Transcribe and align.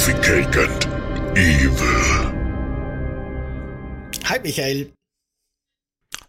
Coffee 0.00 0.14
Cake 0.22 0.56
and 0.56 1.36
Evil. 1.36 2.32
Hi 4.24 4.38
Michael. 4.42 4.94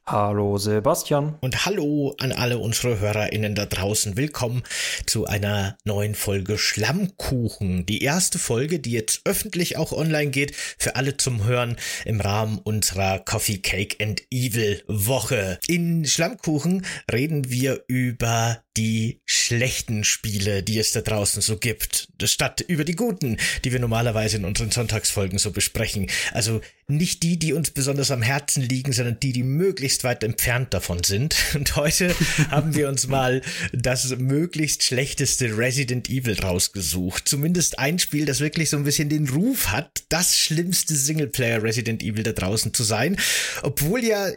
Hallo 0.05 0.57
Sebastian. 0.57 1.37
Und 1.39 1.65
hallo 1.65 2.13
an 2.19 2.33
alle 2.33 2.57
unsere 2.57 2.99
HörerInnen 2.99 3.55
da 3.55 3.65
draußen. 3.65 4.17
Willkommen 4.17 4.63
zu 5.05 5.25
einer 5.25 5.77
neuen 5.85 6.15
Folge 6.15 6.57
Schlammkuchen. 6.57 7.85
Die 7.85 8.03
erste 8.03 8.39
Folge, 8.39 8.79
die 8.79 8.91
jetzt 8.91 9.21
öffentlich 9.23 9.77
auch 9.77 9.93
online 9.93 10.31
geht, 10.31 10.53
für 10.53 10.97
alle 10.97 11.15
zum 11.15 11.45
Hören 11.45 11.77
im 12.03 12.19
Rahmen 12.19 12.57
unserer 12.57 13.19
Coffee 13.19 13.59
Cake 13.59 14.03
and 14.03 14.21
Evil 14.31 14.83
Woche. 14.87 15.59
In 15.69 16.03
Schlammkuchen 16.03 16.85
reden 17.09 17.49
wir 17.49 17.85
über 17.87 18.61
die 18.77 19.21
schlechten 19.25 20.03
Spiele, 20.03 20.63
die 20.63 20.79
es 20.79 20.93
da 20.93 21.01
draußen 21.01 21.41
so 21.41 21.57
gibt, 21.57 22.07
statt 22.23 22.61
über 22.61 22.85
die 22.85 22.95
guten, 22.95 23.37
die 23.65 23.71
wir 23.73 23.79
normalerweise 23.79 24.37
in 24.37 24.45
unseren 24.45 24.71
Sonntagsfolgen 24.71 25.39
so 25.39 25.51
besprechen. 25.51 26.09
Also 26.31 26.61
nicht 26.87 27.23
die, 27.23 27.37
die 27.37 27.53
uns 27.53 27.71
besonders 27.71 28.11
am 28.11 28.21
Herzen 28.21 28.61
liegen, 28.61 28.93
sondern 28.93 29.19
die, 29.19 29.33
die 29.33 29.43
möglichst 29.43 30.03
weit 30.03 30.23
entfernt 30.23 30.73
davon 30.73 31.03
sind. 31.03 31.35
Und 31.53 31.75
heute 31.75 32.15
haben 32.49 32.75
wir 32.75 32.87
uns 32.87 33.07
mal 33.07 33.41
das 33.73 34.15
möglichst 34.17 34.83
schlechteste 34.83 35.57
Resident 35.57 36.09
Evil 36.09 36.39
rausgesucht. 36.39 37.27
Zumindest 37.27 37.79
ein 37.79 37.99
Spiel, 37.99 38.25
das 38.25 38.39
wirklich 38.39 38.69
so 38.69 38.77
ein 38.77 38.83
bisschen 38.83 39.09
den 39.09 39.27
Ruf 39.29 39.67
hat, 39.67 40.03
das 40.09 40.37
schlimmste 40.37 40.95
Singleplayer 40.95 41.63
Resident 41.63 42.03
Evil 42.03 42.23
da 42.23 42.31
draußen 42.31 42.73
zu 42.73 42.83
sein. 42.83 43.17
Obwohl 43.63 44.03
ja 44.03 44.31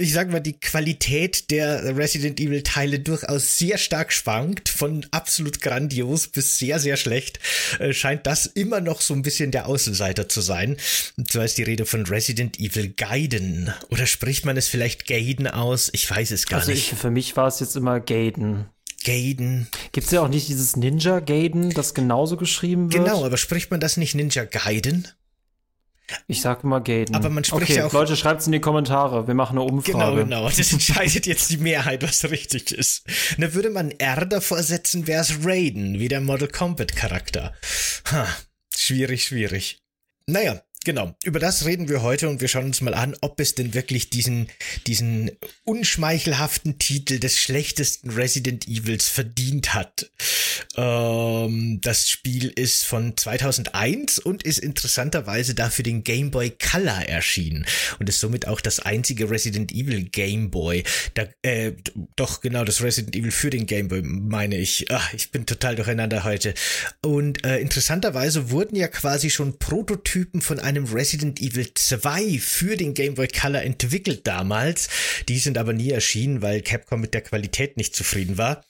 ich 0.00 0.12
sag 0.12 0.30
mal, 0.30 0.40
die 0.40 0.58
Qualität 0.58 1.50
der 1.50 1.96
Resident 1.96 2.40
Evil 2.40 2.62
Teile 2.62 3.00
durchaus 3.00 3.58
sehr 3.58 3.78
stark 3.78 4.12
schwankt, 4.12 4.68
von 4.68 5.06
absolut 5.10 5.60
grandios 5.60 6.28
bis 6.28 6.58
sehr, 6.58 6.78
sehr 6.78 6.96
schlecht, 6.96 7.38
äh, 7.78 7.92
scheint 7.92 8.26
das 8.26 8.46
immer 8.46 8.80
noch 8.80 9.00
so 9.00 9.14
ein 9.14 9.22
bisschen 9.22 9.50
der 9.50 9.66
Außenseiter 9.66 10.28
zu 10.28 10.40
sein. 10.40 10.76
Und 11.16 11.30
zwar 11.30 11.44
ist 11.44 11.58
die 11.58 11.62
Rede 11.62 11.86
von 11.86 12.06
Resident 12.06 12.58
Evil 12.58 12.88
Gaiden. 12.88 13.72
Oder 13.90 14.06
spricht 14.06 14.44
man 14.44 14.56
es 14.56 14.68
vielleicht 14.68 15.06
Gaiden 15.06 15.46
aus? 15.46 15.90
Ich 15.92 16.10
weiß 16.10 16.30
es 16.30 16.46
gar 16.46 16.60
also 16.60 16.72
nicht. 16.72 16.92
Ich, 16.92 16.98
für 16.98 17.10
mich 17.10 17.36
war 17.36 17.48
es 17.48 17.60
jetzt 17.60 17.76
immer 17.76 18.00
Gaiden. 18.00 18.66
Gaiden. 19.04 19.68
Gibt 19.92 20.06
es 20.06 20.12
ja 20.12 20.22
auch 20.22 20.28
nicht 20.28 20.48
dieses 20.48 20.76
Ninja 20.76 21.20
Gaiden, 21.20 21.70
das 21.70 21.94
genauso 21.94 22.36
geschrieben 22.36 22.92
wird? 22.92 23.04
Genau, 23.04 23.24
aber 23.24 23.36
spricht 23.36 23.70
man 23.70 23.80
das 23.80 23.96
nicht 23.96 24.14
Ninja 24.14 24.44
Gaiden? 24.44 25.08
Ich 26.26 26.40
sag 26.40 26.64
immer 26.64 26.80
Gaiden. 26.80 27.14
Aber 27.14 27.30
man 27.30 27.44
spricht 27.44 27.70
okay, 27.70 27.76
ja 27.76 27.86
auch. 27.86 27.92
Leute, 27.92 28.16
schreibt's 28.16 28.46
in 28.46 28.52
die 28.52 28.60
Kommentare. 28.60 29.26
Wir 29.26 29.34
machen 29.34 29.58
eine 29.58 29.66
Umfrage. 29.66 29.92
Genau, 29.92 30.14
genau. 30.14 30.48
Das 30.48 30.72
entscheidet 30.72 31.26
jetzt 31.26 31.50
die 31.50 31.58
Mehrheit, 31.58 32.02
was 32.02 32.24
richtig 32.30 32.72
ist. 32.72 33.04
Da 33.38 33.54
würde 33.54 33.70
man 33.70 33.90
R 33.90 34.26
davor 34.26 34.62
setzen, 34.62 35.06
wäre 35.06 35.22
es 35.22 35.44
Raiden, 35.44 35.98
wie 35.98 36.08
der 36.08 36.20
Model 36.20 36.48
Combat 36.48 36.94
Charakter. 36.94 37.54
Ha, 38.10 38.26
schwierig, 38.74 39.24
schwierig. 39.24 39.78
Naja, 40.26 40.62
Genau, 40.84 41.14
über 41.24 41.40
das 41.40 41.66
reden 41.66 41.90
wir 41.90 42.00
heute 42.00 42.30
und 42.30 42.40
wir 42.40 42.48
schauen 42.48 42.64
uns 42.64 42.80
mal 42.80 42.94
an, 42.94 43.14
ob 43.20 43.38
es 43.38 43.54
denn 43.54 43.74
wirklich 43.74 44.08
diesen, 44.08 44.48
diesen 44.86 45.30
unschmeichelhaften 45.64 46.78
Titel 46.78 47.18
des 47.18 47.38
schlechtesten 47.38 48.08
Resident 48.08 48.66
Evils 48.66 49.06
verdient 49.06 49.74
hat. 49.74 50.10
Ähm, 50.76 51.80
das 51.82 52.08
Spiel 52.08 52.48
ist 52.48 52.84
von 52.84 53.14
2001 53.14 54.20
und 54.20 54.42
ist 54.42 54.58
interessanterweise 54.58 55.54
dafür 55.54 55.82
den 55.82 56.02
Game 56.02 56.30
Boy 56.30 56.50
Color 56.50 57.08
erschienen 57.08 57.66
und 57.98 58.08
ist 58.08 58.20
somit 58.20 58.46
auch 58.48 58.62
das 58.62 58.80
einzige 58.80 59.28
Resident 59.28 59.72
Evil 59.72 60.04
Game 60.04 60.50
Boy. 60.50 60.84
Da, 61.12 61.26
äh, 61.42 61.72
doch 62.16 62.40
genau, 62.40 62.64
das 62.64 62.82
Resident 62.82 63.14
Evil 63.14 63.32
für 63.32 63.50
den 63.50 63.66
Game 63.66 63.88
Boy 63.88 64.00
meine 64.02 64.56
ich. 64.56 64.86
Ach, 64.90 65.12
ich 65.12 65.30
bin 65.30 65.44
total 65.44 65.76
durcheinander 65.76 66.24
heute. 66.24 66.54
Und 67.02 67.44
äh, 67.44 67.58
interessanterweise 67.58 68.50
wurden 68.50 68.76
ja 68.76 68.88
quasi 68.88 69.28
schon 69.28 69.58
Prototypen 69.58 70.40
von 70.40 70.58
einem 70.70 70.84
Resident 70.84 71.40
Evil 71.40 71.68
2 71.74 72.38
für 72.38 72.76
den 72.76 72.94
Game 72.94 73.14
Boy 73.14 73.28
Color 73.28 73.62
entwickelt 73.62 74.26
damals. 74.26 74.88
Die 75.28 75.38
sind 75.38 75.58
aber 75.58 75.72
nie 75.72 75.90
erschienen, 75.90 76.42
weil 76.42 76.62
Capcom 76.62 77.00
mit 77.00 77.12
der 77.12 77.20
Qualität 77.22 77.76
nicht 77.76 77.94
zufrieden 77.94 78.38
war. 78.38 78.62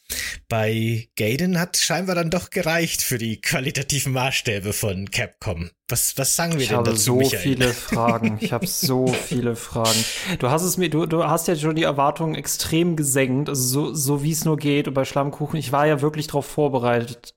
Bei 0.48 1.08
Gaiden 1.16 1.60
hat 1.60 1.76
scheinbar 1.76 2.14
dann 2.16 2.30
doch 2.30 2.50
gereicht 2.50 3.02
für 3.02 3.18
die 3.18 3.40
qualitativen 3.40 4.12
Maßstäbe 4.12 4.72
von 4.72 5.10
Capcom. 5.10 5.70
Was, 5.88 6.16
was 6.16 6.36
sagen 6.36 6.54
wir 6.54 6.60
ich 6.62 6.68
denn 6.68 6.78
habe 6.78 6.90
dazu, 6.90 7.02
so 7.02 7.16
Michael? 7.16 7.38
viele 7.42 7.68
Fragen. 7.74 8.38
Ich 8.40 8.52
habe 8.52 8.66
so 8.66 9.08
viele 9.08 9.54
Fragen. 9.54 10.04
Du 10.38 10.48
hast 10.50 10.62
es 10.62 10.76
mir, 10.78 10.88
du, 10.88 11.06
du 11.06 11.24
hast 11.24 11.48
ja 11.48 11.56
schon 11.56 11.76
die 11.76 11.82
Erwartungen 11.82 12.34
extrem 12.34 12.96
gesenkt, 12.96 13.48
also 13.48 13.90
so, 13.90 13.94
so 13.94 14.22
wie 14.22 14.32
es 14.32 14.44
nur 14.44 14.56
geht. 14.56 14.88
Und 14.88 14.94
bei 14.94 15.04
Schlammkuchen, 15.04 15.58
ich 15.58 15.70
war 15.70 15.86
ja 15.86 16.00
wirklich 16.00 16.28
darauf 16.28 16.46
vorbereitet. 16.46 17.34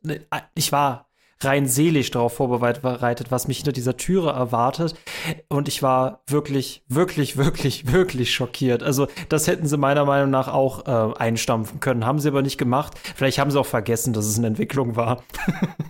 Ich 0.55 0.71
war 0.71 1.12
rein 1.45 1.67
seelisch 1.67 2.11
darauf 2.11 2.33
vorbereitet, 2.35 3.27
was 3.29 3.47
mich 3.47 3.57
hinter 3.57 3.71
dieser 3.71 3.97
Türe 3.97 4.31
erwartet. 4.31 4.95
Und 5.49 5.67
ich 5.67 5.81
war 5.81 6.23
wirklich, 6.27 6.83
wirklich, 6.87 7.37
wirklich, 7.37 7.91
wirklich 7.91 8.33
schockiert. 8.33 8.83
Also 8.83 9.07
das 9.29 9.47
hätten 9.47 9.67
sie 9.67 9.77
meiner 9.77 10.05
Meinung 10.05 10.29
nach 10.29 10.47
auch 10.47 10.85
äh, 10.85 11.17
einstampfen 11.17 11.79
können. 11.79 12.05
Haben 12.05 12.19
sie 12.19 12.29
aber 12.29 12.41
nicht 12.41 12.57
gemacht. 12.57 12.93
Vielleicht 13.15 13.39
haben 13.39 13.51
sie 13.51 13.59
auch 13.59 13.65
vergessen, 13.65 14.13
dass 14.13 14.25
es 14.25 14.37
eine 14.37 14.47
Entwicklung 14.47 14.95
war. 14.95 15.23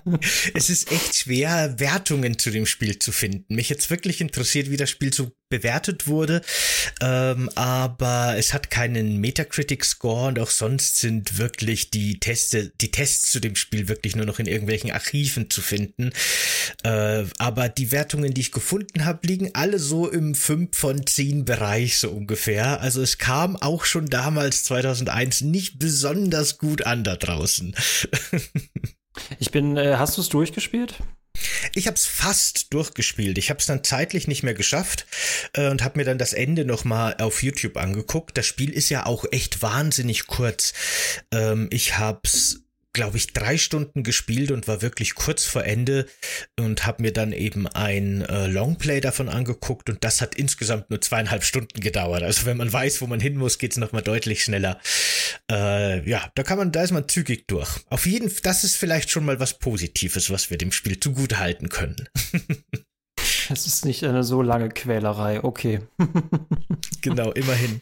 es 0.54 0.70
ist 0.70 0.92
echt 0.92 1.16
schwer, 1.16 1.76
Wertungen 1.80 2.38
zu 2.38 2.52
dem 2.52 2.66
Spiel 2.66 3.00
zu 3.00 3.12
finden. 3.12 3.56
Mich 3.56 3.70
jetzt 3.70 3.90
wirklich 3.90 4.22
interessiert, 4.22 4.70
wie 4.70 4.78
das 4.78 4.90
Spiel 4.90 5.14
so 5.14 5.32
bewertet 5.54 6.08
wurde. 6.08 6.42
Ähm, 7.00 7.48
aber 7.54 8.34
es 8.38 8.56
hat 8.56 8.72
keinen 8.72 9.18
Metacritic-Score 9.18 10.30
und 10.30 10.40
auch 10.40 10.50
sonst 10.50 10.98
sind 10.98 11.38
wirklich 11.38 11.92
die 11.92 12.20
Teste, 12.20 12.72
die 12.82 12.90
Tests 12.90 13.30
zu 13.32 13.40
dem 13.40 13.56
Spiel 13.56 13.88
wirklich 13.88 14.16
nur 14.16 14.26
noch 14.26 14.40
in 14.40 14.48
irgendwelchen 14.48 14.90
Archiven 14.90 15.52
zu 15.52 15.62
finden. 15.62 16.12
Äh, 16.84 17.26
aber 17.38 17.70
die 17.70 17.92
Wertungen, 17.92 18.34
die 18.34 18.42
ich 18.42 18.52
gefunden 18.52 19.06
habe, 19.06 19.28
liegen 19.28 19.52
alle 19.54 19.78
so 19.78 20.10
im 20.10 20.34
5 20.34 20.76
von 20.76 21.06
10 21.06 21.46
Bereich 21.46 22.00
so 22.00 22.10
ungefähr. 22.10 22.82
Also 22.82 23.04
es 23.04 23.20
kam 23.20 23.56
auch 23.56 23.86
schon 23.86 24.08
damals 24.08 24.64
2001 24.64 25.42
nicht 25.42 25.78
besonders 25.78 26.58
gut 26.58 26.84
an 26.88 27.04
da 27.04 27.16
draußen. 27.16 27.76
ich 29.40 29.52
bin, 29.52 29.78
äh, 29.78 29.98
hast 29.98 30.18
du 30.18 30.22
es 30.22 30.30
durchgespielt? 30.30 30.96
Ich 31.76 31.88
habe 31.88 31.96
es 31.96 32.06
fast 32.06 32.74
durchgespielt. 32.74 33.38
Ich 33.38 33.50
habe 33.50 33.60
es 33.60 33.66
dann 33.66 33.84
zeitlich 33.84 34.28
nicht 34.28 34.44
mehr 34.44 34.54
geschafft 34.54 35.06
äh, 35.54 35.70
und 35.70 35.84
habe 35.84 35.98
mir 35.98 36.06
dann 36.06 36.18
das 36.18 36.34
Ende 36.34 36.66
noch 36.66 36.84
mal 36.84 37.16
auf 37.20 37.44
YouTube 37.44 37.78
angeguckt. 37.78 38.38
Das 38.38 38.46
Spiel 38.46 38.72
ist 38.72 38.90
ja 38.90 39.06
auch 39.06 39.26
echt 39.32 39.62
wahnsinnig 39.62 40.28
kurz. 40.28 40.74
Ähm, 41.32 41.68
ich 41.72 41.98
hab's 41.98 42.63
glaube 42.94 43.18
ich, 43.18 43.34
drei 43.34 43.58
Stunden 43.58 44.04
gespielt 44.04 44.52
und 44.52 44.68
war 44.68 44.82
wirklich 44.82 45.16
kurz 45.16 45.44
vor 45.46 45.66
Ende 45.66 46.08
und 46.60 46.86
habe 46.86 47.02
mir 47.02 47.12
dann 47.12 47.34
eben 47.34 47.68
ein 47.68 48.22
äh, 48.22 48.48
Longplay 48.48 49.02
davon 49.02 49.30
angeguckt 49.30 49.90
und 49.90 50.04
das 50.04 50.22
hat 50.22 50.36
insgesamt 50.36 50.90
nur 50.90 51.02
zweieinhalb 51.02 51.44
Stunden 51.44 51.82
gedauert. 51.82 52.24
Also 52.24 52.46
wenn 52.46 52.58
man 52.58 52.72
weiß, 52.72 53.02
wo 53.02 53.08
man 53.08 53.20
hin 53.20 53.36
muss, 53.36 53.58
geht's 53.58 53.78
noch 53.78 53.92
mal 53.92 54.02
deutlich 54.02 54.44
schneller. 54.44 54.80
Äh, 55.52 56.08
ja, 56.08 56.32
da 56.36 56.44
kann 56.44 56.58
man, 56.58 56.72
da 56.72 56.84
ist 56.84 56.92
man 56.92 57.10
zügig 57.10 57.48
durch. 57.48 57.80
Auf 57.90 58.06
jeden, 58.06 58.30
Fall, 58.30 58.42
das 58.44 58.64
ist 58.64 58.76
vielleicht 58.76 59.10
schon 59.10 59.26
mal 59.26 59.40
was 59.40 59.58
Positives, 59.58 60.30
was 60.30 60.50
wir 60.50 60.58
dem 60.58 60.72
Spiel 60.72 61.00
zugute 61.00 61.40
halten 61.40 61.70
können. 61.70 62.08
Es 63.50 63.68
ist 63.68 63.86
nicht 63.86 64.04
eine 64.04 64.24
so 64.24 64.42
lange 64.42 64.70
Quälerei, 64.70 65.44
okay. 65.44 65.82
genau, 67.02 67.32
immerhin. 67.32 67.82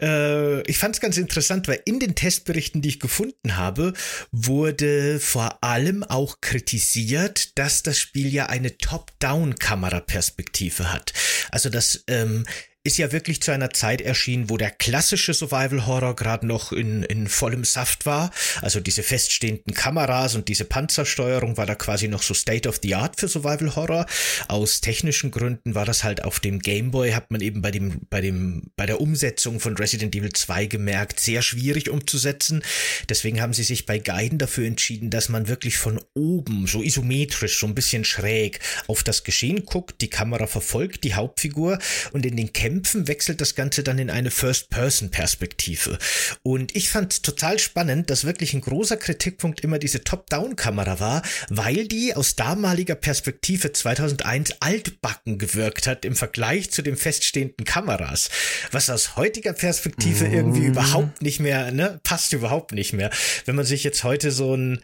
Äh, 0.00 0.62
ich 0.62 0.78
fand 0.78 0.94
es 0.94 1.00
ganz 1.00 1.16
interessant, 1.16 1.66
weil 1.68 1.80
in 1.84 2.00
den 2.00 2.14
Testberichten, 2.14 2.82
die 2.82 2.90
ich 2.90 3.00
gefunden 3.00 3.56
habe, 3.56 3.94
wurde 4.32 5.18
vor 5.20 5.62
allem 5.62 6.02
auch 6.02 6.40
kritisiert, 6.40 7.58
dass 7.58 7.82
das 7.82 7.98
Spiel 7.98 8.32
ja 8.32 8.46
eine 8.46 8.78
Top-Down-Kameraperspektive 8.78 10.92
hat. 10.92 11.12
Also 11.50 11.70
dass 11.70 12.04
ähm, 12.08 12.44
ist 12.84 12.96
ja 12.96 13.10
wirklich 13.12 13.42
zu 13.42 13.50
einer 13.50 13.70
Zeit 13.70 14.00
erschienen, 14.00 14.48
wo 14.48 14.56
der 14.56 14.70
klassische 14.70 15.34
Survival 15.34 15.86
Horror 15.86 16.14
gerade 16.14 16.46
noch 16.46 16.72
in, 16.72 17.02
in 17.02 17.26
vollem 17.26 17.64
Saft 17.64 18.06
war. 18.06 18.30
Also 18.62 18.78
diese 18.78 19.02
feststehenden 19.02 19.74
Kameras 19.74 20.36
und 20.36 20.48
diese 20.48 20.64
Panzersteuerung 20.64 21.56
war 21.56 21.66
da 21.66 21.74
quasi 21.74 22.06
noch 22.06 22.22
so 22.22 22.34
State 22.34 22.68
of 22.68 22.78
the 22.82 22.94
Art 22.94 23.18
für 23.18 23.26
Survival 23.26 23.74
Horror. 23.74 24.06
Aus 24.46 24.80
technischen 24.80 25.32
Gründen 25.32 25.74
war 25.74 25.84
das 25.84 26.04
halt 26.04 26.24
auf 26.24 26.38
dem 26.38 26.60
Game 26.60 26.92
Boy, 26.92 27.10
hat 27.10 27.30
man 27.30 27.40
eben 27.40 27.62
bei 27.62 27.72
dem, 27.72 28.06
bei 28.10 28.20
dem, 28.20 28.70
bei 28.76 28.86
der 28.86 29.00
Umsetzung 29.00 29.58
von 29.58 29.76
Resident 29.76 30.14
Evil 30.14 30.32
2 30.32 30.66
gemerkt, 30.66 31.18
sehr 31.20 31.42
schwierig 31.42 31.90
umzusetzen. 31.90 32.62
Deswegen 33.08 33.40
haben 33.40 33.54
sie 33.54 33.64
sich 33.64 33.86
bei 33.86 33.98
Gaiden 33.98 34.38
dafür 34.38 34.66
entschieden, 34.66 35.10
dass 35.10 35.28
man 35.28 35.48
wirklich 35.48 35.78
von 35.78 36.00
oben, 36.14 36.66
so 36.68 36.82
isometrisch, 36.82 37.58
so 37.58 37.66
ein 37.66 37.74
bisschen 37.74 38.04
schräg 38.04 38.60
auf 38.86 39.02
das 39.02 39.24
Geschehen 39.24 39.66
guckt, 39.66 40.00
die 40.00 40.10
Kamera 40.10 40.46
verfolgt 40.46 41.02
die 41.04 41.14
Hauptfigur 41.14 41.78
und 42.12 42.24
in 42.24 42.36
den 42.36 42.52
Kämpfen 42.52 42.67
wechselt 43.08 43.40
das 43.40 43.54
Ganze 43.54 43.82
dann 43.82 43.98
in 43.98 44.10
eine 44.10 44.30
First-Person-Perspektive. 44.30 45.98
Und 46.42 46.74
ich 46.76 46.90
fand 46.90 47.22
total 47.22 47.58
spannend, 47.58 48.10
dass 48.10 48.24
wirklich 48.24 48.54
ein 48.54 48.60
großer 48.60 48.96
Kritikpunkt 48.96 49.60
immer 49.60 49.78
diese 49.78 50.04
Top-Down-Kamera 50.04 51.00
war, 51.00 51.22
weil 51.48 51.88
die 51.88 52.14
aus 52.14 52.36
damaliger 52.36 52.94
Perspektive 52.94 53.72
2001 53.72 54.56
altbacken 54.60 55.38
gewirkt 55.38 55.86
hat 55.86 56.04
im 56.04 56.16
Vergleich 56.16 56.70
zu 56.70 56.82
den 56.82 56.96
feststehenden 56.96 57.64
Kameras. 57.64 58.30
Was 58.72 58.90
aus 58.90 59.16
heutiger 59.16 59.52
Perspektive 59.52 60.26
irgendwie 60.26 60.66
überhaupt 60.66 61.22
nicht 61.22 61.40
mehr, 61.40 61.70
ne, 61.72 62.00
passt 62.02 62.32
überhaupt 62.32 62.72
nicht 62.72 62.92
mehr. 62.92 63.10
Wenn 63.44 63.56
man 63.56 63.64
sich 63.64 63.84
jetzt 63.84 64.04
heute 64.04 64.30
so 64.30 64.54
ein 64.54 64.82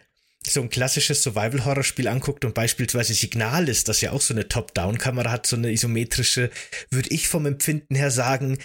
so 0.51 0.61
ein 0.61 0.69
klassisches 0.69 1.23
Survival-Horror-Spiel 1.23 2.07
anguckt 2.07 2.45
und 2.45 2.53
beispielsweise 2.53 3.13
Signal 3.13 3.69
ist, 3.69 3.87
das 3.89 4.01
ja 4.01 4.11
auch 4.11 4.21
so 4.21 4.33
eine 4.33 4.47
Top-Down-Kamera 4.47 5.31
hat, 5.31 5.47
so 5.47 5.55
eine 5.55 5.71
isometrische, 5.71 6.49
würde 6.89 7.09
ich 7.09 7.27
vom 7.27 7.45
Empfinden 7.45 7.95
her 7.95 8.11
sagen, 8.11 8.57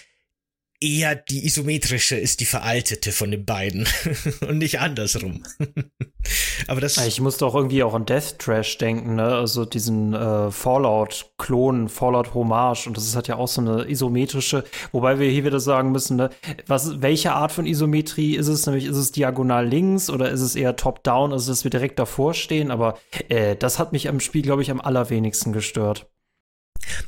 eher 0.82 1.14
die 1.14 1.44
isometrische 1.44 2.16
ist 2.16 2.40
die 2.40 2.46
veraltete 2.46 3.12
von 3.12 3.30
den 3.30 3.44
beiden 3.44 3.86
und 4.48 4.58
nicht 4.58 4.80
andersrum. 4.80 5.42
Aber 6.66 6.80
das. 6.80 6.96
Ich 7.06 7.20
musste 7.20 7.46
auch 7.46 7.54
irgendwie 7.54 7.82
auch 7.82 7.94
an 7.94 8.06
Death 8.06 8.38
Trash 8.38 8.78
denken, 8.78 9.16
ne? 9.16 9.24
Also 9.24 9.64
diesen 9.64 10.14
äh, 10.14 10.50
Fallout-Klon, 10.50 11.88
Fallout-Hommage. 11.88 12.86
Und 12.86 12.96
das 12.96 13.14
halt 13.14 13.28
ja 13.28 13.36
auch 13.36 13.48
so 13.48 13.60
eine 13.60 13.88
isometrische, 13.90 14.64
wobei 14.92 15.18
wir 15.18 15.30
hier 15.30 15.44
wieder 15.44 15.60
sagen 15.60 15.92
müssen, 15.92 16.16
ne? 16.16 16.30
Was, 16.66 17.00
welche 17.02 17.32
Art 17.32 17.52
von 17.52 17.66
Isometrie 17.66 18.36
ist 18.36 18.48
es? 18.48 18.66
Nämlich 18.66 18.84
ist 18.84 18.96
es 18.96 19.12
diagonal 19.12 19.66
links 19.66 20.10
oder 20.10 20.30
ist 20.30 20.40
es 20.40 20.56
eher 20.56 20.76
top-down, 20.76 21.32
also 21.32 21.50
dass 21.50 21.64
wir 21.64 21.70
direkt 21.70 21.98
davor 21.98 22.34
stehen? 22.34 22.70
Aber 22.70 22.98
äh, 23.28 23.56
das 23.56 23.78
hat 23.78 23.92
mich 23.92 24.08
am 24.08 24.20
Spiel, 24.20 24.42
glaube 24.42 24.62
ich, 24.62 24.70
am 24.70 24.80
allerwenigsten 24.80 25.52
gestört. 25.52 26.10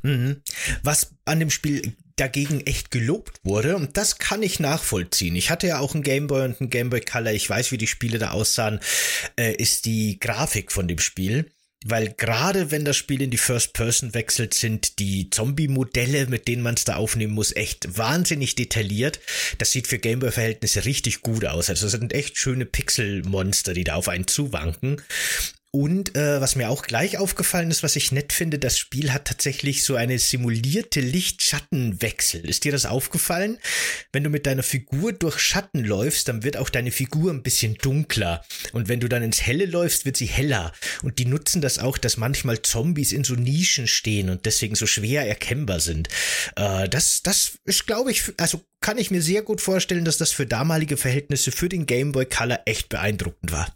Mhm. 0.02 0.42
Was 0.82 1.14
an 1.24 1.40
dem 1.40 1.50
Spiel 1.50 1.94
dagegen 2.16 2.60
echt 2.66 2.90
gelobt 2.90 3.40
wurde 3.42 3.76
und 3.76 3.96
das 3.96 4.18
kann 4.18 4.42
ich 4.42 4.60
nachvollziehen. 4.60 5.34
Ich 5.34 5.50
hatte 5.50 5.66
ja 5.66 5.78
auch 5.78 5.94
einen 5.94 6.02
Gameboy 6.02 6.44
und 6.44 6.60
einen 6.60 6.70
Gameboy 6.70 7.00
Color. 7.00 7.32
Ich 7.32 7.48
weiß, 7.48 7.72
wie 7.72 7.78
die 7.78 7.86
Spiele 7.86 8.18
da 8.18 8.30
aussahen. 8.30 8.80
Äh, 9.36 9.54
ist 9.54 9.86
die 9.86 10.20
Grafik 10.20 10.72
von 10.72 10.88
dem 10.88 10.98
Spiel. 10.98 11.50
Weil 11.84 12.12
gerade 12.12 12.70
wenn 12.70 12.84
das 12.84 12.96
Spiel 12.96 13.22
in 13.22 13.30
die 13.30 13.38
First 13.38 13.72
Person 13.72 14.14
wechselt, 14.14 14.54
sind 14.54 15.00
die 15.00 15.30
Zombie-Modelle, 15.30 16.26
mit 16.26 16.46
denen 16.46 16.62
man 16.62 16.74
es 16.74 16.84
da 16.84 16.96
aufnehmen 16.96 17.34
muss, 17.34 17.54
echt 17.56 17.98
wahnsinnig 17.98 18.54
detailliert. 18.54 19.20
Das 19.58 19.72
sieht 19.72 19.88
für 19.88 19.98
Gameboy-Verhältnisse 19.98 20.84
richtig 20.84 21.22
gut 21.22 21.44
aus. 21.44 21.70
Also 21.70 21.86
es 21.86 21.92
sind 21.92 22.12
echt 22.12 22.38
schöne 22.38 22.66
Pixel-Monster, 22.66 23.74
die 23.74 23.84
da 23.84 23.94
auf 23.94 24.08
einen 24.08 24.28
zuwanken. 24.28 25.02
Und 25.74 26.16
äh, 26.16 26.38
was 26.38 26.54
mir 26.54 26.68
auch 26.68 26.82
gleich 26.82 27.16
aufgefallen 27.16 27.70
ist, 27.70 27.82
was 27.82 27.96
ich 27.96 28.12
nett 28.12 28.34
finde, 28.34 28.58
das 28.58 28.76
Spiel 28.78 29.10
hat 29.10 29.24
tatsächlich 29.24 29.84
so 29.84 29.94
eine 29.96 30.18
simulierte 30.18 31.00
Licht-Schatten-Wechsel. 31.00 32.44
Ist 32.44 32.64
dir 32.64 32.72
das 32.72 32.84
aufgefallen? 32.84 33.56
Wenn 34.12 34.22
du 34.22 34.28
mit 34.28 34.44
deiner 34.44 34.64
Figur 34.64 35.14
durch 35.14 35.38
Schatten 35.38 35.82
läufst, 35.82 36.28
dann 36.28 36.42
wird 36.42 36.58
auch 36.58 36.68
deine 36.68 36.90
Figur 36.90 37.32
ein 37.32 37.42
bisschen 37.42 37.76
dunkler. 37.76 38.44
Und 38.72 38.88
wenn 38.88 39.00
du 39.00 39.08
dann 39.08 39.22
ins 39.22 39.40
Helle 39.40 39.64
läufst, 39.64 40.04
wird 40.04 40.18
sie 40.18 40.26
heller. 40.26 40.72
Und 41.02 41.18
die 41.18 41.24
nutzen 41.24 41.62
das 41.62 41.78
auch, 41.78 41.96
dass 41.96 42.18
manchmal 42.18 42.60
Zombies 42.60 43.12
in 43.12 43.24
so 43.24 43.34
Nischen 43.34 43.86
stehen 43.86 44.28
und 44.28 44.44
deswegen 44.44 44.74
so 44.74 44.86
schwer 44.86 45.26
erkennbar 45.26 45.80
sind. 45.80 46.08
Äh, 46.54 46.86
das, 46.90 47.22
das 47.22 47.52
ist, 47.64 47.86
glaube 47.86 48.10
ich, 48.10 48.24
also 48.36 48.62
kann 48.82 48.98
ich 48.98 49.10
mir 49.10 49.22
sehr 49.22 49.40
gut 49.40 49.62
vorstellen, 49.62 50.04
dass 50.04 50.18
das 50.18 50.32
für 50.32 50.44
damalige 50.44 50.98
Verhältnisse 50.98 51.50
für 51.50 51.70
den 51.70 51.86
Game 51.86 52.12
Boy 52.12 52.26
Color 52.26 52.60
echt 52.66 52.90
beeindruckend 52.90 53.52
war. 53.52 53.74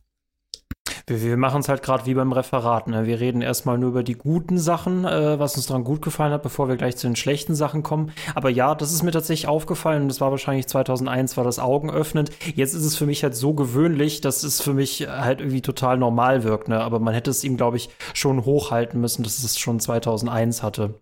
Wir, 1.07 1.23
wir 1.23 1.37
machen 1.37 1.61
es 1.61 1.69
halt 1.69 1.83
gerade 1.83 2.07
wie 2.07 2.15
beim 2.15 2.33
Referat. 2.33 2.89
Ne? 2.89 3.07
Wir 3.07 3.21
reden 3.21 3.43
erstmal 3.43 3.79
nur 3.79 3.91
über 3.91 4.03
die 4.03 4.15
guten 4.15 4.59
Sachen, 4.59 5.05
äh, 5.05 5.39
was 5.39 5.57
uns 5.57 5.67
daran 5.67 5.85
gut 5.85 6.03
gefallen 6.03 6.33
hat, 6.33 6.43
bevor 6.43 6.69
wir 6.69 6.77
gleich 6.77 6.97
zu 6.97 7.07
den 7.07 7.17
schlechten 7.17 7.55
Sachen 7.55 7.83
kommen. 7.83 8.13
Aber 8.35 8.51
ja, 8.51 8.75
das 8.75 8.93
ist 8.93 9.03
mir 9.03 9.13
tatsächlich 9.13 9.49
aufgefallen 9.49 10.03
und 10.03 10.09
das 10.09 10.21
war 10.21 10.31
wahrscheinlich 10.31 10.67
2001, 10.67 11.37
war 11.37 11.45
das 11.45 11.59
Augen 11.59 11.91
öffnend. 11.91 12.31
Jetzt 12.55 12.75
ist 12.75 12.85
es 12.85 12.97
für 12.97 13.07
mich 13.07 13.23
halt 13.23 13.35
so 13.35 13.55
gewöhnlich, 13.55 14.21
dass 14.21 14.43
es 14.43 14.61
für 14.61 14.75
mich 14.75 15.07
halt 15.09 15.41
irgendwie 15.41 15.63
total 15.63 15.99
normal 15.99 16.45
wirkt. 16.45 16.69
Ne? 16.69 16.81
Aber 16.81 16.99
man 16.99 17.15
hätte 17.15 17.31
es 17.31 17.45
ihm, 17.45 17.57
glaube 17.57 17.77
ich, 17.77 17.89
schon 18.15 18.45
hochhalten 18.45 19.01
müssen, 19.01 19.23
dass 19.23 19.43
es 19.43 19.59
schon 19.59 19.81
2001 19.81 20.63
hatte. 20.63 21.01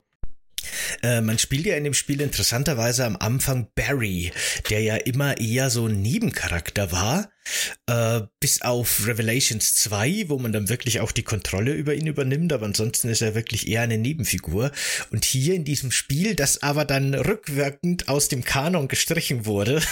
Äh, 1.03 1.21
man 1.21 1.39
spielt 1.39 1.67
ja 1.67 1.77
in 1.77 1.85
dem 1.85 1.95
Spiel 1.95 2.21
interessanterweise 2.21 3.05
am 3.05 3.17
Anfang 3.19 3.69
Barry, 3.75 4.33
der 4.71 4.81
ja 4.83 4.97
immer 4.97 5.39
eher 5.39 5.71
so 5.71 5.87
ein 5.87 6.01
Nebencharakter 6.03 6.93
war, 6.93 7.29
äh, 7.87 8.23
bis 8.41 8.63
auf 8.63 9.07
Revelations 9.07 9.75
2, 9.77 10.25
wo 10.29 10.39
man 10.39 10.53
dann 10.53 10.69
wirklich 10.69 11.01
auch 11.01 11.13
die 11.13 11.23
Kontrolle 11.23 11.73
über 11.73 11.95
ihn 11.95 12.07
übernimmt, 12.07 12.53
aber 12.53 12.67
ansonsten 12.67 13.09
ist 13.09 13.23
er 13.23 13.35
wirklich 13.35 13.69
eher 13.69 13.83
eine 13.83 13.99
Nebenfigur. 13.99 14.71
Und 15.11 15.25
hier 15.25 15.55
in 15.55 15.65
diesem 15.65 15.91
Spiel, 15.91 16.35
das 16.35 16.63
aber 16.63 16.85
dann 16.85 17.15
rückwirkend 17.15 18.09
aus 18.09 18.29
dem 18.29 18.45
Kanon 18.45 18.89
gestrichen 18.89 19.47
wurde, 19.47 19.83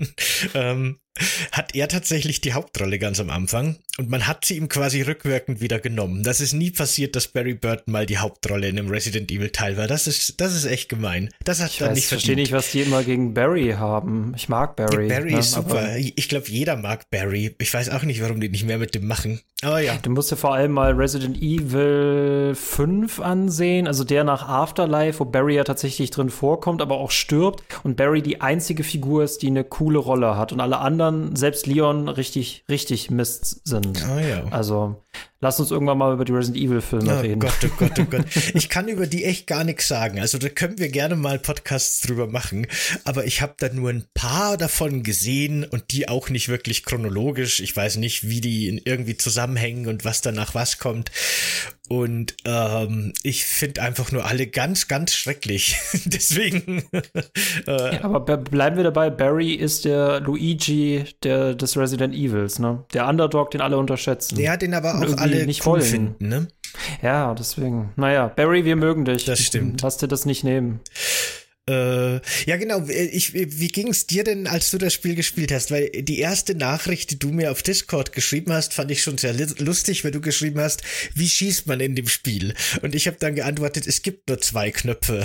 ähm, 0.54 0.98
hat 1.52 1.74
er 1.74 1.88
tatsächlich 1.88 2.40
die 2.40 2.52
Hauptrolle 2.52 2.98
ganz 2.98 3.20
am 3.20 3.30
Anfang 3.30 3.78
und 3.98 4.08
man 4.08 4.26
hat 4.26 4.44
sie 4.44 4.56
ihm 4.56 4.68
quasi 4.68 5.02
rückwirkend 5.02 5.60
wieder 5.60 5.78
genommen. 5.78 6.22
Das 6.22 6.40
ist 6.40 6.52
nie 6.52 6.70
passiert, 6.70 7.16
dass 7.16 7.28
Barry 7.28 7.54
Burton 7.54 7.92
mal 7.92 8.06
die 8.06 8.18
Hauptrolle 8.18 8.68
in 8.68 8.78
einem 8.78 8.88
Resident 8.88 9.30
Evil 9.30 9.50
Teil 9.50 9.76
war. 9.76 9.86
Das 9.86 10.06
ist, 10.06 10.40
das 10.40 10.54
ist 10.54 10.64
echt 10.64 10.88
gemein. 10.88 11.30
Das 11.44 11.60
hat 11.60 11.72
ich 11.72 11.78
dann 11.78 11.88
weiß, 11.88 11.94
nicht 11.96 12.04
Ich 12.04 12.08
verstehe 12.08 12.36
nicht, 12.36 12.52
was 12.52 12.70
die 12.70 12.82
immer 12.82 13.02
gegen 13.02 13.34
Barry 13.34 13.74
haben. 13.76 14.32
Ich 14.36 14.48
mag 14.48 14.76
Barry. 14.76 15.08
Ja, 15.08 15.18
Barry 15.18 15.32
ne? 15.32 15.40
ist 15.40 15.52
super. 15.52 15.96
ich 15.96 16.28
glaube, 16.28 16.48
jeder 16.48 16.76
mag 16.76 16.99
Barry. 17.10 17.54
Ich 17.58 17.72
weiß 17.72 17.90
auch 17.90 18.02
nicht, 18.02 18.22
warum 18.22 18.40
die 18.40 18.48
nicht 18.48 18.64
mehr 18.64 18.78
mit 18.78 18.94
dem 18.94 19.06
machen. 19.06 19.40
Aber 19.62 19.80
ja. 19.80 19.96
Du 20.02 20.10
musst 20.10 20.30
dir 20.30 20.36
vor 20.36 20.54
allem 20.54 20.72
mal 20.72 20.92
Resident 20.92 21.36
Evil 21.40 22.54
5 22.54 23.20
ansehen, 23.20 23.86
also 23.86 24.04
der 24.04 24.24
nach 24.24 24.48
Afterlife, 24.48 25.20
wo 25.20 25.24
Barry 25.24 25.56
ja 25.56 25.64
tatsächlich 25.64 26.10
drin 26.10 26.30
vorkommt, 26.30 26.82
aber 26.82 26.96
auch 26.96 27.10
stirbt 27.10 27.62
und 27.84 27.96
Barry 27.96 28.22
die 28.22 28.40
einzige 28.40 28.84
Figur 28.84 29.24
ist, 29.24 29.42
die 29.42 29.48
eine 29.48 29.64
coole 29.64 29.98
Rolle 29.98 30.36
hat 30.36 30.52
und 30.52 30.60
alle 30.60 30.78
anderen, 30.78 31.36
selbst 31.36 31.66
Leon, 31.66 32.08
richtig, 32.08 32.64
richtig 32.68 33.10
Mist 33.10 33.66
sind. 33.66 34.04
Ah 34.06 34.20
ja. 34.20 34.44
Also 34.50 34.96
Lass 35.42 35.58
uns 35.58 35.70
irgendwann 35.70 35.96
mal 35.96 36.12
über 36.12 36.26
die 36.26 36.32
Resident 36.32 36.62
Evil 36.62 36.82
Filme 36.82 37.16
oh 37.16 37.20
reden. 37.20 37.40
Gott, 37.40 37.56
oh 37.64 37.74
Gott, 37.78 37.98
oh 37.98 38.04
Gott. 38.04 38.26
Ich 38.54 38.68
kann 38.68 38.88
über 38.88 39.06
die 39.06 39.24
echt 39.24 39.46
gar 39.46 39.64
nichts 39.64 39.88
sagen. 39.88 40.20
Also 40.20 40.36
da 40.36 40.50
können 40.50 40.78
wir 40.78 40.90
gerne 40.90 41.16
mal 41.16 41.38
Podcasts 41.38 42.02
drüber 42.02 42.26
machen. 42.26 42.66
Aber 43.04 43.24
ich 43.24 43.40
habe 43.40 43.54
da 43.58 43.70
nur 43.72 43.88
ein 43.88 44.04
paar 44.12 44.58
davon 44.58 45.02
gesehen 45.02 45.64
und 45.64 45.92
die 45.92 46.08
auch 46.08 46.28
nicht 46.28 46.48
wirklich 46.48 46.84
chronologisch. 46.84 47.60
Ich 47.60 47.74
weiß 47.74 47.96
nicht, 47.96 48.28
wie 48.28 48.42
die 48.42 48.82
irgendwie 48.84 49.16
zusammenhängen 49.16 49.86
und 49.86 50.04
was 50.04 50.20
danach 50.20 50.54
was 50.54 50.78
kommt. 50.78 51.10
Und 51.92 52.36
ähm, 52.44 53.12
ich 53.24 53.44
finde 53.44 53.82
einfach 53.82 54.12
nur 54.12 54.24
alle 54.24 54.46
ganz, 54.46 54.86
ganz 54.86 55.12
schrecklich. 55.12 55.76
Deswegen. 56.04 56.84
äh, 57.66 57.94
ja, 57.96 58.04
aber 58.04 58.20
bleiben 58.36 58.76
wir 58.76 58.84
dabei, 58.84 59.10
Barry 59.10 59.54
ist 59.54 59.84
der 59.84 60.20
Luigi 60.20 61.04
der, 61.24 61.54
des 61.56 61.76
Resident 61.76 62.14
Evils, 62.14 62.60
ne? 62.60 62.84
Der 62.94 63.08
Underdog, 63.08 63.50
den 63.50 63.60
alle 63.60 63.76
unterschätzen. 63.76 64.36
Der 64.36 64.52
hat 64.52 64.62
den 64.62 64.72
aber 64.72 64.94
auch 64.94 65.18
alle 65.18 65.44
nicht 65.46 65.66
cool 65.66 65.80
finden, 65.80 66.28
ne? 66.28 66.46
Ja, 67.02 67.34
deswegen. 67.34 67.90
Naja, 67.96 68.28
Barry, 68.28 68.64
wir 68.64 68.76
mögen 68.76 69.04
dich. 69.04 69.24
Das 69.24 69.40
stimmt. 69.40 69.82
Lass 69.82 69.96
dir 69.96 70.06
das 70.06 70.26
nicht 70.26 70.44
nehmen. 70.44 70.78
Äh, 71.70 72.20
ja, 72.46 72.56
genau. 72.56 72.86
Ich, 72.88 73.32
wie 73.34 73.68
ging 73.68 73.88
es 73.88 74.06
dir 74.06 74.24
denn, 74.24 74.46
als 74.46 74.70
du 74.70 74.78
das 74.78 74.92
Spiel 74.92 75.14
gespielt 75.14 75.52
hast? 75.52 75.70
Weil 75.70 75.90
die 75.90 76.18
erste 76.18 76.54
Nachricht, 76.54 77.10
die 77.10 77.18
du 77.18 77.28
mir 77.28 77.52
auf 77.52 77.62
Discord 77.62 78.12
geschrieben 78.12 78.52
hast, 78.52 78.74
fand 78.74 78.90
ich 78.90 79.02
schon 79.02 79.18
sehr 79.18 79.34
lustig, 79.58 80.04
weil 80.04 80.10
du 80.10 80.20
geschrieben 80.20 80.60
hast, 80.60 80.82
wie 81.14 81.28
schießt 81.28 81.66
man 81.66 81.80
in 81.80 81.94
dem 81.94 82.08
Spiel? 82.08 82.54
Und 82.82 82.94
ich 82.94 83.06
habe 83.06 83.16
dann 83.20 83.34
geantwortet, 83.34 83.86
es 83.86 84.02
gibt 84.02 84.28
nur 84.28 84.40
zwei 84.40 84.70
Knöpfe. 84.70 85.24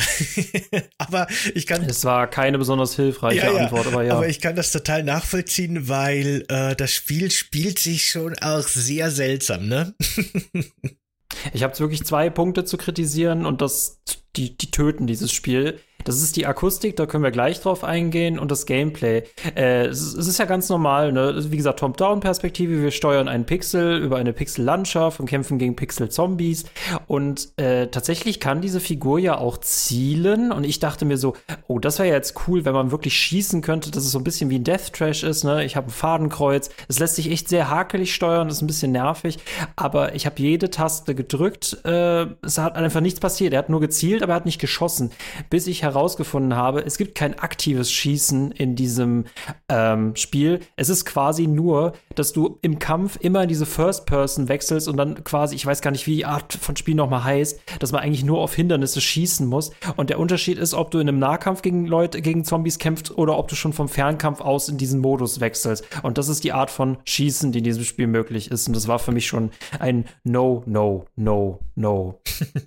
aber 0.97 1.27
ich 1.53 1.65
kann. 1.65 1.83
Es 1.83 2.03
war 2.05 2.29
keine 2.29 2.57
besonders 2.57 2.95
hilfreiche 2.95 3.37
ja, 3.37 3.51
ja, 3.51 3.63
Antwort, 3.63 3.87
aber 3.87 4.03
ja. 4.03 4.13
Aber 4.13 4.27
ich 4.27 4.41
kann 4.41 4.55
das 4.55 4.71
total 4.71 5.03
nachvollziehen, 5.03 5.87
weil 5.87 6.45
äh, 6.49 6.75
das 6.75 6.91
Spiel 6.91 7.31
spielt 7.31 7.79
sich 7.79 8.09
schon 8.09 8.37
auch 8.39 8.67
sehr 8.67 9.09
seltsam, 9.11 9.67
ne? 9.67 9.95
ich 11.53 11.63
habe 11.63 11.77
wirklich 11.79 12.03
zwei 12.03 12.29
Punkte 12.29 12.65
zu 12.65 12.77
kritisieren 12.77 13.45
und 13.45 13.61
das 13.61 14.01
die, 14.35 14.57
die 14.57 14.71
töten 14.71 15.07
dieses 15.07 15.31
Spiel. 15.31 15.79
Das 16.05 16.21
ist 16.21 16.35
die 16.35 16.45
Akustik, 16.45 16.95
da 16.95 17.07
können 17.07 17.23
wir 17.23 17.31
gleich 17.31 17.59
drauf 17.61 17.83
eingehen 17.83 18.37
und 18.37 18.51
das 18.51 18.67
Gameplay. 18.67 19.23
Äh, 19.55 19.87
es, 19.87 20.13
ist 20.13 20.37
ja 20.37 20.45
ganz 20.45 20.69
normal, 20.69 21.11
ne? 21.11 21.45
Wie 21.49 21.57
gesagt, 21.57 21.79
Top-Down-Perspektive. 21.79 22.79
Wir 22.83 22.91
steuern 22.91 23.27
einen 23.27 23.45
Pixel 23.45 23.97
über 23.97 24.17
eine 24.17 24.31
Pixel-Landschaft 24.31 25.19
und 25.19 25.25
kämpfen 25.25 25.57
gegen 25.57 25.75
Pixel-Zombies. 25.75 26.65
Und 27.07 27.57
äh, 27.57 27.87
tatsächlich 27.87 28.39
kann 28.39 28.61
diese 28.61 28.79
Figur 28.79 29.17
ja 29.17 29.39
auch 29.39 29.57
zielen. 29.57 30.51
Und 30.51 30.63
ich 30.63 30.79
dachte 30.79 31.05
mir 31.05 31.17
so, 31.17 31.33
oh, 31.67 31.79
das 31.79 31.97
wäre 31.97 32.09
ja 32.09 32.13
jetzt 32.13 32.35
cool, 32.47 32.65
wenn 32.65 32.73
man 32.73 32.91
wirklich 32.91 33.15
schießen 33.15 33.63
könnte, 33.63 33.89
dass 33.89 34.05
es 34.05 34.11
so 34.11 34.19
ein 34.19 34.23
bisschen 34.23 34.51
wie 34.51 34.59
ein 34.59 34.63
Death 34.63 34.93
Trash 34.93 35.23
ist. 35.23 35.43
Ne? 35.43 35.65
Ich 35.65 35.75
habe 35.75 35.87
ein 35.87 35.91
Fadenkreuz. 35.91 36.69
Es 36.87 36.99
lässt 36.99 37.15
sich 37.15 37.31
echt 37.31 37.49
sehr 37.49 37.71
hakelig 37.71 38.13
steuern, 38.13 38.47
das 38.47 38.57
ist 38.57 38.61
ein 38.61 38.67
bisschen 38.67 38.91
nervig. 38.91 39.39
Aber 39.75 40.13
ich 40.13 40.27
habe 40.27 40.35
jede 40.37 40.69
Taste 40.69 41.15
gedrückt. 41.15 41.79
Äh, 41.83 42.27
es 42.43 42.59
hat 42.59 42.75
einfach 42.75 43.01
nichts 43.01 43.19
passiert. 43.19 43.53
Er 43.53 43.59
hat 43.59 43.69
nur 43.69 43.79
gezielt, 43.79 44.21
aber 44.21 44.33
er 44.33 44.35
hat 44.35 44.45
nicht 44.45 44.61
geschossen. 44.61 45.09
Bis 45.49 45.65
ich 45.65 45.83
herausgefunden 45.95 46.55
habe, 46.55 46.85
es 46.85 46.97
gibt 46.97 47.15
kein 47.15 47.39
aktives 47.39 47.91
Schießen 47.91 48.51
in 48.51 48.75
diesem 48.75 49.25
ähm, 49.69 50.15
Spiel. 50.15 50.59
Es 50.75 50.89
ist 50.89 51.05
quasi 51.05 51.47
nur, 51.47 51.93
dass 52.13 52.33
du 52.33 52.59
im 52.61 52.79
Kampf 52.79 53.17
immer 53.19 53.43
in 53.43 53.49
diese 53.49 53.65
First 53.65 54.05
Person 54.05 54.47
wechselst 54.47 54.87
und 54.87 54.97
dann 54.97 55.23
quasi, 55.23 55.55
ich 55.55 55.65
weiß 55.65 55.81
gar 55.81 55.91
nicht, 55.91 56.07
wie 56.07 56.15
die 56.15 56.25
Art 56.25 56.53
von 56.53 56.75
Spiel 56.75 56.95
nochmal 56.95 57.23
heißt, 57.23 57.59
dass 57.79 57.91
man 57.91 58.01
eigentlich 58.01 58.23
nur 58.23 58.39
auf 58.39 58.53
Hindernisse 58.53 59.01
schießen 59.01 59.47
muss. 59.47 59.71
Und 59.95 60.09
der 60.09 60.19
Unterschied 60.19 60.57
ist, 60.57 60.73
ob 60.73 60.91
du 60.91 60.99
in 60.99 61.07
einem 61.07 61.19
Nahkampf 61.19 61.61
gegen 61.61 61.87
Leute, 61.87 62.21
gegen 62.21 62.45
Zombies 62.45 62.79
kämpfst 62.79 63.17
oder 63.17 63.37
ob 63.37 63.47
du 63.47 63.55
schon 63.55 63.73
vom 63.73 63.89
Fernkampf 63.89 64.41
aus 64.41 64.69
in 64.69 64.77
diesen 64.77 64.99
Modus 64.99 65.39
wechselst. 65.39 65.85
Und 66.03 66.17
das 66.17 66.29
ist 66.29 66.43
die 66.43 66.53
Art 66.53 66.69
von 66.69 66.97
Schießen, 67.05 67.51
die 67.51 67.59
in 67.59 67.63
diesem 67.63 67.83
Spiel 67.83 68.07
möglich 68.07 68.51
ist. 68.51 68.67
Und 68.67 68.75
das 68.75 68.87
war 68.87 68.99
für 68.99 69.11
mich 69.11 69.27
schon 69.27 69.51
ein 69.79 70.05
No, 70.23 70.63
No, 70.65 71.05
No, 71.15 71.59
No. 71.75 72.21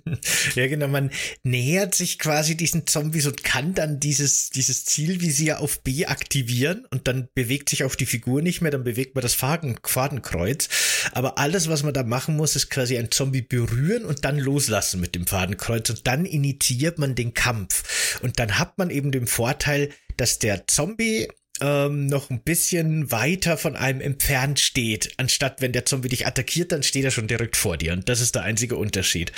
ja, 0.55 0.67
genau. 0.67 0.87
Man 0.87 1.11
nähert 1.43 1.95
sich 1.95 2.19
quasi 2.19 2.57
diesen 2.57 2.87
Zombies 2.87 3.18
Zombies 3.19 3.27
und 3.27 3.43
kann 3.43 3.73
dann 3.73 3.99
dieses, 3.99 4.49
dieses 4.49 4.85
Zielvisier 4.85 5.59
auf 5.59 5.81
B 5.81 6.05
aktivieren 6.05 6.85
und 6.89 7.07
dann 7.07 7.27
bewegt 7.33 7.69
sich 7.69 7.83
auch 7.83 7.95
die 7.95 8.05
Figur 8.05 8.41
nicht 8.41 8.61
mehr, 8.61 8.71
dann 8.71 8.83
bewegt 8.83 9.15
man 9.15 9.21
das 9.21 9.33
Faden, 9.33 9.77
Fadenkreuz. 9.83 10.69
Aber 11.11 11.37
alles, 11.37 11.69
was 11.69 11.83
man 11.83 11.93
da 11.93 12.03
machen 12.03 12.35
muss, 12.35 12.55
ist 12.55 12.69
quasi 12.69 12.97
ein 12.97 13.11
Zombie 13.11 13.41
berühren 13.41 14.05
und 14.05 14.25
dann 14.25 14.37
loslassen 14.37 14.99
mit 14.99 15.15
dem 15.15 15.27
Fadenkreuz 15.27 15.89
und 15.89 16.07
dann 16.07 16.25
initiiert 16.25 16.97
man 16.97 17.15
den 17.15 17.33
Kampf. 17.33 18.19
Und 18.21 18.39
dann 18.39 18.57
hat 18.57 18.77
man 18.77 18.89
eben 18.89 19.11
den 19.11 19.27
Vorteil, 19.27 19.89
dass 20.17 20.39
der 20.39 20.67
Zombie 20.67 21.27
ähm, 21.61 22.07
noch 22.07 22.29
ein 22.29 22.41
bisschen 22.41 23.11
weiter 23.11 23.57
von 23.57 23.75
einem 23.75 24.01
entfernt 24.01 24.59
steht, 24.59 25.11
anstatt 25.17 25.61
wenn 25.61 25.71
der 25.71 25.85
Zombie 25.85 26.09
dich 26.09 26.27
attackiert, 26.27 26.71
dann 26.71 26.83
steht 26.83 27.05
er 27.05 27.11
schon 27.11 27.27
direkt 27.27 27.57
vor 27.57 27.77
dir. 27.77 27.93
Und 27.93 28.09
das 28.09 28.21
ist 28.21 28.35
der 28.35 28.43
einzige 28.43 28.75
Unterschied. 28.75 29.31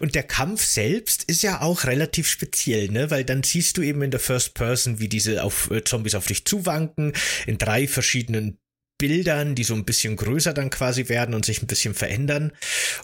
Und 0.00 0.14
der 0.14 0.22
Kampf 0.22 0.64
selbst 0.64 1.24
ist 1.24 1.42
ja 1.42 1.60
auch 1.60 1.84
relativ 1.84 2.28
speziell, 2.28 2.88
ne? 2.88 3.10
Weil 3.10 3.24
dann 3.24 3.42
siehst 3.42 3.76
du 3.76 3.82
eben 3.82 4.02
in 4.02 4.10
der 4.10 4.20
First 4.20 4.54
Person, 4.54 4.98
wie 5.00 5.08
diese 5.08 5.42
auf, 5.42 5.70
äh, 5.70 5.84
Zombies 5.84 6.14
auf 6.14 6.26
dich 6.26 6.44
zuwanken, 6.44 7.12
in 7.46 7.58
drei 7.58 7.86
verschiedenen 7.86 8.58
Bildern, 9.02 9.56
die 9.56 9.64
so 9.64 9.74
ein 9.74 9.84
bisschen 9.84 10.14
größer 10.14 10.52
dann 10.52 10.70
quasi 10.70 11.08
werden 11.08 11.34
und 11.34 11.44
sich 11.44 11.60
ein 11.60 11.66
bisschen 11.66 11.92
verändern. 11.92 12.52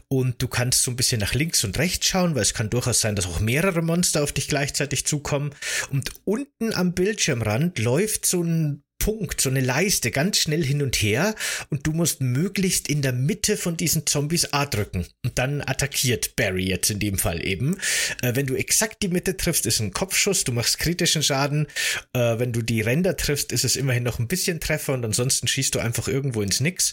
Und 0.06 0.40
du 0.40 0.46
kannst 0.46 0.84
so 0.84 0.92
ein 0.92 0.96
bisschen 0.96 1.18
nach 1.18 1.34
links 1.34 1.64
und 1.64 1.76
rechts 1.76 2.06
schauen, 2.06 2.36
weil 2.36 2.42
es 2.42 2.54
kann 2.54 2.70
durchaus 2.70 3.00
sein, 3.00 3.16
dass 3.16 3.26
auch 3.26 3.40
mehrere 3.40 3.82
Monster 3.82 4.22
auf 4.22 4.30
dich 4.30 4.46
gleichzeitig 4.46 5.06
zukommen. 5.06 5.50
Und 5.90 6.12
unten 6.24 6.72
am 6.72 6.92
Bildschirmrand 6.92 7.80
läuft 7.80 8.26
so 8.26 8.44
ein 8.44 8.84
Punkt, 8.98 9.40
so 9.40 9.48
eine 9.48 9.60
Leiste 9.60 10.10
ganz 10.10 10.38
schnell 10.38 10.64
hin 10.64 10.82
und 10.82 10.96
her 10.96 11.34
und 11.70 11.86
du 11.86 11.92
musst 11.92 12.20
möglichst 12.20 12.88
in 12.88 13.02
der 13.02 13.12
Mitte 13.12 13.56
von 13.56 13.76
diesen 13.76 14.06
Zombies 14.06 14.52
A 14.52 14.66
drücken 14.66 15.06
und 15.24 15.38
dann 15.38 15.60
attackiert 15.60 16.36
Barry 16.36 16.68
jetzt 16.68 16.90
in 16.90 16.98
dem 16.98 17.18
Fall 17.18 17.44
eben. 17.44 17.78
Äh, 18.22 18.34
wenn 18.34 18.46
du 18.46 18.54
exakt 18.54 19.02
die 19.02 19.08
Mitte 19.08 19.36
triffst, 19.36 19.66
ist 19.66 19.80
ein 19.80 19.92
Kopfschuss, 19.92 20.44
du 20.44 20.52
machst 20.52 20.78
kritischen 20.78 21.22
Schaden. 21.22 21.66
Äh, 22.12 22.38
wenn 22.38 22.52
du 22.52 22.62
die 22.62 22.80
Ränder 22.80 23.16
triffst, 23.16 23.52
ist 23.52 23.64
es 23.64 23.76
immerhin 23.76 24.02
noch 24.02 24.18
ein 24.18 24.28
bisschen 24.28 24.60
Treffer 24.60 24.94
und 24.94 25.04
ansonsten 25.04 25.48
schießt 25.48 25.74
du 25.74 25.78
einfach 25.78 26.08
irgendwo 26.08 26.42
ins 26.42 26.60
Nix. 26.60 26.92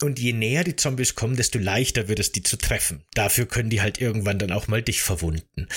Und 0.00 0.18
je 0.18 0.32
näher 0.32 0.64
die 0.64 0.76
Zombies 0.76 1.14
kommen, 1.14 1.36
desto 1.36 1.58
leichter 1.58 2.08
wird 2.08 2.18
es 2.18 2.32
die 2.32 2.42
zu 2.42 2.56
treffen. 2.56 3.04
Dafür 3.14 3.46
können 3.46 3.70
die 3.70 3.80
halt 3.80 4.00
irgendwann 4.00 4.38
dann 4.38 4.52
auch 4.52 4.68
mal 4.68 4.82
dich 4.82 5.02
verwunden. 5.02 5.68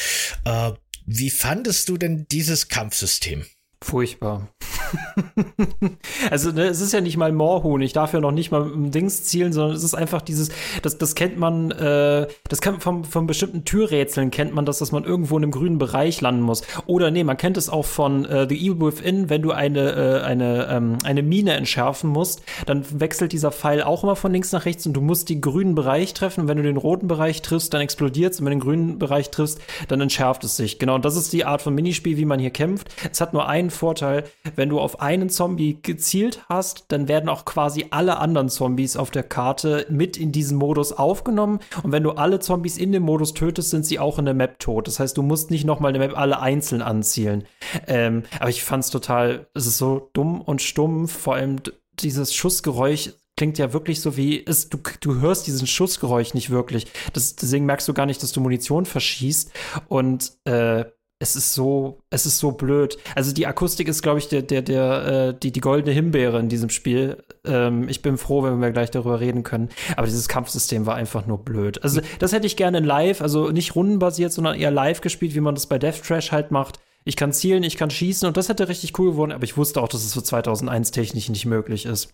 Äh, 0.46 0.72
wie 1.06 1.30
fandest 1.30 1.90
du 1.90 1.98
denn 1.98 2.26
dieses 2.32 2.68
Kampfsystem? 2.68 3.46
Furchtbar. 3.82 4.48
also 6.32 6.52
ne, 6.52 6.64
es 6.64 6.82
ist 6.82 6.94
ja 6.94 7.02
nicht 7.02 7.18
mal 7.18 7.32
Moorhuhn. 7.32 7.82
Ich 7.82 7.94
darf 7.94 8.14
ja 8.14 8.20
noch 8.20 8.32
nicht 8.32 8.52
mal 8.52 8.70
im 8.70 8.92
Dings 8.92 9.24
zielen, 9.24 9.54
sondern 9.54 9.76
es 9.76 9.84
ist 9.84 9.96
einfach 9.96 10.22
dieses, 10.22 10.50
das, 10.82 10.98
das 10.98 11.16
kennt 11.16 11.38
man, 11.38 11.72
äh, 11.72 12.28
das 12.48 12.62
kennt 12.62 12.82
vom, 12.84 13.04
von 13.04 13.28
bestimmten 13.28 13.66
Türrätseln 13.66 14.32
kennt 14.32 14.54
man 14.54 14.66
das, 14.66 14.80
dass 14.80 14.92
man 14.92 15.04
irgendwo 15.04 15.38
in 15.38 15.44
einem 15.44 15.52
grünen 15.52 15.78
Bereich 15.78 16.22
landen 16.22 16.42
muss. 16.42 16.64
Oder 16.86 17.12
nee, 17.12 17.24
man 17.24 17.38
kennt 17.38 17.58
es 17.58 17.70
auch 17.70 17.86
von 17.86 18.26
äh, 18.26 18.48
The 18.48 18.56
Evil 18.56 18.88
Within, 18.88 19.30
wenn 19.30 19.42
du 19.42 19.52
eine, 19.52 19.92
äh, 19.92 20.22
eine, 20.24 20.68
ähm, 20.70 20.98
eine 21.04 21.24
Mine 21.24 21.54
entschärfen 21.54 22.10
musst, 22.10 22.44
dann 22.66 22.86
wechselt 23.00 23.32
dieser 23.32 23.52
Pfeil 23.52 23.82
auch 23.84 24.04
immer 24.04 24.16
von 24.16 24.32
links 24.32 24.52
nach 24.52 24.66
rechts 24.66 24.86
und 24.86 24.94
du 24.94 25.02
musst 25.02 25.30
den 25.30 25.42
grünen 25.42 25.76
Bereich 25.76 26.14
treffen. 26.14 26.42
Und 26.42 26.48
wenn 26.48 26.58
du 26.58 26.64
den 26.64 26.78
roten 26.78 27.08
Bereich 27.08 27.42
triffst, 27.42 27.74
dann 27.74 27.82
explodiert 27.82 28.34
es 28.34 28.40
und 28.40 28.46
wenn 28.46 28.52
du 28.52 28.60
den 28.60 28.68
grünen 28.68 29.00
Bereich 29.00 29.32
triffst, 29.32 29.60
dann 29.88 30.02
entschärft 30.02 30.44
es 30.44 30.56
sich. 30.56 30.80
Genau, 30.80 30.96
und 30.96 31.06
das 31.06 31.16
ist 31.16 31.34
die 31.34 31.46
Art 31.46 31.62
von 31.62 31.74
Minispiel, 31.74 32.18
wie 32.18 32.26
man 32.26 32.40
hier 32.40 32.52
kämpft. 32.52 32.90
Es 33.12 33.22
hat 33.22 33.34
nur 33.34 33.48
einen 33.48 33.65
Vorteil, 33.70 34.24
wenn 34.56 34.70
du 34.70 34.80
auf 34.80 35.02
einen 35.02 35.30
Zombie 35.30 35.80
gezielt 35.82 36.44
hast, 36.50 36.86
dann 36.90 37.08
werden 37.08 37.30
auch 37.30 37.46
quasi 37.46 37.88
alle 37.92 38.18
anderen 38.18 38.50
Zombies 38.50 38.98
auf 38.98 39.12
der 39.12 39.24
Karte 39.24 39.86
mit 39.90 40.18
in 40.18 40.32
diesen 40.32 40.58
Modus 40.58 40.92
aufgenommen. 40.92 41.60
Und 41.84 41.92
wenn 41.92 42.04
du 42.04 42.12
alle 42.12 42.40
Zombies 42.40 42.78
in 42.78 42.92
dem 42.92 43.04
Modus 43.04 43.34
tötest, 43.34 43.70
sind 43.70 43.86
sie 43.86 44.00
auch 44.00 44.20
in 44.20 44.26
der 44.26 44.34
Map 44.34 44.60
tot. 44.60 44.88
Das 44.88 45.00
heißt, 45.00 45.18
du 45.18 45.24
musst 45.24 45.52
nicht 45.52 45.66
nochmal 45.66 45.90
eine 45.90 46.00
Map 46.00 46.18
alle 46.18 46.40
einzeln 46.40 46.82
anzielen. 46.82 47.46
Ähm, 47.88 48.24
aber 48.40 48.50
ich 48.50 48.64
fand 48.64 48.84
es 48.84 48.90
total, 48.90 49.48
es 49.54 49.68
ist 49.68 49.78
so 49.78 50.10
dumm 50.14 50.42
und 50.42 50.62
stumm, 50.62 51.08
vor 51.08 51.36
allem 51.36 51.58
dieses 52.00 52.34
Schussgeräusch 52.34 53.12
klingt 53.38 53.58
ja 53.58 53.74
wirklich 53.74 54.02
so 54.02 54.18
wie, 54.18 54.46
es, 54.46 54.70
du, 54.70 54.80
du 55.02 55.20
hörst 55.20 55.48
diesen 55.48 55.68
Schussgeräusch 55.68 56.34
nicht 56.34 56.50
wirklich. 56.50 56.88
Das, 57.14 57.36
deswegen 57.36 57.66
merkst 57.66 57.88
du 57.88 57.94
gar 57.94 58.06
nicht, 58.06 58.24
dass 58.24 58.32
du 58.32 58.42
Munition 58.42 58.86
verschießt. 58.86 59.52
Und 59.88 60.34
äh, 60.46 60.86
es 61.26 61.36
ist 61.36 61.54
so, 61.56 62.04
es 62.12 62.28
ist 62.28 62.38
so 62.38 62.52
blöd. 62.52 62.98
Also 63.16 63.34
die 63.34 63.48
Akustik 63.48 63.88
ist, 63.88 64.04
glaube 64.04 64.20
ich, 64.20 64.28
der, 64.28 64.44
der, 64.44 64.62
der, 64.62 65.06
äh, 65.06 65.40
die, 65.40 65.52
die 65.52 65.60
goldene 65.60 65.92
Himbeere 65.92 66.40
in 66.40 66.50
diesem 66.50 66.70
Spiel. 66.70 67.24
Ähm, 67.44 67.90
ich 67.90 68.04
bin 68.04 68.20
froh, 68.20 68.44
wenn 68.44 68.60
wir 68.60 68.70
gleich 68.70 68.92
darüber 68.92 69.20
reden 69.20 69.42
können. 69.42 69.70
Aber 69.98 70.06
dieses 70.06 70.28
Kampfsystem 70.28 70.86
war 70.86 70.96
einfach 70.96 71.26
nur 71.26 71.44
blöd. 71.44 71.84
Also 71.84 72.02
das 72.20 72.32
hätte 72.32 72.46
ich 72.46 72.56
gerne 72.58 72.80
live, 72.80 73.22
also 73.22 73.50
nicht 73.50 73.76
rundenbasiert, 73.76 74.34
sondern 74.34 74.56
eher 74.56 74.70
live 74.70 75.02
gespielt, 75.02 75.34
wie 75.34 75.40
man 75.40 75.56
das 75.56 75.66
bei 75.66 75.80
Death 75.80 76.04
Trash 76.04 76.32
halt 76.32 76.52
macht. 76.52 76.80
Ich 77.08 77.16
kann 77.16 77.34
zielen, 77.34 77.64
ich 77.64 77.78
kann 77.78 77.92
schießen 77.92 78.28
und 78.28 78.36
das 78.36 78.50
hätte 78.50 78.68
richtig 78.68 78.98
cool 78.98 79.12
geworden, 79.12 79.32
aber 79.32 79.44
ich 79.44 79.58
wusste 79.58 79.80
auch, 79.80 79.88
dass 79.88 80.04
es 80.04 80.14
für 80.14 80.24
2001 80.24 80.90
technisch 80.90 81.30
nicht 81.30 81.46
möglich 81.46 81.86
ist. 81.86 82.14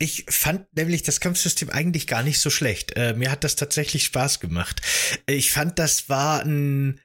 Ich 0.00 0.26
fand 0.28 0.66
nämlich 0.76 1.04
das 1.04 1.20
Kampfsystem 1.20 1.70
eigentlich 1.70 2.08
gar 2.08 2.24
nicht 2.24 2.40
so 2.40 2.50
schlecht. 2.50 2.96
Äh, 2.96 3.14
mir 3.14 3.30
hat 3.30 3.44
das 3.44 3.54
tatsächlich 3.54 4.02
Spaß 4.02 4.40
gemacht. 4.40 4.82
Ich 5.26 5.52
fand, 5.52 5.78
das 5.78 6.08
war 6.08 6.42
ein 6.42 7.00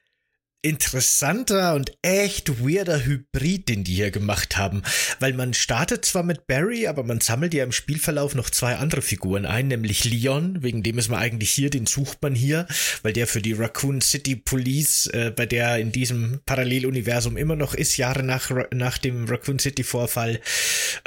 interessanter 0.62 1.74
und 1.74 1.92
echt 2.02 2.64
weirder 2.64 3.04
Hybrid, 3.04 3.68
den 3.68 3.82
die 3.82 3.94
hier 3.94 4.12
gemacht 4.12 4.56
haben. 4.56 4.82
Weil 5.18 5.32
man 5.32 5.54
startet 5.54 6.04
zwar 6.04 6.22
mit 6.22 6.46
Barry, 6.46 6.86
aber 6.86 7.02
man 7.02 7.20
sammelt 7.20 7.52
ja 7.52 7.64
im 7.64 7.72
Spielverlauf 7.72 8.36
noch 8.36 8.48
zwei 8.48 8.76
andere 8.76 9.02
Figuren 9.02 9.44
ein, 9.44 9.68
nämlich 9.68 10.04
Leon, 10.04 10.62
wegen 10.62 10.84
dem 10.84 10.98
ist 10.98 11.08
man 11.08 11.18
eigentlich 11.18 11.50
hier, 11.50 11.68
den 11.68 11.86
sucht 11.86 12.22
man 12.22 12.36
hier, 12.36 12.68
weil 13.02 13.12
der 13.12 13.26
für 13.26 13.42
die 13.42 13.54
Raccoon 13.54 14.00
City 14.00 14.36
Police, 14.36 15.08
äh, 15.08 15.32
bei 15.34 15.46
der 15.46 15.78
in 15.78 15.90
diesem 15.90 16.40
Paralleluniversum 16.46 17.36
immer 17.36 17.56
noch 17.56 17.74
ist, 17.74 17.96
Jahre 17.96 18.22
nach, 18.22 18.50
nach 18.72 18.98
dem 18.98 19.24
Raccoon 19.24 19.58
City 19.58 19.82
Vorfall, 19.82 20.40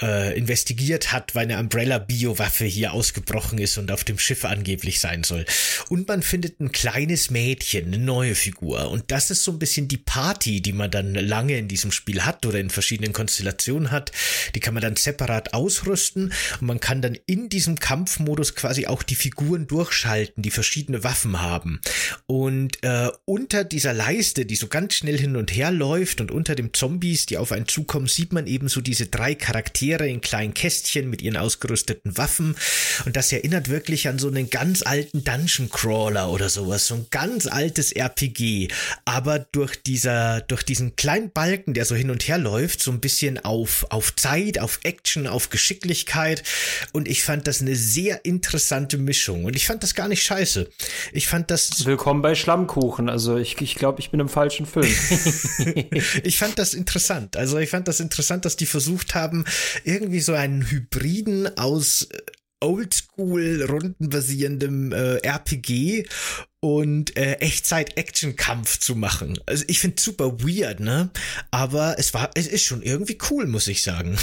äh, 0.02 0.38
investigiert 0.38 1.14
hat, 1.14 1.34
weil 1.34 1.44
eine 1.44 1.60
Umbrella-Biowaffe 1.60 2.66
hier 2.66 2.92
ausgebrochen 2.92 3.58
ist 3.60 3.78
und 3.78 3.90
auf 3.90 4.04
dem 4.04 4.20
Schiff 4.20 4.44
angeblich 4.44 5.00
sein 5.00 5.24
soll. 5.24 5.46
Und 5.88 6.10
man 6.10 6.22
findet 6.22 6.60
ein 6.60 6.74
kleines 6.74 7.30
Mädchen, 7.30 7.86
eine 7.88 8.00
neue 8.00 8.36
Figur. 8.36 8.92
Und 8.92 9.12
das 9.12 9.32
ist 9.32 9.45
so 9.46 9.52
ein 9.52 9.60
bisschen 9.60 9.88
die 9.88 9.98
Party, 9.98 10.62
die 10.62 10.74
man 10.74 10.92
dann 10.92 11.14
lange 11.14 11.58
in 11.58 11.68
diesem 11.68 11.92
Spiel 11.92 12.26
hat 12.26 12.46
oder 12.46 12.60
in 12.60 12.70
verschiedenen 12.70 13.14
Konstellationen 13.14 13.92
hat. 13.92 14.12
Die 14.54 14.60
kann 14.60 14.74
man 14.74 14.84
dann 14.84 14.96
separat 14.96 15.54
ausrüsten 15.54 16.34
und 16.60 16.68
man 16.68 16.80
kann 16.80 17.02
dann 17.02 17.18
in 17.26 17.50
diesem 17.50 17.80
Kampfmodus 17.80 18.56
quasi 18.56 18.88
auch 18.88 19.04
die 19.04 19.16
Figuren 19.16 19.68
durchschalten, 19.68 20.44
die 20.44 20.52
verschiedene 20.52 21.04
Waffen 21.04 21.42
haben. 21.42 21.80
Und 22.26 22.84
äh, 22.84 23.10
unter 23.26 23.64
dieser 23.64 23.94
Leiste, 23.94 24.46
die 24.46 24.56
so 24.56 24.68
ganz 24.68 24.96
schnell 24.96 25.18
hin 25.18 25.36
und 25.36 25.56
her 25.56 25.72
läuft 25.72 26.22
und 26.22 26.32
unter 26.32 26.56
dem 26.56 26.74
Zombies, 26.74 27.26
die 27.26 27.38
auf 27.38 27.52
einen 27.52 27.68
zukommen, 27.68 28.08
sieht 28.08 28.34
man 28.34 28.48
eben 28.48 28.68
so 28.68 28.82
diese 28.82 29.08
drei 29.08 29.36
Charaktere 29.36 30.08
in 30.08 30.22
kleinen 30.22 30.54
Kästchen 30.54 31.10
mit 31.10 31.22
ihren 31.22 31.38
ausgerüsteten 31.38 32.18
Waffen. 32.18 32.56
Und 33.06 33.16
das 33.16 33.32
erinnert 33.32 33.70
wirklich 33.70 34.08
an 34.08 34.20
so 34.20 34.28
einen 34.28 34.50
ganz 34.50 34.82
alten 34.82 35.24
Dungeon 35.24 35.70
Crawler 35.70 36.30
oder 36.32 36.50
sowas, 36.50 36.88
so 36.88 36.96
ein 36.96 37.08
ganz 37.12 37.48
altes 37.48 37.92
RPG. 37.92 38.70
Aber 39.06 39.35
aber 39.36 39.46
durch 39.52 39.82
dieser, 39.84 40.42
durch 40.42 40.64
diesen 40.64 40.96
kleinen 40.96 41.32
Balken, 41.32 41.74
der 41.74 41.84
so 41.84 41.96
hin 41.96 42.10
und 42.10 42.28
her 42.28 42.38
läuft, 42.38 42.82
so 42.82 42.92
ein 42.92 43.02
bisschen 43.02 43.44
auf, 43.44 43.86
auf 43.90 44.16
Zeit, 44.16 44.60
auf 44.60 44.80
Action, 44.84 45.28
auf 45.28 45.50
Geschicklichkeit. 45.50 46.44
Und 46.94 47.08
ich 47.08 47.24
fand 47.24 47.48
das 47.48 47.62
eine 47.62 47.76
sehr 47.76 48.24
interessante 48.24 48.98
Mischung. 48.98 49.44
Und 49.44 49.56
ich 49.56 49.68
fand 49.68 49.84
das 49.84 49.94
gar 49.94 50.08
nicht 50.08 50.24
scheiße. 50.24 50.70
Ich 51.12 51.28
fand 51.28 51.52
das. 51.52 51.86
Willkommen 51.86 52.22
bei 52.22 52.34
Schlammkuchen. 52.36 53.10
Also 53.10 53.36
ich, 53.38 53.60
ich 53.60 53.76
glaube, 53.76 54.00
ich 54.00 54.10
bin 54.10 54.22
im 54.22 54.30
falschen 54.30 54.66
Film. 54.66 54.88
ich 56.24 56.38
fand 56.38 56.58
das 56.58 56.74
interessant. 56.74 57.36
Also 57.36 57.58
ich 57.58 57.70
fand 57.70 57.90
das 57.90 58.00
interessant, 58.00 58.46
dass 58.46 58.56
die 58.56 58.66
versucht 58.66 59.16
haben, 59.16 59.44
irgendwie 59.84 60.22
so 60.22 60.34
einen 60.34 60.70
Hybriden 60.70 61.58
aus 61.58 62.08
oldschool 62.62 63.64
rundenbasierendem 63.70 64.94
äh, 64.94 65.18
RPG 65.18 66.06
und 66.66 67.16
äh, 67.16 67.34
Echtzeit-Action-Kampf 67.34 68.80
zu 68.80 68.96
machen. 68.96 69.40
Also 69.46 69.66
ich 69.68 69.80
finde 69.80 70.02
super 70.02 70.42
weird, 70.42 70.80
ne? 70.80 71.12
Aber 71.52 72.00
es 72.00 72.16
war, 72.16 72.32
es 72.34 72.48
ist 72.48 72.64
schon 72.64 72.82
irgendwie 72.82 73.20
cool, 73.30 73.46
muss 73.46 73.68
ich 73.68 73.84
sagen. 73.84 74.18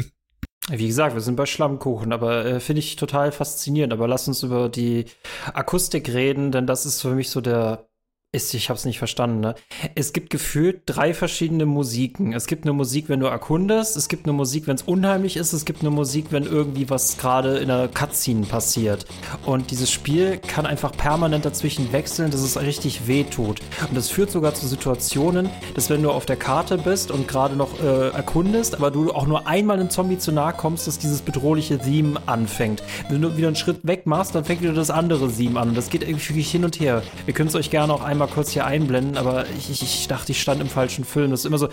Wie 0.70 0.86
gesagt, 0.86 1.16
wir 1.16 1.20
sind 1.20 1.34
bei 1.34 1.44
Schlammkuchen, 1.44 2.12
aber 2.12 2.46
äh, 2.46 2.60
finde 2.60 2.78
ich 2.78 2.94
total 2.94 3.32
faszinierend. 3.32 3.92
Aber 3.92 4.06
lass 4.06 4.28
uns 4.28 4.44
über 4.44 4.68
die 4.68 5.06
Akustik 5.54 6.08
reden, 6.10 6.52
denn 6.52 6.68
das 6.68 6.86
ist 6.86 7.02
für 7.02 7.16
mich 7.16 7.30
so 7.30 7.40
der 7.40 7.88
ist, 8.34 8.54
ich 8.54 8.70
habe 8.70 8.78
es 8.78 8.86
nicht 8.86 8.98
verstanden. 8.98 9.40
Ne? 9.40 9.54
Es 9.94 10.14
gibt 10.14 10.30
gefühlt 10.30 10.84
drei 10.86 11.12
verschiedene 11.12 11.66
Musiken. 11.66 12.32
Es 12.32 12.46
gibt 12.46 12.64
eine 12.64 12.72
Musik, 12.72 13.10
wenn 13.10 13.20
du 13.20 13.26
erkundest. 13.26 13.94
Es 13.94 14.08
gibt 14.08 14.24
eine 14.24 14.32
Musik, 14.32 14.66
wenn 14.66 14.74
es 14.74 14.82
unheimlich 14.82 15.36
ist. 15.36 15.52
Es 15.52 15.66
gibt 15.66 15.82
eine 15.82 15.90
Musik, 15.90 16.28
wenn 16.30 16.44
irgendwie 16.44 16.88
was 16.88 17.18
gerade 17.18 17.58
in 17.58 17.68
der 17.68 17.88
Cutscene 17.88 18.46
passiert. 18.46 19.04
Und 19.44 19.70
dieses 19.70 19.90
Spiel 19.90 20.38
kann 20.38 20.64
einfach 20.64 20.92
permanent 20.92 21.44
dazwischen 21.44 21.92
wechseln, 21.92 22.30
dass 22.30 22.40
es 22.40 22.58
richtig 22.58 23.06
weh 23.06 23.24
tut. 23.24 23.60
Und 23.86 23.94
das 23.94 24.08
führt 24.08 24.30
sogar 24.30 24.54
zu 24.54 24.66
Situationen, 24.66 25.50
dass 25.74 25.90
wenn 25.90 26.02
du 26.02 26.10
auf 26.10 26.24
der 26.24 26.36
Karte 26.36 26.78
bist 26.78 27.10
und 27.10 27.28
gerade 27.28 27.54
noch 27.54 27.82
äh, 27.82 28.08
erkundest, 28.12 28.76
aber 28.76 28.90
du 28.90 29.12
auch 29.12 29.26
nur 29.26 29.46
einmal 29.46 29.78
einem 29.78 29.90
Zombie 29.90 30.16
zu 30.16 30.32
nahe 30.32 30.54
kommst, 30.54 30.86
dass 30.86 30.98
dieses 30.98 31.20
bedrohliche 31.20 31.78
Theme 31.78 32.18
anfängt. 32.24 32.82
Wenn 33.10 33.20
du 33.20 33.36
wieder 33.36 33.48
einen 33.48 33.56
Schritt 33.56 33.86
weg 33.86 34.06
machst, 34.06 34.34
dann 34.34 34.46
fängt 34.46 34.62
wieder 34.62 34.72
das 34.72 34.88
andere 34.88 35.30
Theme 35.30 35.60
an. 35.60 35.68
Und 35.68 35.74
das 35.76 35.90
geht 35.90 36.02
irgendwie 36.02 36.40
hin 36.40 36.64
und 36.64 36.80
her. 36.80 37.02
Wir 37.26 37.34
können 37.34 37.50
es 37.50 37.54
euch 37.54 37.68
gerne 37.68 37.92
auch 37.92 38.00
einmal 38.02 38.21
einmal 38.22 38.34
kurz 38.34 38.50
hier 38.50 38.66
einblenden, 38.66 39.16
aber 39.16 39.46
ich, 39.58 39.70
ich, 39.70 39.82
ich 39.82 40.08
dachte, 40.08 40.32
ich 40.32 40.40
stand 40.40 40.60
im 40.60 40.68
falschen 40.68 41.04
Film. 41.04 41.30
Das 41.30 41.40
ist 41.40 41.46
immer 41.46 41.58
so. 41.58 41.68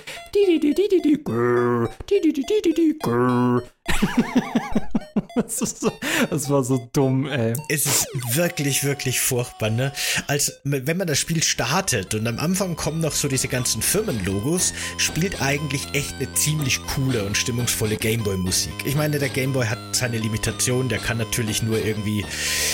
das 6.29 6.49
war 6.49 6.63
so 6.63 6.89
dumm, 6.93 7.27
ey. 7.27 7.53
Es 7.69 7.85
ist 7.85 8.07
wirklich, 8.35 8.83
wirklich 8.83 9.19
furchtbar, 9.19 9.69
ne? 9.69 9.91
Als 10.27 10.59
wenn 10.63 10.97
man 10.97 11.07
das 11.07 11.19
Spiel 11.19 11.43
startet 11.43 12.15
und 12.15 12.27
am 12.27 12.39
Anfang 12.39 12.75
kommen 12.75 12.99
noch 12.99 13.13
so 13.13 13.27
diese 13.27 13.47
ganzen 13.47 13.81
Firmenlogos, 13.81 14.73
spielt 14.97 15.41
eigentlich 15.41 15.87
echt 15.93 16.15
eine 16.15 16.31
ziemlich 16.33 16.85
coole 16.87 17.25
und 17.25 17.37
stimmungsvolle 17.37 17.97
Gameboy-Musik. 17.97 18.73
Ich 18.85 18.95
meine, 18.95 19.19
der 19.19 19.29
Gameboy 19.29 19.65
hat 19.65 19.79
seine 19.91 20.17
Limitation, 20.17 20.89
der 20.89 20.99
kann 20.99 21.17
natürlich 21.17 21.63
nur 21.63 21.83
irgendwie, 21.83 22.25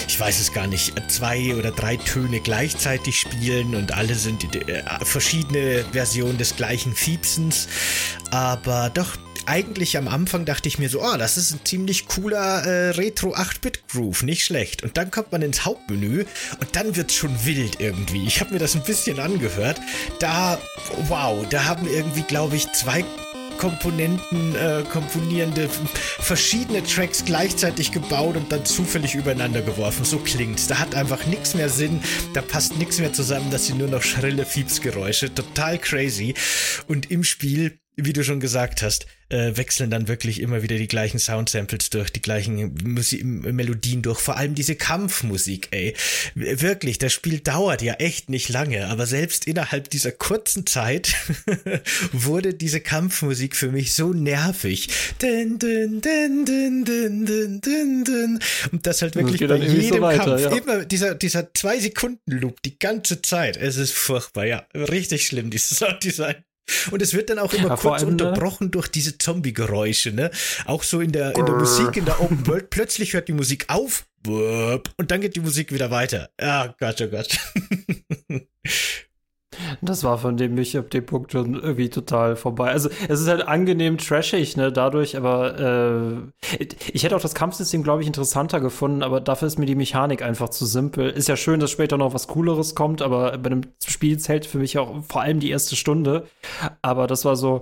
ich 0.08 0.20
weiß 0.20 0.40
es 0.40 0.52
gar 0.52 0.68
nicht, 0.68 0.94
zwei 1.10 1.56
oder 1.56 1.72
drei 1.72 1.98
Töne 1.98 2.40
gleichzeitig 2.40 3.20
spielen 3.20 3.76
und 3.76 3.92
alle 3.92 4.16
sind 4.16 4.56
äh, 4.56 4.84
verschiedene 5.04 5.86
Versionen 5.92 6.38
des 6.38 6.56
gleichen 6.56 6.94
Fiepsens. 6.94 7.68
Aber 8.32 8.90
doch, 8.90 9.18
eigentlich 9.46 9.98
am 9.98 10.08
Anfang 10.08 10.46
dachte 10.46 10.68
ich 10.68 10.80
mir 10.80 10.90
so, 10.90 11.02
oh, 11.02 11.18
das 11.18 11.38
ist 11.38 11.52
ein 11.52 11.60
ziemlich 11.64 12.08
cooler 12.08 12.64
äh, 12.66 12.90
Retro 12.92 13.36
8-Bit-Groove, 13.36 14.24
nicht 14.24 14.44
schlecht. 14.46 14.84
Und 14.84 14.98
dann 14.98 15.12
kommt 15.12 15.32
man 15.32 15.42
ins 15.42 15.66
Hauptmenü 15.66 16.26
und 16.60 16.76
dann 16.76 16.96
wird's 16.96 17.16
schon 17.16 17.46
wild 17.46 17.80
irgendwie. 17.80 18.26
Ich 18.26 18.42
habe 18.42 18.54
mir 18.54 18.60
das 18.60 18.76
ein 18.76 18.84
bisschen 18.84 19.20
angehört. 19.20 19.80
Da, 20.20 20.60
wow, 21.08 21.46
da 21.50 21.66
haben 21.66 21.88
irgendwie, 21.88 22.24
glaube 22.24 22.56
ich, 22.56 22.72
zwei 22.74 23.04
Komponenten, 23.58 24.56
äh, 24.56 24.84
komponierende 24.92 25.70
verschiedene 26.20 26.84
Tracks 26.84 27.24
gleichzeitig 27.26 27.92
gebaut 27.92 28.36
und 28.36 28.52
dann 28.52 28.66
zufällig 28.66 29.16
übereinander 29.16 29.62
geworfen. 29.62 30.04
So 30.04 30.18
klingt's. 30.20 30.68
Da 30.68 30.80
hat 30.80 30.94
einfach 30.96 31.26
nichts 31.26 31.56
mehr 31.56 31.70
Sinn, 31.70 32.02
da 32.34 32.42
passt 32.42 32.78
nichts 32.78 33.00
mehr 33.00 33.14
zusammen, 33.14 33.52
dass 33.52 33.66
sie 33.66 33.74
nur 33.74 33.88
noch 33.88 34.04
schrille 34.04 34.46
Fiepsgeräusche. 34.46 35.34
Total 35.34 35.80
crazy. 35.80 36.34
Und 36.88 37.12
im 37.12 37.24
Spiel 37.24 37.80
wie 37.98 38.14
du 38.14 38.24
schon 38.24 38.40
gesagt 38.40 38.82
hast, 38.82 39.06
äh, 39.30 39.58
wechseln 39.58 39.90
dann 39.90 40.08
wirklich 40.08 40.40
immer 40.40 40.62
wieder 40.62 40.78
die 40.78 40.88
gleichen 40.88 41.18
Soundsamples 41.18 41.90
durch, 41.90 42.12
die 42.12 42.22
gleichen 42.22 42.76
Musi 42.84 43.24
Melodien 43.24 44.02
durch, 44.02 44.20
vor 44.20 44.38
allem 44.38 44.54
diese 44.54 44.76
Kampfmusik, 44.76 45.70
ey. 45.72 45.96
Wirklich, 46.36 47.00
das 47.00 47.14
Spiel 47.14 47.40
dauert 47.40 47.82
ja 47.82 47.94
echt 47.96 48.30
nicht 48.30 48.50
lange, 48.50 48.88
aber 48.88 49.06
selbst 49.06 49.48
innerhalb 49.48 49.90
dieser 49.90 50.12
kurzen 50.12 50.68
Zeit 50.68 51.16
wurde 52.12 52.54
diese 52.54 52.82
Kampfmusik 52.82 53.56
für 53.56 53.72
mich 53.72 53.94
so 53.94 54.14
nervig. 54.14 54.90
Dun, 55.20 55.58
dun, 55.58 56.02
dun, 56.02 56.46
dun, 56.46 56.86
dun, 56.86 57.26
dun, 57.26 57.62
dun, 57.62 58.04
dun. 58.04 58.40
Und 58.72 58.86
das 58.86 59.02
halt 59.02 59.16
wirklich 59.16 59.48
bei 59.48 59.56
jedem 59.56 59.98
so 59.98 60.02
weiter, 60.02 60.26
Kampf, 60.26 60.42
ja. 60.42 60.50
immer 60.56 60.86
dieser, 60.86 61.16
dieser 61.16 61.54
zwei 61.54 61.80
Sekunden 61.80 62.32
Loop 62.32 62.62
die 62.62 62.78
ganze 62.78 63.22
Zeit. 63.22 63.58
Es 63.58 63.78
ist 63.78 63.94
furchtbar, 63.94 64.46
ja. 64.46 64.68
Richtig 64.76 65.26
schlimm, 65.26 65.50
dieses 65.50 65.70
Sounddesign. 65.80 66.36
Und 66.92 67.02
es 67.02 67.14
wird 67.14 67.30
dann 67.30 67.40
auch 67.40 67.54
immer 67.54 67.70
ja, 67.70 67.76
kurz 67.76 68.02
ne? 68.02 68.08
unterbrochen 68.08 68.72
durch 68.72 68.88
diese 68.88 69.18
Zombie-Geräusche, 69.18 70.12
ne? 70.12 70.32
Auch 70.66 70.84
so 70.84 71.00
in 71.00 71.12
der, 71.12 71.36
in 71.36 71.46
der 71.46 71.56
Musik, 71.56 71.96
in 71.98 72.06
der 72.06 72.20
Open 72.22 72.48
World. 72.48 72.70
Plötzlich 72.76 73.14
hört 73.14 73.28
die 73.28 73.34
Musik 73.34 73.66
auf 73.68 74.06
und 74.28 75.12
dann 75.12 75.22
geht 75.22 75.36
die 75.36 75.42
Musik 75.42 75.72
wieder 75.72 75.92
weiter. 75.92 76.30
Ah, 76.40 76.74
Gott, 76.80 77.02
oh 77.02 77.08
Gott. 77.08 77.38
Das 79.82 80.04
war 80.04 80.18
von 80.18 80.38
dem 80.38 80.56
mich 80.56 80.78
ab 80.78 80.90
dem 80.90 81.06
Punkt 81.06 81.32
schon 81.32 81.56
irgendwie 81.56 81.90
total 81.90 82.36
vorbei. 82.36 82.72
Also 82.72 82.90
es 83.08 83.22
ist 83.22 83.28
halt 83.28 83.48
angenehm 83.48 83.98
trashig, 83.98 84.58
ne, 84.58 84.72
dadurch, 84.72 85.18
aber 85.18 86.32
äh, 86.52 86.66
ich 86.94 87.04
hätte 87.04 87.16
auch 87.16 87.22
das 87.22 87.36
Kampfsystem, 87.36 87.84
glaube 87.84 88.02
ich, 88.02 88.08
interessanter 88.08 88.60
gefunden, 88.60 89.04
aber 89.04 89.22
dafür 89.22 89.48
ist 89.48 89.60
mir 89.60 89.66
die 89.66 89.76
Mechanik 89.76 90.22
einfach 90.22 90.50
zu 90.50 90.66
simpel. 90.66 91.10
Ist 91.10 91.28
ja 91.28 91.38
schön, 91.38 91.60
dass 91.60 91.72
später 91.72 91.98
noch 91.98 92.14
was 92.14 92.28
Cooleres 92.28 92.76
kommt, 92.76 93.02
aber 93.02 93.38
bei 93.38 93.48
einem 93.48 93.62
Spiel 93.86 94.18
zählt 94.18 94.46
für 94.46 94.58
mich 94.58 94.78
auch 94.78 95.04
vor 95.04 95.22
allem 95.22 95.40
die 95.40 95.50
erste 95.50 95.76
Stunde. 95.76 96.26
Aber 96.82 97.08
das 97.08 97.26
war 97.26 97.36
so, 97.36 97.62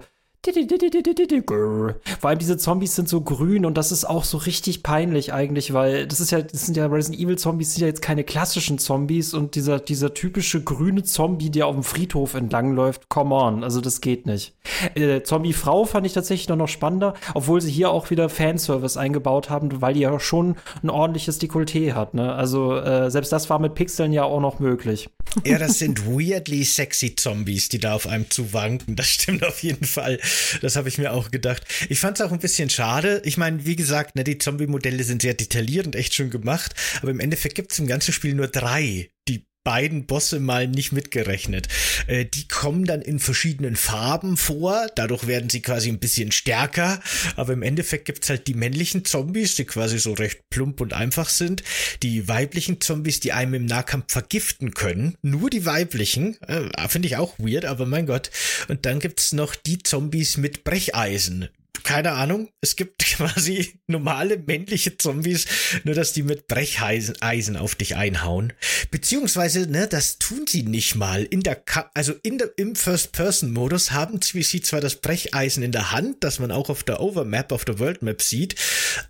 vor 2.20 2.30
allem 2.30 2.40
diese 2.40 2.58
Zombies 2.58 2.96
sind 2.96 3.08
so 3.08 3.22
grün 3.22 3.66
und 3.66 3.78
das 3.78 3.92
ist 3.92 4.04
auch 4.04 4.26
so 4.26 4.38
richtig 4.38 4.84
peinlich 4.84 5.32
eigentlich, 5.32 5.74
weil 5.74 6.06
das 6.06 6.20
ist 6.20 6.32
ja, 6.32 6.42
das 6.42 6.66
sind 6.66 6.76
ja 6.76 6.86
Resident 6.88 7.22
Evil 7.22 7.38
Zombies, 7.38 7.74
sind 7.74 7.82
ja 7.82 7.88
jetzt 7.88 8.02
keine 8.02 8.24
klassischen 8.24 8.78
Zombies 8.78 9.34
und 9.34 9.56
dieser, 9.56 9.80
dieser 9.80 10.14
typische 10.14 10.62
grüne 10.62 11.04
Zombie, 11.04 11.50
der 11.50 11.68
auf 11.68 11.76
dem 11.76 11.84
Friedhof 11.84 12.34
entlangläuft, 12.34 13.08
come 13.08 13.34
on, 13.34 13.64
also 13.64 13.80
das 13.80 14.02
geht 14.02 14.26
nicht. 14.26 14.54
Äh, 14.96 15.22
Zombie-Frau 15.24 15.86
fand 15.86 16.06
ich 16.06 16.14
tatsächlich 16.14 16.50
noch, 16.50 16.58
noch 16.58 16.68
spannender, 16.68 17.14
obwohl 17.34 17.62
sie 17.62 17.72
hier 17.72 17.92
auch 17.92 18.10
wieder 18.10 18.28
Fanservice 18.28 18.98
eingebaut 18.98 19.50
haben, 19.50 19.82
weil 19.82 19.94
die 19.94 20.02
ja 20.02 20.20
schon 20.20 20.56
ein 20.82 20.90
ordentliches 20.90 21.40
Dekolleté 21.40 21.94
hat, 21.94 22.14
ne? 22.14 22.34
Also 22.34 22.76
äh, 22.76 23.10
selbst 23.10 23.32
das 23.32 23.50
war 23.50 23.60
mit 23.60 23.76
Pixeln 23.76 24.12
ja 24.12 24.24
auch 24.24 24.42
noch 24.42 24.60
möglich. 24.60 25.10
Ja, 25.46 25.58
das 25.58 25.80
sind 25.80 26.06
weirdly 26.06 26.64
sexy 26.64 27.16
Zombies, 27.16 27.70
die 27.70 27.80
da 27.80 27.96
auf 27.96 28.08
einem 28.08 28.30
zuwanken, 28.30 28.96
das 28.96 29.08
stimmt 29.08 29.46
auf 29.46 29.64
jeden 29.64 29.86
Fall. 29.86 30.20
Das 30.62 30.76
habe 30.76 30.90
ich 30.90 30.98
mir 30.98 31.14
auch 31.14 31.32
gedacht. 31.32 31.64
Ich 31.90 32.00
fand 32.00 32.20
es 32.20 32.26
auch 32.26 32.32
ein 32.32 32.40
bisschen 32.40 32.70
schade. 32.70 33.22
Ich 33.26 33.38
meine, 33.38 33.66
wie 33.66 33.76
gesagt, 33.76 34.16
ne, 34.16 34.24
die 34.24 34.38
Zombie-Modelle 34.38 35.04
sind 35.04 35.22
sehr 35.22 35.34
detailliert 35.34 35.86
und 35.86 35.96
echt 35.96 36.14
schön 36.14 36.30
gemacht, 36.30 36.74
aber 37.02 37.12
im 37.12 37.20
Endeffekt 37.20 37.56
gibt 37.56 37.72
es 37.72 37.80
im 37.80 37.88
ganzen 37.88 38.14
Spiel 38.14 38.34
nur 38.34 38.48
drei. 38.48 39.10
Die 39.28 39.46
beiden 39.64 40.06
Bosse 40.06 40.40
mal 40.40 40.68
nicht 40.68 40.92
mitgerechnet. 40.92 41.68
Äh, 42.08 42.26
die 42.26 42.48
kommen 42.48 42.86
dann 42.86 43.02
in 43.02 43.20
verschiedenen 43.20 43.76
Farben 43.76 44.38
vor, 44.38 44.88
dadurch 44.96 45.28
werden 45.28 45.50
sie 45.50 45.62
quasi 45.62 45.90
ein 45.90 46.00
bisschen 46.00 46.32
stärker, 46.32 47.02
aber 47.36 47.54
im 47.54 47.62
Endeffekt 47.62 48.06
gibt's 48.06 48.30
halt 48.30 48.48
die 48.48 48.54
männlichen 48.54 49.06
Zombies, 49.06 49.56
die 49.56 49.66
quasi 49.66 50.00
so 50.00 50.14
recht 50.14 50.42
plump 50.50 50.82
und 50.82 50.94
einfach 50.94 51.30
sind, 51.30 51.64
die 52.02 52.28
weiblichen 52.28 52.82
Zombies, 52.82 53.20
die 53.20 53.32
einem 53.32 53.54
im 53.54 53.66
Nahkampf 53.66 54.12
vergiften 54.12 54.74
können, 54.74 55.16
nur 55.22 55.50
die 55.50 55.66
weiblichen, 55.66 56.42
äh, 56.44 56.70
finde 56.88 57.08
ich 57.08 57.18
auch 57.18 57.38
weird, 57.40 57.66
aber 57.66 57.86
mein 57.86 58.06
Gott. 58.06 58.32
Und 58.68 58.86
dann 58.86 59.00
gibt's 59.00 59.34
noch 59.34 59.56
die 59.56 59.82
Zombies 59.82 60.38
mit 60.38 60.64
Brecheisen, 60.64 61.50
keine 61.84 62.14
Ahnung. 62.14 62.50
Es 62.62 62.76
gibt 62.76 63.06
quasi 63.18 63.80
normale 63.88 64.38
männliche 64.38 64.98
Zombies, 64.98 65.46
nur 65.84 65.96
dass 65.96 66.14
die 66.14 66.24
mit 66.24 66.48
Brecheisen 66.48 67.58
auf 67.58 67.76
dich 67.76 67.96
einhauen. 67.96 68.54
Beziehungsweise, 68.92 69.68
ne, 69.68 69.88
das 69.88 70.18
tun 70.20 70.46
sie 70.48 70.64
nicht 70.64 70.96
mal. 70.96 71.24
In 71.24 71.42
der, 71.42 71.56
Ka 71.56 71.90
also 71.94 72.14
in 72.24 72.38
der, 72.38 72.52
im 72.58 72.76
First-Person-Modus 72.76 73.92
haben 73.92 74.20
sie 74.22 74.62
zwar 74.62 74.82
das 74.82 74.96
Brecheisen 74.96 75.64
in 75.64 75.72
der 75.72 75.92
Hand, 75.92 76.24
das 76.24 76.40
man 76.40 76.52
auch 76.52 76.70
auf 76.70 76.84
der 76.84 77.02
Overmap, 77.02 77.52
auf 77.52 77.66
der 77.66 77.80
World 77.80 78.02
Map 78.02 78.22
sieht, 78.22 78.56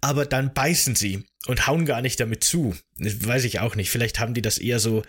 aber 0.02 0.26
dann 0.26 0.54
beißen 0.54 0.96
sie 0.96 1.24
und 1.48 1.68
hauen 1.68 1.86
gar 1.86 2.02
nicht 2.02 2.20
damit 2.20 2.44
zu. 2.44 2.76
Weiß 2.98 3.44
ich 3.44 3.60
auch 3.60 3.76
nicht. 3.76 3.90
Vielleicht 3.90 4.20
haben 4.20 4.34
die 4.34 4.42
das 4.42 4.58
eher 4.58 4.80
so, 4.80 5.04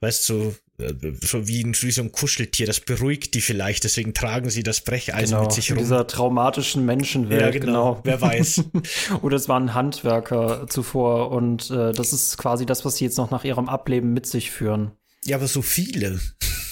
weißt 0.00 0.28
du, 0.28 0.50
so, 0.50 0.56
äh, 0.78 0.94
so 1.22 1.48
wie, 1.48 1.64
ein, 1.64 1.74
wie 1.74 1.90
so 1.90 2.02
ein 2.02 2.12
Kuscheltier. 2.12 2.66
Das 2.66 2.80
beruhigt 2.80 3.34
die 3.34 3.40
vielleicht. 3.40 3.84
Deswegen 3.84 4.14
tragen 4.14 4.50
sie 4.50 4.62
das 4.62 4.80
Brecheisen 4.80 5.36
genau, 5.36 5.42
mit 5.42 5.52
sich 5.52 5.70
rum. 5.70 5.78
In 5.78 5.84
dieser 5.84 6.06
traumatischen 6.06 6.84
Menschenwelt. 6.84 7.40
Ja, 7.40 7.50
genau. 7.50 7.94
genau. 7.94 8.00
Wer 8.04 8.20
weiß. 8.20 8.64
Oder 9.22 9.36
es 9.36 9.48
waren 9.48 9.74
Handwerker 9.74 10.66
zuvor 10.68 11.30
und 11.30 11.70
äh, 11.70 11.92
das 11.92 12.12
ist 12.12 12.38
quasi 12.38 12.66
das, 12.66 12.84
was 12.84 12.96
sie 12.96 13.04
jetzt 13.04 13.18
noch 13.18 13.30
nach 13.30 13.44
ihrem 13.44 13.68
Ableben 13.68 14.12
mit 14.12 14.26
sich 14.26 14.50
führen. 14.50 14.92
Ja, 15.24 15.36
aber 15.36 15.48
so 15.48 15.62
viele. 15.62 16.20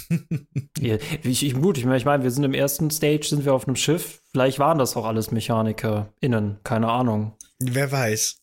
ja, 0.81 0.97
ich, 1.23 1.45
ich, 1.45 1.55
gut, 1.55 1.79
ich 1.79 1.85
meine, 1.85 2.23
wir 2.23 2.31
sind 2.31 2.45
im 2.45 2.55
ersten 2.55 2.91
Stage, 2.91 3.27
sind 3.27 3.45
wir 3.45 3.55
auf 3.55 3.67
einem 3.67 3.77
Schiff. 3.77 4.23
Vielleicht 4.31 4.59
waren 4.59 4.79
das 4.79 4.97
auch 4.97 5.05
alles 5.05 5.33
MechanikerInnen, 5.33 6.59
keine 6.63 6.89
Ahnung. 6.89 7.33
Wer 7.59 7.91
weiß. 7.91 8.39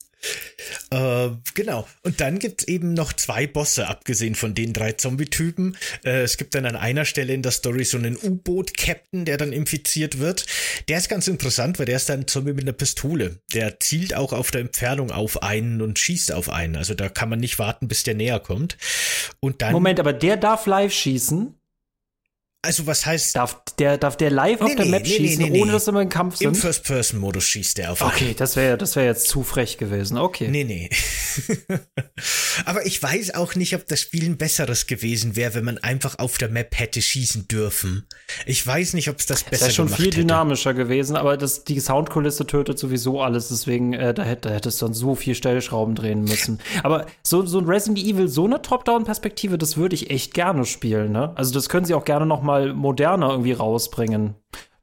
Äh, 0.89 1.29
genau. 1.53 1.87
Und 2.03 2.21
dann 2.21 2.39
gibt's 2.39 2.63
eben 2.65 2.93
noch 2.93 3.13
zwei 3.13 3.47
Bosse, 3.47 3.87
abgesehen 3.87 4.35
von 4.35 4.53
den 4.53 4.73
drei 4.73 4.93
Zombie-Typen. 4.93 5.77
Äh, 6.03 6.21
es 6.21 6.37
gibt 6.37 6.55
dann 6.55 6.65
an 6.65 6.75
einer 6.75 7.05
Stelle 7.05 7.33
in 7.33 7.41
der 7.41 7.51
Story 7.51 7.83
so 7.83 7.97
einen 7.97 8.17
U-Boot-Captain, 8.17 9.25
der 9.25 9.37
dann 9.37 9.53
infiziert 9.53 10.19
wird. 10.19 10.45
Der 10.87 10.97
ist 10.97 11.09
ganz 11.09 11.27
interessant, 11.27 11.79
weil 11.79 11.85
der 11.85 11.97
ist 11.97 12.09
dann 12.09 12.21
ein 12.21 12.27
Zombie 12.27 12.53
mit 12.53 12.63
einer 12.63 12.73
Pistole. 12.73 13.39
Der 13.53 13.79
zielt 13.79 14.15
auch 14.15 14.33
auf 14.33 14.51
der 14.51 14.61
Entfernung 14.61 15.11
auf 15.11 15.43
einen 15.43 15.81
und 15.81 15.99
schießt 15.99 16.31
auf 16.31 16.49
einen. 16.49 16.75
Also 16.75 16.93
da 16.93 17.09
kann 17.09 17.29
man 17.29 17.39
nicht 17.39 17.59
warten, 17.59 17.87
bis 17.87 18.03
der 18.03 18.15
näher 18.15 18.39
kommt. 18.39 18.77
Und 19.39 19.61
dann. 19.61 19.73
Moment, 19.73 19.99
aber 19.99 20.13
der 20.13 20.37
darf 20.37 20.65
live 20.65 20.93
schießen? 20.93 21.55
Also 22.65 22.87
was 22.87 23.05
heißt. 23.05 23.35
Darf 23.35 23.61
der, 23.77 23.97
darf 23.97 24.15
der 24.15 24.31
live 24.31 24.61
nee, 24.61 24.65
auf 24.65 24.75
der 24.75 24.85
Map 24.85 25.03
nee, 25.03 25.09
schießen, 25.09 25.51
nee, 25.51 25.61
ohne 25.61 25.73
dass 25.73 25.87
immer 25.87 26.01
im 26.01 26.07
Kampf 26.07 26.37
sind? 26.37 26.47
Im 26.47 26.55
First-Person-Modus 26.55 27.43
schießt 27.43 27.77
der 27.77 27.91
auf. 27.91 28.01
Okay, 28.01 28.33
das 28.37 28.55
wäre 28.55 28.77
das 28.77 28.95
wäre 28.95 29.05
jetzt 29.05 29.27
zu 29.27 29.43
frech 29.43 29.77
gewesen. 29.77 30.17
Okay. 30.17 30.47
Nee, 30.47 30.63
nee. 30.63 30.89
Aber 32.65 32.85
ich 32.85 33.03
weiß 33.03 33.35
auch 33.35 33.55
nicht, 33.55 33.75
ob 33.75 33.85
das 33.87 33.99
Spiel 33.99 34.25
ein 34.25 34.37
besseres 34.37 34.87
gewesen 34.87 35.35
wäre, 35.35 35.55
wenn 35.55 35.65
man 35.65 35.77
einfach 35.79 36.19
auf 36.19 36.37
der 36.37 36.49
Map 36.49 36.79
hätte 36.79 37.01
schießen 37.01 37.49
dürfen. 37.49 38.07
Ich 38.45 38.65
weiß 38.65 38.93
nicht, 38.93 39.09
ob 39.09 39.19
es 39.19 39.25
das 39.25 39.43
besser 39.43 39.65
wäre 39.65 39.73
schon 39.73 39.89
viel 39.89 40.11
dynamischer 40.11 40.69
hätte. 40.69 40.83
gewesen, 40.83 41.17
aber 41.17 41.35
das, 41.35 41.65
die 41.65 41.79
Soundkulisse 41.81 42.47
tötet 42.47 42.79
sowieso 42.79 43.21
alles, 43.21 43.49
deswegen 43.49 43.91
äh, 43.91 44.13
da, 44.13 44.23
hätte, 44.23 44.47
da 44.47 44.55
hättest 44.55 44.81
du 44.81 44.85
dann 44.85 44.93
so 44.93 45.15
viel 45.15 45.35
Stellschrauben 45.35 45.95
drehen 45.95 46.23
müssen. 46.23 46.59
Aber 46.83 47.07
so, 47.23 47.45
so 47.45 47.59
ein 47.59 47.65
Resident 47.65 47.99
Evil, 47.99 48.29
so 48.29 48.45
eine 48.45 48.61
Top-Down-Perspektive, 48.61 49.57
das 49.57 49.75
würde 49.75 49.95
ich 49.95 50.09
echt 50.09 50.33
gerne 50.33 50.65
spielen, 50.65 51.11
ne? 51.11 51.33
Also 51.35 51.53
das 51.53 51.67
können 51.67 51.85
sie 51.85 51.93
auch 51.93 52.05
gerne 52.05 52.25
noch 52.25 52.41
mal 52.41 52.52
mal 52.53 52.73
moderner 52.73 53.31
irgendwie 53.31 53.53
rausbringen. 53.53 54.35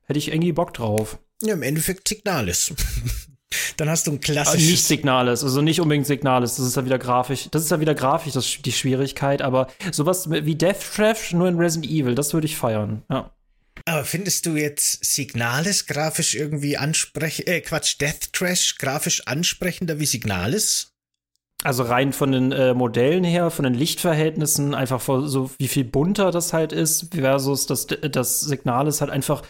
Hätte 0.07 0.19
ich 0.19 0.29
irgendwie 0.29 0.53
Bock 0.53 0.75
drauf. 0.75 1.19
Ja, 1.43 1.55
im 1.55 1.63
Endeffekt 1.63 2.09
Signalis. 2.09 2.75
Dann 3.77 3.89
hast 3.89 4.07
du 4.07 4.13
ein 4.13 4.15
Aber 4.15 4.23
klassisches. 4.23 4.71
nicht 4.71 4.85
Signales, 4.85 5.43
also 5.43 5.61
nicht 5.61 5.81
unbedingt 5.81 6.07
Signales. 6.07 6.57
Das 6.57 6.67
ist 6.67 6.77
ja 6.77 6.85
wieder 6.85 6.99
grafisch. 6.99 7.49
Das 7.51 7.63
ist 7.63 7.71
ja 7.71 7.81
wieder 7.81 7.95
grafisch 7.95 8.33
das, 8.33 8.59
die 8.65 8.73
Schwierigkeit. 8.73 9.43
Aber 9.43 9.67
sowas 9.91 10.31
wie 10.31 10.55
Death 10.55 10.95
Trash 10.95 11.33
nur 11.33 11.49
in 11.49 11.57
Resident 11.59 11.91
Evil, 11.91 12.15
das 12.15 12.33
würde 12.33 12.47
ich 12.47 12.57
feiern. 12.57 13.03
Ja. 13.11 13.31
Aber 13.87 14.05
findest 14.05 14.47
du 14.47 14.57
jetzt 14.57 15.05
Signales 15.05 15.87
grafisch 15.87 16.35
irgendwie 16.35 16.77
ansprechend, 16.77 17.49
äh, 17.49 17.61
Quatsch, 17.61 18.01
Death 18.01 18.33
Trash 18.33 18.77
grafisch 18.79 19.27
ansprechender 19.27 19.99
wie 19.99 20.07
Signales? 20.07 20.90
Also 21.63 21.83
rein 21.83 22.13
von 22.13 22.33
den 22.33 22.53
äh, 22.53 22.73
Modellen 22.73 23.25
her, 23.25 23.51
von 23.51 23.65
den 23.65 23.75
Lichtverhältnissen, 23.75 24.75
einfach 24.75 25.01
vor, 25.01 25.29
so 25.29 25.51
wie 25.59 25.69
viel 25.69 25.85
bunter 25.85 26.31
das 26.31 26.53
halt 26.53 26.73
ist, 26.73 27.15
versus 27.15 27.67
das, 27.67 27.87
das 27.87 28.41
Signal 28.41 28.87
ist 28.87 29.03
halt 29.03 29.11
einfach 29.11 29.43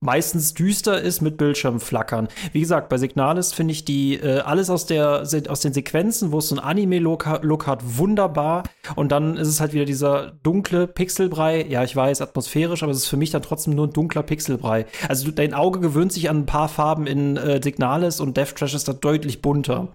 meistens 0.00 0.52
düster 0.54 1.00
ist 1.00 1.22
mit 1.22 1.38
Bildschirmflackern. 1.38 2.28
Wie 2.52 2.60
gesagt, 2.60 2.88
bei 2.88 2.98
Signalis 2.98 3.52
finde 3.52 3.72
ich 3.72 3.84
die 3.84 4.14
äh, 4.14 4.40
alles 4.40 4.68
aus 4.68 4.86
der 4.86 5.22
aus 5.48 5.60
den 5.60 5.72
Sequenzen, 5.72 6.32
wo 6.32 6.38
es 6.38 6.48
so 6.48 6.56
ein 6.56 6.60
Anime-Look 6.60 7.40
Look 7.42 7.66
hat, 7.66 7.80
wunderbar. 7.98 8.64
Und 8.94 9.10
dann 9.10 9.36
ist 9.36 9.48
es 9.48 9.60
halt 9.60 9.72
wieder 9.72 9.86
dieser 9.86 10.32
dunkle 10.42 10.86
Pixelbrei. 10.86 11.64
Ja, 11.68 11.82
ich 11.82 11.96
weiß, 11.96 12.20
atmosphärisch, 12.20 12.82
aber 12.82 12.92
es 12.92 12.98
ist 12.98 13.08
für 13.08 13.16
mich 13.16 13.30
dann 13.30 13.42
trotzdem 13.42 13.74
nur 13.74 13.86
ein 13.86 13.92
dunkler 13.92 14.22
Pixelbrei. 14.22 14.86
Also 15.08 15.30
dein 15.30 15.54
Auge 15.54 15.80
gewöhnt 15.80 16.12
sich 16.12 16.28
an 16.28 16.40
ein 16.40 16.46
paar 16.46 16.68
Farben 16.68 17.06
in 17.06 17.36
äh, 17.36 17.60
Signalis 17.62 18.20
und 18.20 18.36
Death 18.36 18.56
Trash 18.56 18.74
ist 18.74 18.88
da 18.88 18.92
deutlich 18.92 19.40
bunter. 19.40 19.88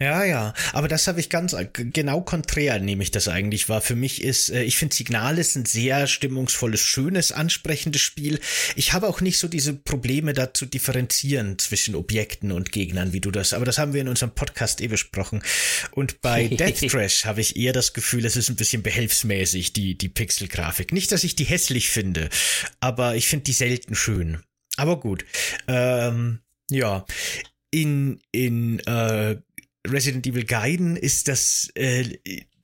Ja, 0.00 0.24
ja, 0.24 0.54
aber 0.72 0.86
das 0.86 1.08
habe 1.08 1.18
ich 1.18 1.28
ganz 1.28 1.56
genau 1.74 2.20
konträr, 2.20 2.78
nehme 2.78 3.02
ich 3.02 3.10
das 3.10 3.26
eigentlich 3.26 3.68
wahr. 3.68 3.80
Für 3.80 3.96
mich 3.96 4.22
ist, 4.22 4.48
äh, 4.48 4.62
ich 4.62 4.76
finde 4.76 4.94
Signales 4.94 5.56
ein 5.56 5.64
sehr 5.64 6.06
stimmungsvolles, 6.06 6.80
schönes, 6.80 7.32
ansprechendes 7.32 8.00
Spiel. 8.00 8.38
Ich 8.76 8.92
habe 8.92 9.08
auch 9.08 9.20
nicht 9.20 9.40
so 9.40 9.48
diese 9.48 9.74
Probleme 9.74 10.34
da 10.34 10.54
zu 10.54 10.66
differenzieren 10.66 11.58
zwischen 11.58 11.96
Objekten 11.96 12.52
und 12.52 12.70
Gegnern, 12.70 13.12
wie 13.12 13.20
du 13.20 13.32
das, 13.32 13.52
aber 13.52 13.64
das 13.64 13.78
haben 13.78 13.92
wir 13.92 14.00
in 14.00 14.08
unserem 14.08 14.30
Podcast 14.30 14.80
eh 14.80 14.86
besprochen. 14.86 15.42
Und 15.90 16.20
bei 16.20 16.46
Death 16.48 16.88
Trash 16.88 17.24
habe 17.24 17.40
ich 17.40 17.56
eher 17.56 17.72
das 17.72 17.92
Gefühl, 17.92 18.24
es 18.24 18.36
ist 18.36 18.50
ein 18.50 18.56
bisschen 18.56 18.84
behelfsmäßig, 18.84 19.72
die, 19.72 19.98
die 19.98 20.08
Pixelgrafik. 20.08 20.92
Nicht, 20.92 21.10
dass 21.10 21.24
ich 21.24 21.34
die 21.34 21.44
hässlich 21.44 21.90
finde, 21.90 22.28
aber 22.78 23.16
ich 23.16 23.26
finde 23.26 23.44
die 23.44 23.52
selten 23.52 23.96
schön. 23.96 24.42
Aber 24.76 25.00
gut. 25.00 25.24
Ähm, 25.66 26.38
ja. 26.70 27.04
In, 27.70 28.20
in 28.30 28.78
äh, 28.86 29.36
Resident 29.86 30.26
Evil 30.26 30.44
Gaiden 30.44 30.96
ist 30.96 31.28
das, 31.28 31.70
äh, 31.74 32.18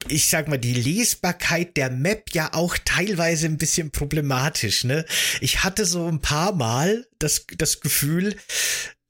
ich 0.09 0.29
sag 0.29 0.49
mal, 0.49 0.59
die 0.59 0.75
Lesbarkeit 0.75 1.77
der 1.77 1.91
Map 1.91 2.31
ja 2.33 2.53
auch 2.53 2.77
teilweise 2.85 3.47
ein 3.47 3.59
bisschen 3.59 3.91
problematisch, 3.91 4.85
ne? 4.85 5.05
Ich 5.41 5.65
hatte 5.65 5.85
so 5.87 6.07
ein 6.07 6.21
paar 6.21 6.55
Mal 6.55 7.07
das, 7.19 7.47
das 7.57 7.81
Gefühl, 7.81 8.37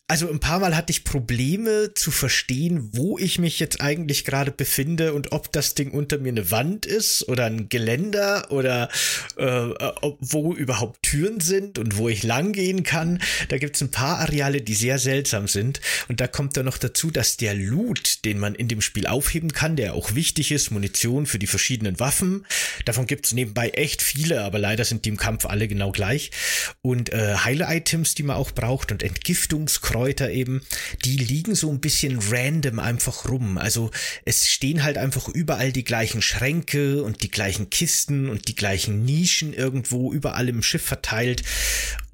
also 0.07 0.29
ein 0.29 0.39
paar 0.39 0.59
Mal 0.59 0.77
hatte 0.77 0.91
ich 0.91 1.03
Probleme 1.03 1.95
zu 1.95 2.11
verstehen, 2.11 2.91
wo 2.93 3.17
ich 3.17 3.39
mich 3.39 3.59
jetzt 3.59 3.81
eigentlich 3.81 4.27
gerade 4.27 4.51
befinde 4.51 5.15
und 5.15 5.33
ob 5.33 5.51
das 5.51 5.75
Ding 5.75 5.93
unter 5.93 6.19
mir 6.19 6.29
eine 6.29 6.51
Wand 6.51 6.85
ist 6.85 7.27
oder 7.27 7.47
ein 7.47 7.71
Geländer 7.71 8.51
oder 8.51 8.91
äh, 9.39 9.71
wo 10.21 10.53
überhaupt 10.53 11.03
Türen 11.03 11.41
sind 11.41 11.79
und 11.79 11.97
wo 11.97 12.11
ich 12.11 12.23
langgehen 12.23 12.83
kann. 12.83 13.23
Da 13.49 13.57
gibt's 13.57 13.81
ein 13.81 13.91
paar 13.91 14.19
Areale, 14.19 14.61
die 14.61 14.75
sehr 14.75 14.99
seltsam 14.99 15.49
sind. 15.49 15.81
Und 16.09 16.21
da 16.21 16.27
kommt 16.27 16.59
dann 16.59 16.67
noch 16.67 16.77
dazu, 16.77 17.11
dass 17.11 17.39
der 17.39 17.55
Loot, 17.55 18.27
den 18.27 18.39
man 18.39 18.55
in 18.55 18.69
dem 18.69 18.83
Spiel 18.83 19.07
aufheben 19.07 19.53
kann, 19.53 19.75
der 19.75 19.95
auch 19.95 20.15
wichtig 20.15 20.53
ist, 20.53 20.71
Munition 20.71 21.25
für 21.25 21.39
die 21.39 21.47
verschiedenen 21.47 21.99
Waffen. 21.99 22.45
Davon 22.85 23.07
gibt's 23.07 23.33
nebenbei 23.33 23.71
echt 23.71 24.03
viele, 24.03 24.43
aber 24.43 24.59
leider 24.59 24.85
sind 24.85 25.07
die 25.07 25.09
im 25.09 25.17
Kampf 25.17 25.47
alle 25.47 25.67
genau 25.67 25.93
gleich. 25.93 26.31
Und 26.83 27.11
äh, 27.11 27.37
Heile-Items, 27.37 28.15
die 28.15 28.23
man 28.23 28.37
auch 28.37 28.51
braucht 28.51 28.93
und 28.93 29.03
Entgiftungskräuter 29.95 30.31
eben, 30.31 30.61
die 31.05 31.17
liegen 31.17 31.55
so 31.55 31.71
ein 31.71 31.81
bisschen 31.81 32.19
random 32.31 32.79
einfach 32.79 33.29
rum. 33.29 33.59
Also 33.59 33.91
es 34.25 34.49
stehen 34.49 34.83
halt 34.83 34.99
einfach 34.99 35.29
überall 35.29 35.73
die 35.73 35.85
gleichen 35.85 36.23
Schränke 36.23 37.03
und 37.03 37.23
die 37.23 37.31
gleichen 37.31 37.71
Kisten 37.71 38.29
und 38.29 38.49
die 38.49 38.57
gleichen 38.57 39.05
Nischen 39.05 39.55
irgendwo 39.55 40.13
überall 40.13 40.49
im 40.49 40.63
Schiff 40.63 40.83
verteilt. 40.83 41.43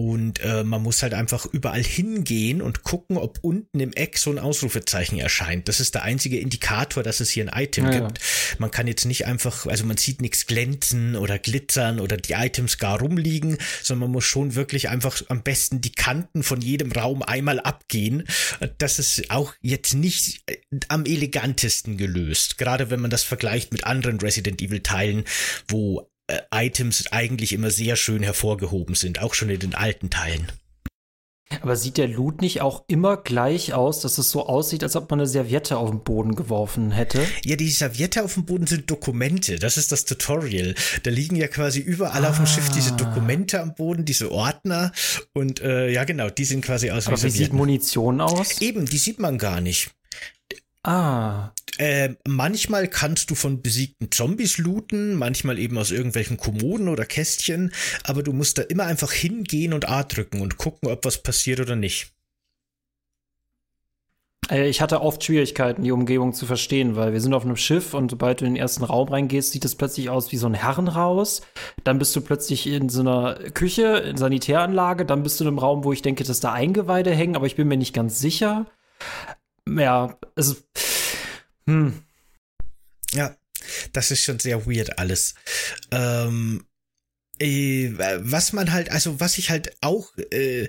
Und 0.00 0.40
äh, 0.40 0.64
man 0.64 0.82
muss 0.82 1.02
halt 1.02 1.12
einfach 1.12 1.44
überall 1.44 1.82
hingehen 1.82 2.62
und 2.62 2.84
gucken, 2.84 3.18
ob 3.18 3.38
unten 3.42 3.80
im 3.80 3.92
Eck 3.92 4.16
so 4.16 4.30
ein 4.30 4.38
Ausrufezeichen 4.38 5.18
erscheint. 5.18 5.68
Das 5.68 5.78
ist 5.78 5.94
der 5.94 6.04
einzige 6.04 6.40
Indikator, 6.40 7.02
dass 7.02 7.20
es 7.20 7.28
hier 7.28 7.44
ein 7.46 7.62
Item 7.62 7.84
Ja, 7.84 7.92
ja. 7.92 8.00
gibt. 8.06 8.20
Man 8.58 8.70
kann 8.70 8.86
jetzt 8.86 9.04
nicht 9.04 9.26
einfach, 9.26 9.66
also 9.66 9.84
man 9.84 9.98
sieht 9.98 10.22
nichts 10.22 10.46
glänzen 10.46 11.16
oder 11.16 11.38
glitzern 11.38 12.00
oder 12.00 12.16
die 12.16 12.32
Items 12.32 12.78
gar 12.78 12.98
rumliegen, 12.98 13.58
sondern 13.82 14.08
man 14.08 14.12
muss 14.12 14.24
schon 14.24 14.54
wirklich 14.54 14.88
einfach 14.88 15.20
am 15.28 15.42
besten 15.42 15.82
die 15.82 15.92
Kanten 15.92 16.44
von 16.44 16.62
jedem 16.62 16.92
Raum 16.92 17.22
einmal 17.22 17.60
abgehen. 17.60 18.26
Das 18.78 18.98
ist 18.98 19.30
auch 19.30 19.52
jetzt 19.60 19.92
nicht 19.92 20.40
äh, 20.46 20.56
am 20.88 21.04
elegantesten 21.04 21.98
gelöst. 21.98 22.56
Gerade 22.56 22.88
wenn 22.88 23.00
man 23.00 23.10
das 23.10 23.22
vergleicht 23.22 23.70
mit 23.70 23.84
anderen 23.84 24.18
Resident 24.18 24.62
Evil 24.62 24.80
Teilen, 24.80 25.24
wo 25.68 26.09
äh, 26.30 26.66
Items 26.66 27.06
eigentlich 27.10 27.52
immer 27.52 27.70
sehr 27.70 27.96
schön 27.96 28.22
hervorgehoben 28.22 28.94
sind, 28.94 29.20
auch 29.20 29.34
schon 29.34 29.50
in 29.50 29.60
den 29.60 29.74
alten 29.74 30.10
Teilen. 30.10 30.50
Aber 31.62 31.74
sieht 31.74 31.96
der 31.96 32.06
Loot 32.06 32.42
nicht 32.42 32.60
auch 32.60 32.84
immer 32.86 33.16
gleich 33.16 33.74
aus, 33.74 34.00
dass 34.00 34.18
es 34.18 34.30
so 34.30 34.46
aussieht, 34.46 34.84
als 34.84 34.94
ob 34.94 35.10
man 35.10 35.18
eine 35.18 35.26
Serviette 35.26 35.76
auf 35.78 35.90
den 35.90 36.04
Boden 36.04 36.36
geworfen 36.36 36.92
hätte? 36.92 37.26
Ja, 37.44 37.56
die 37.56 37.70
Serviette 37.70 38.22
auf 38.22 38.34
dem 38.34 38.44
Boden 38.44 38.68
sind 38.68 38.88
Dokumente. 38.88 39.58
Das 39.58 39.76
ist 39.76 39.90
das 39.90 40.04
Tutorial. 40.04 40.76
Da 41.02 41.10
liegen 41.10 41.34
ja 41.34 41.48
quasi 41.48 41.80
überall 41.80 42.24
auf 42.24 42.36
dem 42.36 42.46
Schiff 42.46 42.70
diese 42.70 42.92
Dokumente 42.92 43.60
am 43.60 43.74
Boden, 43.74 44.04
diese 44.04 44.30
Ordner. 44.30 44.92
Und 45.34 45.60
äh, 45.60 45.90
ja, 45.90 46.04
genau, 46.04 46.30
die 46.30 46.44
sind 46.44 46.64
quasi 46.64 46.92
aus 46.92 47.08
Aber 47.08 47.20
wie 47.20 47.30
sieht. 47.30 47.52
Munition 47.52 48.20
aus? 48.20 48.60
Eben, 48.60 48.86
die 48.86 48.98
sieht 48.98 49.18
man 49.18 49.36
gar 49.36 49.60
nicht. 49.60 49.90
Ah, 50.84 51.52
Äh, 51.78 52.14
manchmal 52.28 52.86
kannst 52.88 53.30
du 53.30 53.34
von 53.34 53.60
besiegten 53.62 54.12
Zombies 54.12 54.58
looten, 54.58 55.14
manchmal 55.16 55.58
eben 55.58 55.78
aus 55.78 55.90
irgendwelchen 55.90 56.36
Kommoden 56.36 56.88
oder 56.88 57.06
Kästchen, 57.06 57.72
aber 58.04 58.22
du 58.22 58.32
musst 58.32 58.58
da 58.58 58.62
immer 58.62 58.84
einfach 58.84 59.10
hingehen 59.12 59.72
und 59.72 59.88
A 59.88 60.04
drücken 60.04 60.42
und 60.42 60.58
gucken, 60.58 60.88
ob 60.90 61.04
was 61.04 61.22
passiert 61.22 61.58
oder 61.60 61.74
nicht. 61.76 62.12
Äh, 64.50 64.68
Ich 64.68 64.80
hatte 64.80 65.00
oft 65.02 65.22
Schwierigkeiten, 65.24 65.82
die 65.82 65.92
Umgebung 65.92 66.32
zu 66.32 66.46
verstehen, 66.46 66.96
weil 66.96 67.12
wir 67.12 67.20
sind 67.20 67.34
auf 67.34 67.44
einem 67.44 67.56
Schiff 67.56 67.94
und 67.94 68.10
sobald 68.10 68.40
du 68.40 68.44
in 68.46 68.54
den 68.54 68.60
ersten 68.60 68.84
Raum 68.84 69.08
reingehst, 69.08 69.52
sieht 69.52 69.64
es 69.64 69.74
plötzlich 69.74 70.10
aus 70.10 70.32
wie 70.32 70.36
so 70.36 70.46
ein 70.46 70.54
Herrenhaus. 70.54 71.42
Dann 71.84 71.98
bist 71.98 72.14
du 72.16 72.20
plötzlich 72.20 72.66
in 72.66 72.88
so 72.88 73.00
einer 73.00 73.34
Küche, 73.54 73.84
in 73.98 74.16
Sanitäranlage. 74.16 75.04
Dann 75.06 75.22
bist 75.22 75.40
du 75.40 75.44
in 75.44 75.48
einem 75.48 75.58
Raum, 75.58 75.84
wo 75.84 75.92
ich 75.92 76.02
denke, 76.02 76.24
dass 76.24 76.40
da 76.40 76.52
Eingeweide 76.52 77.10
hängen, 77.14 77.36
aber 77.36 77.46
ich 77.46 77.56
bin 77.56 77.68
mir 77.68 77.76
nicht 77.76 77.94
ganz 77.94 78.18
sicher. 78.20 78.66
Ja, 79.78 80.18
also, 80.34 80.56
hm. 81.66 82.02
Ja, 83.12 83.36
das 83.92 84.10
ist 84.10 84.22
schon 84.24 84.38
sehr 84.38 84.66
weird 84.66 84.98
alles. 84.98 85.34
Ähm, 85.90 86.64
äh, 87.38 87.92
was 88.18 88.52
man 88.52 88.72
halt, 88.72 88.90
also 88.90 89.20
was 89.20 89.38
ich 89.38 89.50
halt 89.50 89.76
auch 89.80 90.16
äh, 90.30 90.68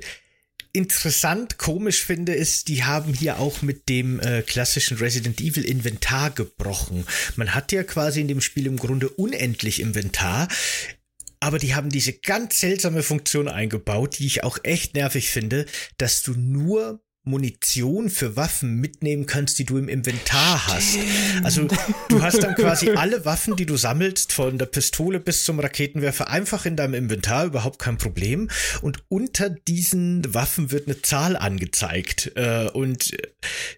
interessant, 0.74 1.58
komisch 1.58 2.04
finde, 2.04 2.34
ist, 2.34 2.68
die 2.68 2.84
haben 2.84 3.14
hier 3.14 3.40
auch 3.40 3.62
mit 3.62 3.90
dem 3.90 4.20
äh, 4.20 4.42
klassischen 4.42 4.98
Resident 4.98 5.42
Evil 5.42 5.66
Inventar 5.66 6.32
gebrochen. 6.32 7.06
Man 7.36 7.54
hat 7.54 7.72
ja 7.72 7.84
quasi 7.84 8.22
in 8.22 8.28
dem 8.28 8.42
Spiel 8.42 8.68
im 8.68 8.78
Grunde 8.78 9.10
unendlich 9.10 9.82
Inventar. 9.82 10.48
Aber 11.40 11.58
die 11.58 11.74
haben 11.74 11.90
diese 11.90 12.14
ganz 12.14 12.60
seltsame 12.60 13.02
Funktion 13.02 13.48
eingebaut, 13.48 14.20
die 14.20 14.28
ich 14.28 14.44
auch 14.44 14.60
echt 14.64 14.94
nervig 14.94 15.30
finde, 15.30 15.66
dass 15.98 16.22
du 16.22 16.34
nur 16.34 17.04
Munition 17.24 18.10
für 18.10 18.36
Waffen 18.36 18.78
mitnehmen 18.78 19.28
kannst, 19.28 19.60
die 19.60 19.66
du 19.66 19.78
im 19.78 19.88
Inventar 19.88 20.68
hast. 20.68 20.98
Also 21.44 21.68
du 22.10 22.22
hast 22.22 22.42
dann 22.42 22.56
quasi 22.56 22.90
alle 22.92 23.26
Waffen, 23.26 23.56
die 23.56 23.68
du 23.68 23.78
sammelst, 23.78 24.34
von 24.34 24.58
der 24.58 24.66
Pistole 24.66 25.20
bis 25.20 25.44
zum 25.44 25.60
Raketenwerfer, 25.60 26.30
einfach 26.30 26.66
in 26.66 26.76
deinem 26.76 26.96
Inventar, 26.96 27.46
überhaupt 27.46 27.78
kein 27.78 27.98
Problem. 27.98 28.50
Und 28.82 29.04
unter 29.08 29.50
diesen 29.52 30.34
Waffen 30.34 30.72
wird 30.72 30.88
eine 30.88 31.02
Zahl 31.02 31.36
angezeigt. 31.36 32.32
Äh, 32.36 32.70
Und 32.74 33.16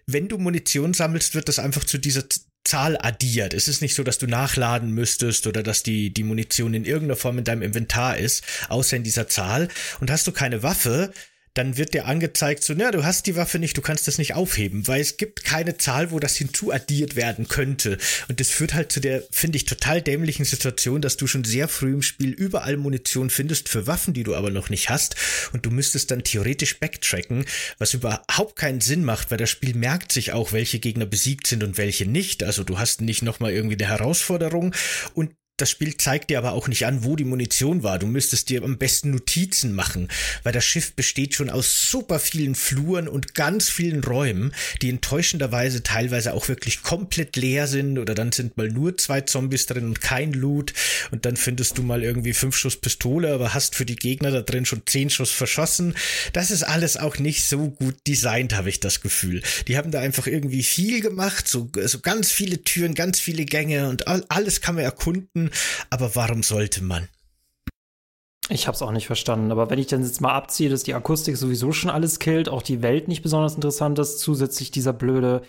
wenn 0.06 0.28
du 0.28 0.38
Munition 0.38 0.94
sammelst, 0.94 1.34
wird 1.34 1.48
das 1.48 1.58
einfach 1.58 1.84
zu 1.84 1.98
dieser 1.98 2.24
Zahl 2.64 2.96
addiert. 2.98 3.52
Es 3.52 3.68
ist 3.68 3.82
nicht 3.82 3.94
so, 3.94 4.02
dass 4.02 4.16
du 4.16 4.26
nachladen 4.26 4.92
müsstest 4.92 5.46
oder 5.46 5.62
dass 5.62 5.82
die, 5.82 6.14
die 6.14 6.24
Munition 6.24 6.72
in 6.72 6.86
irgendeiner 6.86 7.16
Form 7.16 7.36
in 7.36 7.44
deinem 7.44 7.60
Inventar 7.60 8.16
ist, 8.16 8.42
außer 8.70 8.96
in 8.96 9.02
dieser 9.02 9.28
Zahl. 9.28 9.68
Und 10.00 10.10
hast 10.10 10.26
du 10.26 10.32
keine 10.32 10.62
Waffe, 10.62 11.12
dann 11.54 11.76
wird 11.76 11.94
dir 11.94 12.06
angezeigt, 12.06 12.64
so, 12.64 12.74
na, 12.76 12.90
du 12.90 13.04
hast 13.04 13.26
die 13.26 13.36
Waffe 13.36 13.60
nicht, 13.60 13.76
du 13.76 13.80
kannst 13.80 14.08
das 14.08 14.18
nicht 14.18 14.34
aufheben, 14.34 14.86
weil 14.88 15.00
es 15.00 15.16
gibt 15.16 15.44
keine 15.44 15.78
Zahl, 15.78 16.10
wo 16.10 16.18
das 16.18 16.36
hinzuaddiert 16.36 17.14
werden 17.14 17.46
könnte. 17.46 17.96
Und 18.28 18.40
das 18.40 18.50
führt 18.50 18.74
halt 18.74 18.90
zu 18.90 19.00
der, 19.00 19.22
finde 19.30 19.56
ich, 19.56 19.64
total 19.64 20.02
dämlichen 20.02 20.44
Situation, 20.44 21.00
dass 21.00 21.16
du 21.16 21.28
schon 21.28 21.44
sehr 21.44 21.68
früh 21.68 21.94
im 21.94 22.02
Spiel 22.02 22.30
überall 22.30 22.76
Munition 22.76 23.30
findest 23.30 23.68
für 23.68 23.86
Waffen, 23.86 24.14
die 24.14 24.24
du 24.24 24.34
aber 24.34 24.50
noch 24.50 24.68
nicht 24.68 24.90
hast. 24.90 25.14
Und 25.52 25.64
du 25.64 25.70
müsstest 25.70 26.10
dann 26.10 26.24
theoretisch 26.24 26.80
backtracken, 26.80 27.44
was 27.78 27.94
überhaupt 27.94 28.56
keinen 28.56 28.80
Sinn 28.80 29.04
macht, 29.04 29.30
weil 29.30 29.38
das 29.38 29.50
Spiel 29.50 29.74
merkt 29.74 30.10
sich 30.10 30.32
auch, 30.32 30.52
welche 30.52 30.80
Gegner 30.80 31.06
besiegt 31.06 31.46
sind 31.46 31.62
und 31.62 31.78
welche 31.78 32.06
nicht. 32.06 32.42
Also 32.42 32.64
du 32.64 32.78
hast 32.78 33.00
nicht 33.00 33.22
nochmal 33.22 33.52
irgendwie 33.52 33.76
eine 33.76 33.88
Herausforderung. 33.88 34.74
Und 35.14 35.30
das 35.56 35.70
Spiel 35.70 35.96
zeigt 35.96 36.30
dir 36.30 36.38
aber 36.38 36.52
auch 36.52 36.66
nicht 36.66 36.84
an, 36.84 37.04
wo 37.04 37.14
die 37.14 37.24
Munition 37.24 37.84
war. 37.84 38.00
Du 38.00 38.08
müsstest 38.08 38.48
dir 38.48 38.64
am 38.64 38.76
besten 38.76 39.12
Notizen 39.12 39.72
machen, 39.72 40.08
weil 40.42 40.52
das 40.52 40.64
Schiff 40.64 40.94
besteht 40.94 41.34
schon 41.34 41.48
aus 41.48 41.88
super 41.90 42.18
vielen 42.18 42.56
Fluren 42.56 43.06
und 43.06 43.34
ganz 43.34 43.68
vielen 43.68 44.02
Räumen, 44.02 44.52
die 44.82 44.90
enttäuschenderweise 44.90 45.84
teilweise 45.84 46.34
auch 46.34 46.48
wirklich 46.48 46.82
komplett 46.82 47.36
leer 47.36 47.68
sind 47.68 48.00
oder 48.00 48.16
dann 48.16 48.32
sind 48.32 48.56
mal 48.56 48.68
nur 48.68 48.98
zwei 48.98 49.20
Zombies 49.20 49.66
drin 49.66 49.84
und 49.84 50.00
kein 50.00 50.32
Loot 50.32 50.74
und 51.12 51.24
dann 51.24 51.36
findest 51.36 51.78
du 51.78 51.84
mal 51.84 52.02
irgendwie 52.02 52.32
fünf 52.32 52.56
Schuss 52.56 52.76
Pistole, 52.76 53.32
aber 53.32 53.54
hast 53.54 53.76
für 53.76 53.86
die 53.86 53.94
Gegner 53.94 54.32
da 54.32 54.42
drin 54.42 54.66
schon 54.66 54.82
zehn 54.86 55.08
Schuss 55.08 55.30
verschossen. 55.30 55.94
Das 56.32 56.50
ist 56.50 56.64
alles 56.64 56.96
auch 56.96 57.18
nicht 57.18 57.44
so 57.44 57.70
gut 57.70 57.94
designt, 58.08 58.56
habe 58.56 58.70
ich 58.70 58.80
das 58.80 59.02
Gefühl. 59.02 59.40
Die 59.68 59.76
haben 59.76 59.92
da 59.92 60.00
einfach 60.00 60.26
irgendwie 60.26 60.64
viel 60.64 61.00
gemacht, 61.00 61.46
so, 61.46 61.70
so 61.84 62.00
ganz 62.00 62.32
viele 62.32 62.64
Türen, 62.64 62.94
ganz 62.94 63.20
viele 63.20 63.44
Gänge 63.44 63.88
und 63.88 64.08
alles 64.08 64.60
kann 64.60 64.74
man 64.74 64.82
erkunden 64.82 65.44
aber 65.90 66.14
warum 66.14 66.42
sollte 66.42 66.82
man? 66.82 67.08
Ich 68.50 68.66
habe 68.66 68.74
es 68.74 68.82
auch 68.82 68.92
nicht 68.92 69.06
verstanden. 69.06 69.50
Aber 69.50 69.70
wenn 69.70 69.78
ich 69.78 69.86
dann 69.86 70.02
jetzt 70.02 70.20
mal 70.20 70.32
abziehe, 70.34 70.68
dass 70.68 70.82
die 70.82 70.94
Akustik 70.94 71.36
sowieso 71.36 71.72
schon 71.72 71.90
alles 71.90 72.18
killt, 72.18 72.48
auch 72.48 72.62
die 72.62 72.82
Welt 72.82 73.08
nicht 73.08 73.22
besonders 73.22 73.54
interessant 73.54 73.98
ist, 73.98 74.18
zusätzlich 74.18 74.70
dieser 74.70 74.92
blöde 74.92 75.42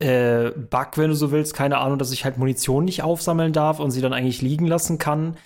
äh, 0.00 0.50
Bug, 0.50 0.96
wenn 0.96 1.10
du 1.10 1.16
so 1.16 1.30
willst, 1.30 1.54
keine 1.54 1.78
Ahnung, 1.78 1.98
dass 1.98 2.12
ich 2.12 2.24
halt 2.24 2.38
Munition 2.38 2.84
nicht 2.84 3.02
aufsammeln 3.02 3.52
darf 3.52 3.80
und 3.80 3.90
sie 3.90 4.00
dann 4.00 4.12
eigentlich 4.12 4.42
liegen 4.42 4.66
lassen 4.66 4.98
kann. 4.98 5.36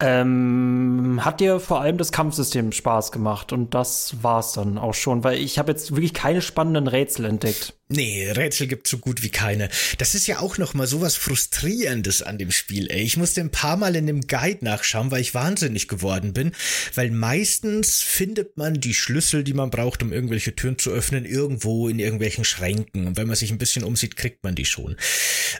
Ähm, 0.00 1.20
hat 1.22 1.40
dir 1.40 1.60
vor 1.60 1.80
allem 1.80 1.98
das 1.98 2.12
Kampfsystem 2.12 2.72
Spaß 2.72 3.12
gemacht 3.12 3.52
und 3.52 3.74
das 3.74 4.22
war's 4.22 4.52
dann 4.52 4.78
auch 4.78 4.94
schon, 4.94 5.24
weil 5.24 5.38
ich 5.38 5.58
habe 5.58 5.72
jetzt 5.72 5.92
wirklich 5.92 6.14
keine 6.14 6.42
spannenden 6.42 6.86
Rätsel 6.86 7.24
entdeckt. 7.24 7.79
Nee, 7.92 8.30
Rätsel 8.30 8.68
gibt 8.68 8.86
so 8.86 8.98
gut 8.98 9.24
wie 9.24 9.30
keine. 9.30 9.68
Das 9.98 10.14
ist 10.14 10.28
ja 10.28 10.38
auch 10.38 10.58
noch 10.58 10.74
mal 10.74 10.86
sowas 10.86 11.16
frustrierendes 11.16 12.22
an 12.22 12.38
dem 12.38 12.52
Spiel, 12.52 12.88
ey. 12.88 13.02
Ich 13.02 13.16
musste 13.16 13.40
ein 13.40 13.50
paar 13.50 13.76
Mal 13.76 13.96
in 13.96 14.06
dem 14.06 14.28
Guide 14.28 14.64
nachschauen, 14.64 15.10
weil 15.10 15.22
ich 15.22 15.34
wahnsinnig 15.34 15.88
geworden 15.88 16.32
bin, 16.32 16.52
weil 16.94 17.10
meistens 17.10 18.00
findet 18.00 18.56
man 18.56 18.74
die 18.74 18.94
Schlüssel, 18.94 19.42
die 19.42 19.54
man 19.54 19.70
braucht, 19.70 20.04
um 20.04 20.12
irgendwelche 20.12 20.54
Türen 20.54 20.78
zu 20.78 20.92
öffnen, 20.92 21.24
irgendwo 21.24 21.88
in 21.88 21.98
irgendwelchen 21.98 22.44
Schränken. 22.44 23.08
Und 23.08 23.16
wenn 23.16 23.26
man 23.26 23.34
sich 23.34 23.50
ein 23.50 23.58
bisschen 23.58 23.82
umsieht, 23.82 24.14
kriegt 24.14 24.44
man 24.44 24.54
die 24.54 24.66
schon. 24.66 24.94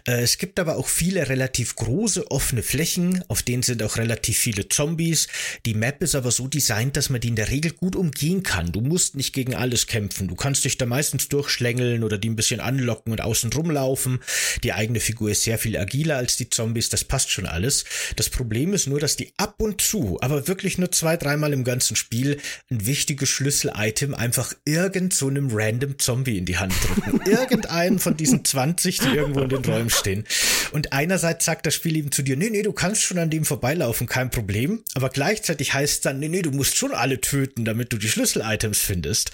Äh, 0.07 0.23
es 0.23 0.39
gibt 0.39 0.61
aber 0.61 0.77
auch 0.77 0.87
viele 0.87 1.29
relativ 1.29 1.75
große 1.75 2.31
offene 2.31 2.63
Flächen, 2.63 3.25
auf 3.27 3.43
denen 3.43 3.65
sind 3.65 3.83
auch 3.83 3.97
relativ 3.97 4.39
viele 4.39 4.69
Zombies. 4.69 5.27
Die 5.67 5.75
Map 5.75 6.01
ist 6.01 6.15
aber 6.15 6.31
so 6.31 6.47
designt, 6.47 6.97
dass 6.97 7.11
man 7.11 7.21
die 7.21 7.29
in 7.29 7.37
der 7.37 7.51
Regel 7.51 7.73
gut 7.73 7.97
umgehen 7.97 8.45
kann. 8.45 8.71
Du 8.71 8.83
musst 8.83 9.17
nicht 9.17 9.33
gegen 9.33 9.57
alles 9.57 9.89
kämpfen. 9.89 10.29
Du 10.29 10.37
kannst 10.37 10.65
dich 10.65 10.79
da 10.79 10.87
meistens 10.87 11.29
durchschlängeln 11.29 12.05
oder 12.05 12.20
die 12.21 12.31
ein 12.31 12.37
bisschen 12.37 12.61
anlocken 12.61 13.13
und 13.13 13.21
außen 13.21 13.53
rumlaufen. 13.53 14.21
Die 14.63 14.73
eigene 14.73 15.01
Figur 15.01 15.31
ist 15.31 15.45
sehr 15.45 15.59
viel 15.59 15.77
agiler 15.77 16.17
als 16.17 16.37
die 16.37 16.51
Zombies, 16.51 16.89
das 16.89 17.05
passt 17.05 17.31
schon 17.31 17.47
alles. 17.47 17.85
Das 18.17 18.31
Problem 18.31 18.73
ist 18.73 18.87
nur, 18.87 19.01
dass 19.01 19.17
die 19.17 19.33
ab 19.37 19.55
und 19.59 19.81
zu, 19.81 20.19
aber 20.21 20.47
wirklich 20.49 20.79
nur 20.79 20.93
zwei, 20.93 21.17
dreimal 21.17 21.53
im 21.53 21.65
ganzen 21.65 21.97
Spiel, 21.97 22.39
ein 22.71 22.87
wichtiges 22.87 23.29
Schlüssel-Item 23.29 24.15
einfach 24.15 24.55
irgend 24.65 25.15
so 25.15 25.29
einem 25.29 25.49
random 25.53 25.99
Zombie 25.99 26.39
in 26.39 26.45
die 26.45 26.59
Hand 26.59 26.75
drücken. 26.85 27.21
Irgendeinen 27.27 27.99
von 27.99 28.17
diesen 28.17 28.45
20, 28.45 28.99
die 28.99 29.09
irgendwo 29.09 29.41
in 29.41 29.49
den 29.49 29.65
Räumen 29.65 29.91
stehen. 29.91 30.25
Und 30.73 30.93
einerseits 30.93 31.45
sagt 31.45 31.67
das 31.67 31.75
Spiel 31.75 31.97
eben 31.97 32.13
zu 32.13 32.23
dir, 32.23 32.37
nee, 32.37 32.51
nee, 32.51 32.63
du 32.63 32.73
kannst 32.73 33.03
schon 33.03 33.19
an 33.19 33.31
dem 33.31 33.45
vorbeilaufen, 33.45 34.07
kein 34.07 34.31
Problem. 34.31 34.83
Aber 34.95 35.09
gleichzeitig 35.09 35.75
heißt 35.75 35.95
es 35.95 36.01
dann, 36.01 36.19
nee, 36.19 36.29
nee, 36.29 36.43
du 36.43 36.51
musst 36.51 36.77
schon 36.77 36.93
alle 36.93 37.21
töten, 37.21 37.65
damit 37.65 37.93
du 37.93 37.97
die 37.97 38.09
Schlüssel-Items 38.09 38.79
findest. 38.79 39.31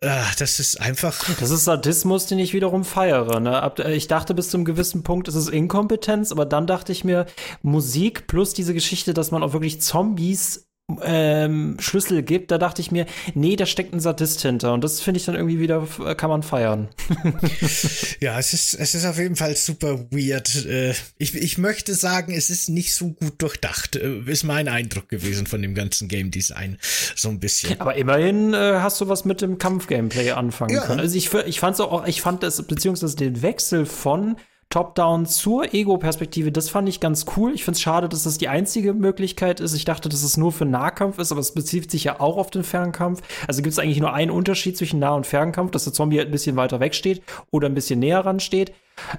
Ah, 0.00 0.26
das 0.38 0.60
ist 0.60 0.80
einfach. 0.80 1.24
Das 1.40 1.50
ist 1.50 1.64
Sadismus 1.64 2.15
Mechanismus, 2.16 2.26
den 2.26 2.38
ich 2.38 2.54
wiederum 2.54 2.84
feiere. 2.84 3.40
Ne? 3.40 3.72
Äh, 3.78 3.94
ich 3.94 4.08
dachte 4.08 4.34
bis 4.34 4.50
zum 4.50 4.64
gewissen 4.64 5.02
Punkt 5.02 5.28
ist 5.28 5.34
es 5.34 5.48
Inkompetenz, 5.48 6.32
aber 6.32 6.46
dann 6.46 6.66
dachte 6.66 6.92
ich 6.92 7.04
mir, 7.04 7.26
Musik 7.62 8.26
plus 8.26 8.54
diese 8.54 8.74
Geschichte, 8.74 9.12
dass 9.14 9.30
man 9.30 9.42
auch 9.42 9.52
wirklich 9.52 9.80
Zombies 9.80 10.65
ähm, 11.02 11.76
Schlüssel 11.80 12.22
gibt, 12.22 12.52
da 12.52 12.58
dachte 12.58 12.80
ich 12.80 12.92
mir, 12.92 13.06
nee, 13.34 13.56
da 13.56 13.66
steckt 13.66 13.92
ein 13.92 13.98
Sadist 13.98 14.42
hinter. 14.42 14.72
Und 14.72 14.84
das 14.84 15.00
finde 15.00 15.18
ich 15.18 15.26
dann 15.26 15.34
irgendwie 15.34 15.58
wieder, 15.58 15.86
äh, 16.04 16.14
kann 16.14 16.30
man 16.30 16.44
feiern. 16.44 16.88
ja, 18.20 18.38
es 18.38 18.52
ist, 18.52 18.74
es 18.74 18.94
ist 18.94 19.04
auf 19.04 19.18
jeden 19.18 19.34
Fall 19.34 19.56
super 19.56 20.06
weird. 20.10 20.64
Äh, 20.64 20.94
ich, 21.18 21.34
ich 21.34 21.58
möchte 21.58 21.94
sagen, 21.94 22.32
es 22.32 22.50
ist 22.50 22.68
nicht 22.68 22.94
so 22.94 23.08
gut 23.08 23.42
durchdacht. 23.42 23.96
Äh, 23.96 24.20
ist 24.26 24.44
mein 24.44 24.68
Eindruck 24.68 25.08
gewesen 25.08 25.46
von 25.46 25.60
dem 25.60 25.74
ganzen 25.74 26.06
Game 26.06 26.30
Design. 26.30 26.78
So 27.16 27.30
ein 27.30 27.40
bisschen. 27.40 27.80
Aber 27.80 27.96
immerhin 27.96 28.54
äh, 28.54 28.78
hast 28.80 29.00
du 29.00 29.08
was 29.08 29.24
mit 29.24 29.42
dem 29.42 29.58
Kampf-Gameplay 29.58 30.30
anfangen 30.32 30.76
ja. 30.76 30.86
können. 30.86 31.00
Also 31.00 31.16
ich, 31.16 31.34
ich 31.34 31.58
fand 31.58 31.80
auch, 31.80 32.06
ich 32.06 32.20
fand 32.20 32.44
das, 32.44 32.62
beziehungsweise 32.62 33.16
den 33.16 33.42
Wechsel 33.42 33.86
von 33.86 34.36
Top-Down 34.70 35.26
zur 35.26 35.72
Ego-Perspektive, 35.72 36.50
das 36.50 36.68
fand 36.68 36.88
ich 36.88 36.98
ganz 36.98 37.24
cool. 37.36 37.52
Ich 37.54 37.64
finde 37.64 37.76
es 37.76 37.80
schade, 37.80 38.08
dass 38.08 38.24
das 38.24 38.36
die 38.36 38.48
einzige 38.48 38.94
Möglichkeit 38.94 39.60
ist. 39.60 39.74
Ich 39.74 39.84
dachte, 39.84 40.08
dass 40.08 40.22
es 40.22 40.36
nur 40.36 40.50
für 40.52 40.64
Nahkampf 40.64 41.18
ist, 41.18 41.30
aber 41.30 41.40
es 41.40 41.54
bezieht 41.54 41.90
sich 41.90 42.04
ja 42.04 42.20
auch 42.20 42.36
auf 42.36 42.50
den 42.50 42.64
Fernkampf. 42.64 43.22
Also 43.46 43.62
gibt 43.62 43.72
es 43.72 43.78
eigentlich 43.78 44.00
nur 44.00 44.12
einen 44.12 44.30
Unterschied 44.30 44.76
zwischen 44.76 44.98
Nah- 44.98 45.14
und 45.14 45.26
Fernkampf, 45.26 45.70
dass 45.70 45.84
der 45.84 45.92
Zombie 45.92 46.18
halt 46.18 46.28
ein 46.28 46.32
bisschen 46.32 46.56
weiter 46.56 46.80
weg 46.80 46.94
steht 46.94 47.22
oder 47.50 47.68
ein 47.68 47.74
bisschen 47.74 48.00
näher 48.00 48.20
ran 48.20 48.40
steht. 48.40 48.72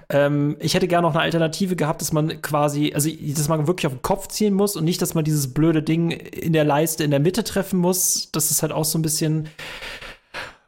Ähm, 0.10 0.58
ich 0.60 0.74
hätte 0.74 0.88
gerne 0.88 1.08
noch 1.08 1.16
eine 1.16 1.24
Alternative 1.24 1.76
gehabt, 1.76 2.02
dass 2.02 2.12
man 2.12 2.42
quasi, 2.42 2.92
also 2.94 3.10
dass 3.10 3.48
man 3.48 3.68
wirklich 3.68 3.88
auf 3.88 3.94
den 3.94 4.02
Kopf 4.02 4.28
ziehen 4.28 4.54
muss 4.54 4.76
und 4.76 4.84
nicht, 4.84 5.02
dass 5.02 5.14
man 5.14 5.24
dieses 5.24 5.54
blöde 5.54 5.82
Ding 5.82 6.12
in 6.12 6.54
der 6.54 6.66
Leiste 6.66 7.04
in 7.04 7.12
der 7.12 7.20
Mitte 7.20 7.44
treffen 7.44 7.80
muss. 7.80 8.32
Das 8.32 8.52
ist 8.52 8.64
halt 8.64 8.74
auch 8.74 8.86
so 8.86 8.98
ein 8.98 9.02
bisschen. 9.02 9.48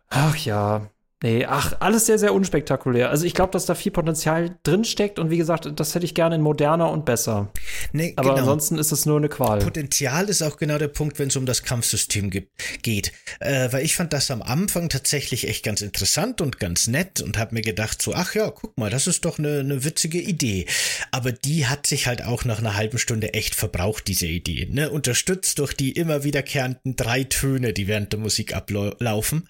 Ach 0.10 0.36
ja, 0.38 0.89
Nee, 1.21 1.45
ach, 1.45 1.73
alles 1.82 2.05
sehr, 2.05 2.17
sehr 2.17 2.34
unspektakulär. 2.34 3.10
Also 3.10 3.25
ich 3.25 3.34
glaube, 3.34 3.51
dass 3.51 3.65
da 3.65 3.75
viel 3.75 3.91
Potenzial 3.91 4.58
drin 4.63 4.86
steckt 4.86 5.19
und 5.19 5.29
wie 5.29 5.38
gesagt, 5.38 5.69
das 5.75 5.93
hätte 5.93 6.05
ich 6.05 6.15
gerne 6.15 6.36
in 6.36 6.41
moderner 6.41 6.89
und 6.89 7.03
besser. 7.03 7.51
Nee, 7.91 8.13
Aber 8.15 8.29
genau. 8.29 8.41
ansonsten 8.41 8.77
ist 8.77 8.93
es 8.93 9.05
nur 9.05 9.17
eine 9.17 9.27
Qual. 9.27 9.60
Potenzial 9.60 10.29
ist 10.29 10.41
auch 10.41 10.55
genau 10.55 10.77
der 10.77 10.88
Punkt, 10.88 11.19
wenn 11.19 11.27
es 11.27 11.36
um 11.36 11.45
das 11.45 11.63
Kampfsystem 11.63 12.29
gibt, 12.29 12.51
geht. 12.84 13.12
Äh, 13.41 13.69
weil 13.73 13.84
ich 13.84 13.97
fand 13.97 14.13
das 14.13 14.32
am 14.32 14.41
Anfang 14.41 14.88
tatsächlich 14.88 15.49
echt 15.49 15.65
ganz 15.65 15.82
interessant 15.82 16.39
und 16.39 16.58
ganz 16.58 16.88
nett 16.88 17.19
und 17.19 17.38
habe 17.38 17.53
mir 17.53 17.63
gedacht 17.63 18.01
so, 18.01 18.13
ach 18.13 18.34
ja, 18.34 18.49
guck 18.49 18.77
mal, 18.77 18.89
das 18.89 19.05
ist 19.05 19.25
doch 19.25 19.39
eine, 19.39 19.60
eine 19.60 19.84
witzige 19.84 20.21
Idee. 20.21 20.67
Aber 21.12 21.34
die 21.34 21.67
hat 21.67 21.86
sich 21.86 22.08
halt 22.08 22.23
auch 22.23 22.45
nach 22.45 22.60
einer 22.60 22.77
halben 22.77 22.97
Stunde 22.97 23.34
echt 23.34 23.55
verbraucht, 23.55 24.08
diese 24.08 24.27
Idee. 24.27 24.69
Ne? 24.71 24.89
Unterstützt 24.89 25.60
durch 25.60 25.73
die 25.73 25.91
immer 25.91 26.23
wiederkehrenden 26.23 26.95
drei 26.95 27.25
Töne, 27.25 27.73
die 27.73 27.89
während 27.89 28.13
der 28.13 28.21
Musik 28.21 28.55
ablaufen. 28.55 29.49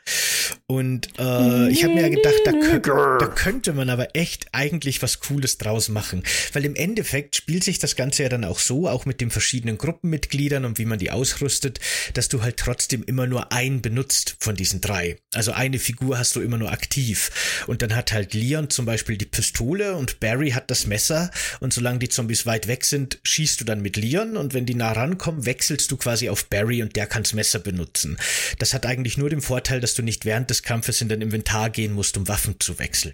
Und 0.72 1.08
äh, 1.18 1.70
ich 1.72 1.84
habe 1.84 1.96
mir 1.96 2.12
gedacht, 2.12 2.36
da, 2.46 2.52
da, 2.52 3.28
könnte 3.28 3.74
man 3.74 3.90
aber 3.90 4.16
echt 4.16 4.50
eigentlich 4.52 5.02
was 5.02 5.20
Cooles 5.20 5.58
draus 5.58 5.90
machen. 5.90 6.22
Weil 6.54 6.64
im 6.64 6.76
Endeffekt 6.76 7.36
spielt 7.36 7.64
sich 7.64 7.80
das 7.80 7.96
Ganze 7.96 8.22
ja 8.22 8.30
dann 8.30 8.46
auch 8.46 8.60
so, 8.60 8.88
auch 8.88 9.08
mit 9.08 9.20
den 9.20 9.32
verschiedenen 9.32 9.80
Gruppenmitgliedern 9.80 10.66
und 10.66 10.78
wie 10.78 10.86
man 10.86 11.00
die 11.00 11.10
ausrüstet, 11.10 11.80
dass 12.14 12.30
du 12.30 12.44
halt 12.44 12.58
trotzdem 12.58 13.04
immer 13.04 13.26
nur 13.26 13.52
einen 13.52 13.82
benutzt 13.82 14.36
von 14.40 14.56
diesen 14.56 14.80
drei. 14.80 15.18
Also 15.34 15.54
eine 15.54 15.80
Figur 15.80 16.20
hast 16.20 16.36
du 16.36 16.42
immer 16.42 16.60
nur 16.60 16.72
aktiv. 16.72 17.64
Und 17.66 17.82
dann 17.82 17.96
hat 17.96 18.12
halt 18.12 18.36
Leon 18.36 18.70
zum 18.70 18.86
Beispiel 18.86 19.18
die 19.18 19.26
Pistole 19.26 19.96
und 19.96 20.20
Barry 20.20 20.52
hat 20.52 20.70
das 20.70 20.86
Messer. 20.86 21.32
Und 21.62 21.74
solange 21.74 21.98
die 21.98 22.10
Zombies 22.10 22.46
weit 22.46 22.68
weg 22.68 22.86
sind, 22.86 23.18
schießt 23.24 23.60
du 23.60 23.66
dann 23.66 23.82
mit 23.82 23.98
Leon. 23.98 24.38
Und 24.38 24.54
wenn 24.54 24.68
die 24.68 24.76
nah 24.76 24.92
rankommen, 24.92 25.48
wechselst 25.48 25.90
du 25.90 25.98
quasi 25.98 26.30
auf 26.30 26.46
Barry 26.46 26.84
und 26.84 26.96
der 26.96 27.08
kann's 27.08 27.34
Messer 27.34 27.58
benutzen. 27.58 28.20
Das 28.60 28.76
hat 28.76 28.86
eigentlich 28.86 29.18
nur 29.18 29.32
den 29.32 29.42
Vorteil, 29.42 29.80
dass 29.80 29.96
du 29.96 30.04
nicht 30.04 30.26
während 30.26 30.52
des 30.52 30.59
Kampfes 30.64 31.02
in 31.02 31.10
dein 31.10 31.22
Inventar 31.22 31.40
Inventar 31.40 31.70
gehen 31.70 31.94
musst, 31.94 32.18
um 32.18 32.28
Waffen 32.28 32.56
zu 32.60 32.80
wechseln. 32.80 33.14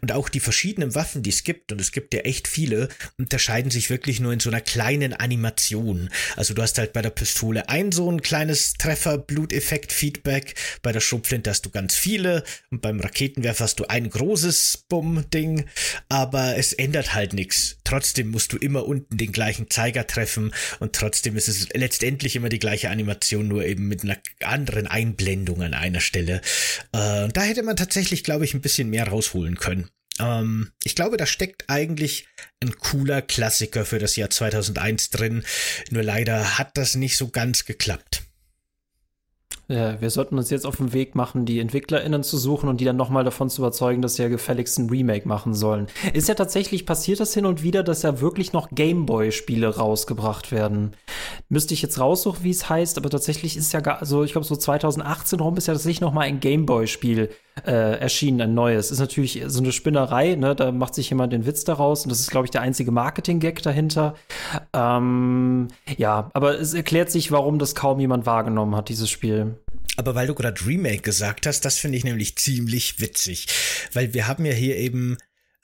Und 0.00 0.12
auch 0.12 0.28
die 0.28 0.40
verschiedenen 0.40 0.94
Waffen, 0.94 1.22
die 1.22 1.30
es 1.30 1.44
gibt, 1.44 1.72
und 1.72 1.80
es 1.80 1.92
gibt 1.92 2.14
ja 2.14 2.20
echt 2.20 2.48
viele, 2.48 2.88
unterscheiden 3.18 3.70
sich 3.70 3.90
wirklich 3.90 4.20
nur 4.20 4.32
in 4.32 4.40
so 4.40 4.50
einer 4.50 4.60
kleinen 4.60 5.12
Animation. 5.12 6.10
Also 6.36 6.54
du 6.54 6.62
hast 6.62 6.78
halt 6.78 6.92
bei 6.92 7.02
der 7.02 7.10
Pistole 7.10 7.68
ein 7.68 7.92
so 7.92 8.10
ein 8.10 8.22
kleines 8.22 8.74
Treffer, 8.74 9.18
Bluteffekt, 9.18 9.92
Feedback, 9.92 10.54
bei 10.82 10.92
der 10.92 11.00
Schrotflinte 11.00 11.50
hast 11.50 11.66
du 11.66 11.70
ganz 11.70 11.94
viele 11.94 12.42
und 12.70 12.80
beim 12.80 13.00
Raketenwerfer 13.00 13.64
hast 13.64 13.80
du 13.80 13.84
ein 13.84 14.08
großes 14.08 14.86
Bumm-Ding, 14.88 15.66
aber 16.08 16.56
es 16.56 16.72
ändert 16.72 17.14
halt 17.14 17.34
nichts. 17.34 17.76
Trotzdem 17.84 18.30
musst 18.30 18.52
du 18.52 18.56
immer 18.56 18.86
unten 18.86 19.16
den 19.16 19.32
gleichen 19.32 19.68
Zeiger 19.68 20.06
treffen 20.06 20.52
und 20.78 20.94
trotzdem 20.94 21.36
ist 21.36 21.48
es 21.48 21.68
letztendlich 21.74 22.36
immer 22.36 22.48
die 22.48 22.58
gleiche 22.58 22.90
Animation, 22.90 23.48
nur 23.48 23.64
eben 23.64 23.88
mit 23.88 24.02
einer 24.02 24.16
anderen 24.42 24.86
Einblendung 24.86 25.62
an 25.62 25.74
einer 25.74 26.00
Stelle. 26.00 26.40
Äh, 26.92 27.28
da 27.28 27.42
hätte 27.42 27.62
man 27.62 27.76
tatsächlich, 27.76 28.24
glaube 28.24 28.44
ich, 28.44 28.54
ein 28.54 28.60
bisschen 28.60 28.90
mehr 28.90 29.08
rausholen 29.08 29.56
können. 29.56 29.88
Ähm, 30.18 30.72
ich 30.84 30.94
glaube, 30.94 31.16
da 31.16 31.26
steckt 31.26 31.64
eigentlich 31.68 32.26
ein 32.60 32.76
cooler 32.76 33.22
Klassiker 33.22 33.84
für 33.84 33.98
das 33.98 34.16
Jahr 34.16 34.30
2001 34.30 35.10
drin. 35.10 35.44
Nur 35.90 36.02
leider 36.02 36.58
hat 36.58 36.76
das 36.76 36.94
nicht 36.94 37.16
so 37.16 37.28
ganz 37.28 37.64
geklappt. 37.64 38.22
Ja, 39.70 40.00
wir 40.00 40.10
sollten 40.10 40.36
uns 40.36 40.50
jetzt 40.50 40.66
auf 40.66 40.78
den 40.78 40.92
Weg 40.92 41.14
machen, 41.14 41.44
die 41.44 41.60
EntwicklerInnen 41.60 42.24
zu 42.24 42.38
suchen 42.38 42.68
und 42.68 42.80
die 42.80 42.84
dann 42.84 42.96
nochmal 42.96 43.22
davon 43.22 43.48
zu 43.48 43.62
überzeugen, 43.62 44.02
dass 44.02 44.16
sie 44.16 44.22
ja 44.22 44.28
gefälligst 44.28 44.80
ein 44.80 44.90
Remake 44.90 45.28
machen 45.28 45.54
sollen. 45.54 45.86
Ist 46.12 46.28
ja 46.28 46.34
tatsächlich 46.34 46.86
passiert 46.86 47.20
das 47.20 47.34
hin 47.34 47.46
und 47.46 47.62
wieder, 47.62 47.84
dass 47.84 48.02
ja 48.02 48.20
wirklich 48.20 48.52
noch 48.52 48.70
Gameboy-Spiele 48.70 49.76
rausgebracht 49.76 50.50
werden. 50.50 50.96
Müsste 51.48 51.74
ich 51.74 51.82
jetzt 51.82 52.00
raussuchen, 52.00 52.42
wie 52.42 52.50
es 52.50 52.68
heißt, 52.68 52.98
aber 52.98 53.10
tatsächlich 53.10 53.56
ist 53.56 53.72
ja 53.72 53.78
gar, 53.78 54.00
also 54.00 54.24
ich 54.24 54.32
glaube 54.32 54.44
so 54.44 54.56
2018 54.56 55.38
rum 55.38 55.56
ist 55.56 55.68
ja 55.68 55.74
tatsächlich 55.74 56.00
noch 56.00 56.12
mal 56.12 56.22
ein 56.22 56.40
Gameboy-Spiel 56.40 57.30
äh, 57.66 57.98
erschienen, 57.98 58.40
ein 58.40 58.54
neues. 58.54 58.90
Ist 58.90 59.00
natürlich 59.00 59.42
so 59.46 59.60
eine 59.60 59.72
Spinnerei, 59.72 60.34
ne? 60.34 60.54
Da 60.54 60.72
macht 60.72 60.94
sich 60.94 61.10
jemand 61.10 61.32
den 61.32 61.46
Witz 61.46 61.64
daraus 61.64 62.04
und 62.04 62.10
das 62.10 62.20
ist, 62.20 62.30
glaube 62.30 62.46
ich, 62.46 62.50
der 62.50 62.62
einzige 62.62 62.90
Marketing-Gag 62.90 63.62
dahinter. 63.62 64.14
Ähm, 64.72 65.68
ja, 65.96 66.30
aber 66.32 66.58
es 66.58 66.74
erklärt 66.74 67.10
sich, 67.10 67.32
warum 67.32 67.58
das 67.58 67.74
kaum 67.74 68.00
jemand 68.00 68.26
wahrgenommen 68.26 68.76
hat, 68.76 68.88
dieses 68.88 69.10
Spiel. 69.10 69.56
Aber 69.96 70.14
weil 70.14 70.26
du 70.26 70.34
gerade 70.34 70.64
Remake 70.66 71.02
gesagt 71.02 71.46
hast, 71.46 71.64
das 71.64 71.78
finde 71.78 71.98
ich 71.98 72.04
nämlich 72.04 72.36
ziemlich 72.36 73.00
witzig. 73.00 73.48
Weil 73.92 74.14
wir 74.14 74.28
haben 74.28 74.44
ja 74.46 74.52
hier 74.52 74.76
eben 74.76 75.18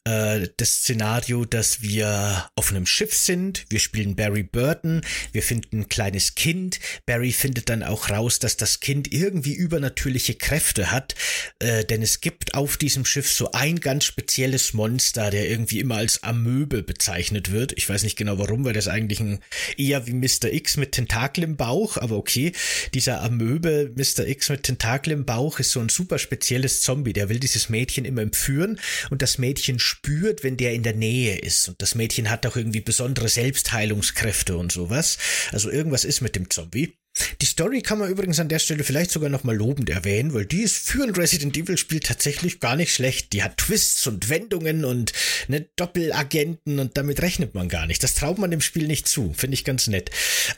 äh, 0.07 0.49
das 0.57 0.77
Szenario, 0.77 1.45
dass 1.45 1.83
wir 1.83 2.49
auf 2.55 2.71
einem 2.71 2.87
Schiff 2.87 3.13
sind. 3.13 3.67
Wir 3.69 3.81
spielen 3.81 4.15
Barry 4.15 4.45
Burton. 4.45 5.03
Wir 5.33 5.43
finden 5.43 5.81
ein 5.81 5.89
kleines 5.89 6.37
Kind. 6.37 6.79
Barry 7.07 7.33
findet 7.33 7.69
dann 7.69 7.83
auch 7.83 8.09
raus, 8.09 8.39
dass 8.39 8.57
das 8.57 8.79
Kind 8.79 9.13
irgendwie 9.13 9.55
übernatürliche 9.55 10.37
Kräfte 10.37 10.93
hat. 10.93 11.17
Äh, 11.59 11.85
denn 11.85 12.03
es 12.03 12.21
gibt 12.21 12.55
auf 12.55 12.77
diesem 12.77 13.05
Schiff 13.05 13.31
so 13.33 13.51
ein 13.51 13.81
ganz 13.81 14.05
spezielles 14.05 14.75
Monster, 14.75 15.31
der 15.31 15.51
irgendwie 15.51 15.81
immer 15.81 15.97
als 15.97 16.23
Amöbe 16.23 16.85
bezeichnet 16.85 17.51
wird. 17.51 17.73
Ich 17.77 17.89
weiß 17.89 18.05
nicht 18.05 18.17
genau 18.17 18.39
warum, 18.39 18.65
weil 18.65 18.75
das 18.75 18.87
eigentlich 18.87 19.19
ein 19.19 19.41
eher 19.77 20.07
wie 20.07 20.13
Mr. 20.13 20.53
X 20.53 20.77
mit 20.77 20.93
Tentakel 20.93 21.43
im 21.43 21.57
Bauch. 21.57 21.97
Aber 21.97 22.17
okay, 22.17 22.53
dieser 22.95 23.23
Amöbe 23.23 23.93
Mr. 23.97 24.25
X 24.25 24.51
mit 24.51 24.63
Tentakel 24.63 25.13
im 25.13 25.25
Bauch 25.25 25.59
ist 25.59 25.73
so 25.73 25.81
ein 25.81 25.89
super 25.89 26.21
spezielles 26.21 26.81
Zombie. 26.81 27.13
Der 27.13 27.29
will 27.29 27.41
dieses 27.41 27.69
Mädchen 27.69 28.05
immer 28.05 28.23
entführen 28.23 28.79
und 29.11 29.21
das 29.21 29.39
Mädchen 29.39 29.81
spürt, 29.97 30.45
wenn 30.45 30.57
der 30.57 30.75
in 30.75 30.83
der 30.83 30.95
Nähe 30.95 31.39
ist. 31.39 31.69
Und 31.69 31.81
das 31.81 31.95
Mädchen 31.95 32.31
hat 32.31 32.47
auch 32.47 32.57
irgendwie 32.57 32.81
besondere 32.81 33.29
Selbstheilungskräfte 33.29 34.57
und 34.57 34.71
sowas. 34.73 35.19
Also 35.53 35.71
irgendwas 35.71 36.05
ist 36.05 36.21
mit 36.21 36.37
dem 36.37 36.51
Zombie. 36.51 36.99
Die 37.41 37.47
Story 37.47 37.83
kann 37.83 37.99
man 37.99 38.11
übrigens 38.11 38.41
an 38.41 38.49
der 38.49 38.59
Stelle 38.59 38.85
vielleicht 38.85 39.11
sogar 39.11 39.31
nochmal 39.31 39.57
lobend 39.57 39.91
erwähnen, 39.91 40.35
weil 40.35 40.47
die 40.47 40.63
ist 40.63 40.89
für 40.89 41.03
ein 41.03 41.11
Resident 41.11 41.57
Evil 41.57 41.79
Spiel 41.79 42.01
tatsächlich 42.01 42.61
gar 42.61 42.77
nicht 42.77 42.93
schlecht. 42.93 43.33
Die 43.33 43.43
hat 43.43 43.57
Twists 43.57 44.07
und 44.07 44.29
Wendungen 44.29 44.85
und 44.85 45.13
ne 45.49 45.67
Doppelagenten 45.77 46.79
und 46.79 46.97
damit 46.97 47.23
rechnet 47.23 47.55
man 47.55 47.69
gar 47.69 47.87
nicht. 47.87 48.03
Das 48.03 48.15
traut 48.15 48.39
man 48.39 48.51
dem 48.51 48.61
Spiel 48.61 48.87
nicht 48.87 49.09
zu. 49.09 49.33
Finde 49.37 49.55
ich 49.55 49.65
ganz 49.65 49.87
nett. 49.87 50.11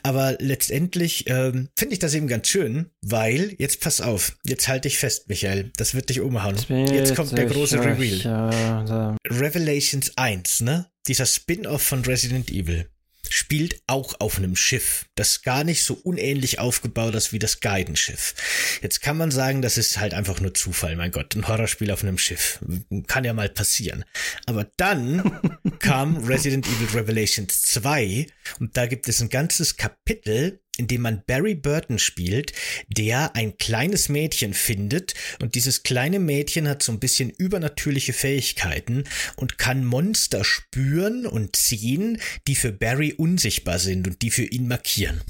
Aber 0.03 0.37
letztendlich 0.39 1.25
ähm, 1.27 1.69
finde 1.77 1.93
ich 1.93 1.99
das 1.99 2.13
eben 2.13 2.27
ganz 2.27 2.47
schön, 2.47 2.87
weil, 3.01 3.55
jetzt 3.57 3.81
pass 3.81 4.01
auf, 4.01 4.37
jetzt 4.45 4.67
halte 4.67 4.87
ich 4.87 4.97
fest, 4.97 5.29
Michael, 5.29 5.71
das 5.77 5.93
wird 5.95 6.09
dich 6.09 6.19
umhauen. 6.19 6.57
Jetzt 6.67 7.15
kommt 7.15 7.37
der 7.37 7.45
große 7.45 7.79
Reveal. 7.79 9.17
Revelations 9.27 10.11
1, 10.17 10.61
ne? 10.61 10.89
Dieser 11.07 11.25
Spin-off 11.25 11.81
von 11.81 12.03
Resident 12.05 12.51
Evil 12.51 12.89
spielt 13.29 13.81
auch 13.87 14.19
auf 14.19 14.37
einem 14.37 14.55
Schiff, 14.55 15.05
das 15.15 15.41
gar 15.41 15.63
nicht 15.63 15.83
so 15.83 15.93
unähnlich 15.93 16.59
aufgebaut 16.59 17.15
ist 17.15 17.31
wie 17.33 17.39
das 17.39 17.59
Guidenschiff. 17.59 18.33
Jetzt 18.81 19.01
kann 19.01 19.17
man 19.17 19.31
sagen, 19.31 19.61
das 19.61 19.77
ist 19.77 19.99
halt 19.99 20.13
einfach 20.13 20.39
nur 20.39 20.53
Zufall, 20.53 20.95
mein 20.95 21.11
Gott, 21.11 21.35
ein 21.35 21.47
Horrorspiel 21.47 21.91
auf 21.91 22.03
einem 22.03 22.17
Schiff. 22.17 22.59
Kann 23.07 23.25
ja 23.25 23.33
mal 23.33 23.49
passieren. 23.49 24.05
Aber 24.45 24.67
dann 24.77 25.51
kam 25.79 26.17
Resident 26.17 26.67
Evil 26.67 26.99
Revelations 26.99 27.61
2 27.63 28.27
und 28.59 28.75
da 28.77 28.87
gibt 28.87 29.07
es 29.07 29.21
ein 29.21 29.29
ganzes 29.29 29.77
Kapitel, 29.77 30.61
in 30.79 30.87
dem 30.87 31.01
man 31.01 31.23
Barry 31.27 31.55
Burton 31.55 31.99
spielt, 31.99 32.53
der 32.87 33.35
ein 33.35 33.57
kleines 33.57 34.07
Mädchen 34.07 34.53
findet 34.53 35.13
und 35.41 35.55
dieses 35.55 35.83
kleine 35.83 36.19
Mädchen 36.19 36.67
hat 36.69 36.81
so 36.81 36.91
ein 36.91 36.99
bisschen 36.99 37.29
übernatürliche 37.29 38.13
Fähigkeiten 38.13 39.03
und 39.35 39.57
kann 39.57 39.85
Monster 39.85 40.43
spüren 40.43 41.25
und 41.25 41.57
sehen, 41.57 42.19
die 42.47 42.55
für 42.55 42.71
Barry 42.71 43.13
unsichtbar 43.13 43.77
sind 43.77 44.07
und 44.07 44.21
die 44.21 44.31
für 44.31 44.45
ihn 44.45 44.67
markieren. 44.67 45.21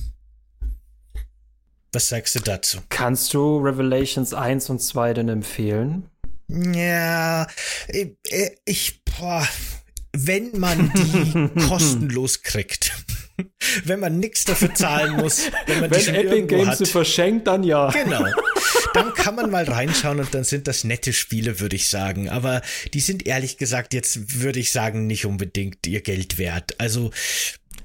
Was 1.91 2.09
sagst 2.09 2.35
du 2.35 2.39
dazu? 2.39 2.77
Kannst 2.89 3.33
du 3.33 3.57
Revelations 3.57 4.35
1 4.35 4.69
und 4.69 4.79
2 4.79 5.15
denn 5.15 5.29
empfehlen? 5.29 6.03
Ja, 6.47 7.47
ich, 7.87 8.15
ich 8.65 9.03
boah, 9.03 9.47
wenn 10.13 10.59
man 10.59 10.91
die 10.93 11.61
kostenlos 11.67 12.43
kriegt. 12.43 12.93
wenn 13.85 13.99
man 13.99 14.19
nichts 14.19 14.45
dafür 14.45 14.73
zahlen 14.73 15.17
muss, 15.17 15.51
wenn 15.67 15.81
man 15.81 15.91
wenn 15.91 15.99
die 15.99 16.09
Epic 16.09 16.47
Games 16.47 16.67
hat. 16.69 16.77
sie 16.77 16.85
verschenkt, 16.85 17.47
dann 17.47 17.63
ja. 17.63 17.89
Genau. 17.91 18.25
Dann 18.93 19.13
kann 19.13 19.35
man 19.35 19.51
mal 19.51 19.65
reinschauen 19.65 20.19
und 20.19 20.33
dann 20.33 20.43
sind 20.43 20.67
das 20.67 20.83
nette 20.83 21.13
Spiele, 21.13 21.59
würde 21.59 21.75
ich 21.75 21.89
sagen. 21.89 22.27
Aber 22.27 22.63
die 22.95 23.01
sind 23.01 23.27
ehrlich 23.27 23.57
gesagt 23.57 23.93
jetzt, 23.93 24.41
würde 24.41 24.59
ich 24.59 24.71
sagen, 24.71 25.05
nicht 25.05 25.27
unbedingt 25.27 25.85
ihr 25.85 26.01
Geld 26.01 26.39
wert. 26.39 26.79
Also 26.79 27.11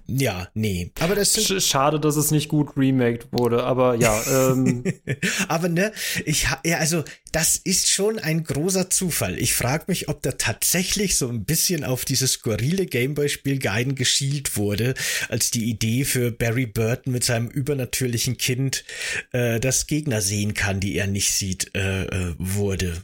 ja, 0.07 0.49
nee. 0.55 0.93
Aber 1.01 1.15
das 1.15 1.33
sind 1.33 1.63
Schade, 1.63 1.99
dass 1.99 2.17
es 2.17 2.31
nicht 2.31 2.49
gut 2.49 2.77
remaked 2.77 3.29
wurde, 3.33 3.65
aber 3.65 3.95
ja. 3.95 4.23
Ähm. 4.27 4.85
aber 5.49 5.69
ne, 5.69 5.93
ich 6.27 6.47
ja, 6.65 6.79
also 6.79 7.05
das 7.33 7.57
ist 7.57 7.91
schon 7.91 8.19
ein 8.19 8.45
großer 8.45 8.91
Zufall. 8.91 9.39
Ich 9.39 9.55
frage 9.55 9.85
mich, 9.89 10.09
ob 10.09 10.23
da 10.23 10.33
tatsächlich 10.33 11.17
so 11.17 11.29
ein 11.29 11.45
bisschen 11.45 11.85
auf 11.85 12.05
dieses 12.05 12.33
skurrile 12.33 12.87
Gameboy-Spiel 12.87 13.59
Guiden 13.59 13.95
geschielt 13.95 14.57
wurde, 14.57 14.95
als 15.29 15.51
die 15.51 15.65
Idee 15.71 16.05
für 16.05 16.31
Barry 16.31 16.67
Burton 16.67 17.13
mit 17.13 17.25
seinem 17.25 17.49
übernatürlichen 17.49 18.37
Kind 18.37 18.85
äh, 19.33 19.59
das 19.59 19.87
Gegner 19.87 20.21
sehen 20.21 20.53
kann, 20.55 20.81
die 20.81 20.97
er 20.97 21.07
nicht 21.07 21.33
sieht, 21.33 21.75
äh, 21.75 22.05
äh, 22.05 22.35
wurde. 22.39 23.03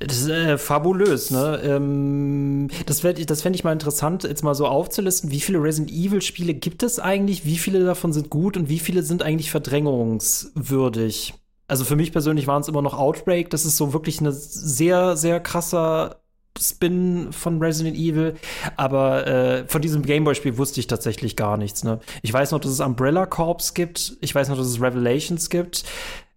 Das 0.00 0.16
ist 0.16 0.28
äh, 0.30 0.56
fabulös, 0.56 1.30
ne? 1.30 1.60
Ähm, 1.62 2.68
das 2.86 3.00
fände 3.00 3.24
das 3.26 3.42
fänd 3.42 3.54
ich 3.54 3.64
mal 3.64 3.72
interessant, 3.72 4.24
jetzt 4.24 4.42
mal 4.42 4.54
so 4.54 4.66
aufzulisten, 4.66 5.30
wie 5.30 5.40
viele 5.40 5.62
Resident 5.62 5.90
Evil-Spiele 5.90 6.54
gibt 6.54 6.82
es 6.82 6.98
eigentlich, 6.98 7.44
wie 7.44 7.58
viele 7.58 7.84
davon 7.84 8.14
sind 8.14 8.30
gut 8.30 8.56
und 8.56 8.70
wie 8.70 8.78
viele 8.78 9.02
sind 9.02 9.22
eigentlich 9.22 9.50
verdrängungswürdig. 9.50 11.34
Also 11.68 11.84
für 11.84 11.96
mich 11.96 12.12
persönlich 12.12 12.46
waren 12.46 12.62
es 12.62 12.68
immer 12.68 12.80
noch 12.80 12.94
Outbreak, 12.94 13.50
das 13.50 13.66
ist 13.66 13.76
so 13.76 13.92
wirklich 13.92 14.20
eine 14.20 14.32
sehr, 14.32 15.18
sehr 15.18 15.38
krasser 15.38 16.16
Spin 16.58 17.28
von 17.32 17.62
Resident 17.62 17.96
Evil, 17.96 18.36
aber 18.76 19.26
äh, 19.26 19.68
von 19.68 19.82
diesem 19.82 20.02
Gameboy-Spiel 20.02 20.56
wusste 20.56 20.80
ich 20.80 20.86
tatsächlich 20.86 21.36
gar 21.36 21.58
nichts. 21.58 21.84
Ne? 21.84 22.00
Ich 22.22 22.32
weiß 22.32 22.52
noch, 22.52 22.60
dass 22.60 22.72
es 22.72 22.80
Umbrella 22.80 23.26
Corps 23.26 23.74
gibt, 23.74 24.16
ich 24.22 24.34
weiß 24.34 24.48
noch, 24.48 24.56
dass 24.56 24.66
es 24.66 24.80
Revelations 24.80 25.50
gibt. 25.50 25.84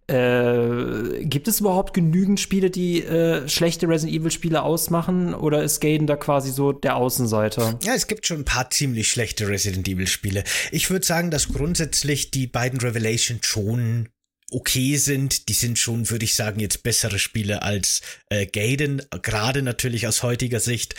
Äh, 0.06 1.24
gibt 1.24 1.48
es 1.48 1.60
überhaupt 1.60 1.94
genügend 1.94 2.38
Spiele, 2.38 2.70
die 2.70 3.02
äh, 3.02 3.48
schlechte 3.48 3.88
Resident 3.88 4.20
Evil 4.20 4.30
Spiele 4.30 4.62
ausmachen? 4.62 5.34
Oder 5.34 5.62
ist 5.62 5.80
Gaiden 5.80 6.06
da 6.06 6.16
quasi 6.16 6.50
so 6.50 6.72
der 6.72 6.96
Außenseiter? 6.96 7.78
Ja, 7.82 7.94
es 7.94 8.06
gibt 8.06 8.26
schon 8.26 8.40
ein 8.40 8.44
paar 8.44 8.70
ziemlich 8.70 9.08
schlechte 9.08 9.48
Resident 9.48 9.88
Evil 9.88 10.06
Spiele. 10.06 10.44
Ich 10.72 10.90
würde 10.90 11.06
sagen, 11.06 11.30
dass 11.30 11.48
grundsätzlich 11.48 12.30
die 12.30 12.46
beiden 12.46 12.80
Revelations 12.80 13.46
schon 13.46 14.10
okay 14.50 14.96
sind. 14.96 15.48
Die 15.48 15.54
sind 15.54 15.78
schon, 15.78 16.10
würde 16.10 16.24
ich 16.24 16.34
sagen, 16.34 16.60
jetzt 16.60 16.82
bessere 16.82 17.18
Spiele 17.18 17.62
als 17.62 18.02
äh, 18.28 18.46
Gaiden, 18.46 19.02
gerade 19.22 19.62
natürlich 19.62 20.06
aus 20.06 20.22
heutiger 20.22 20.60
Sicht. 20.60 20.94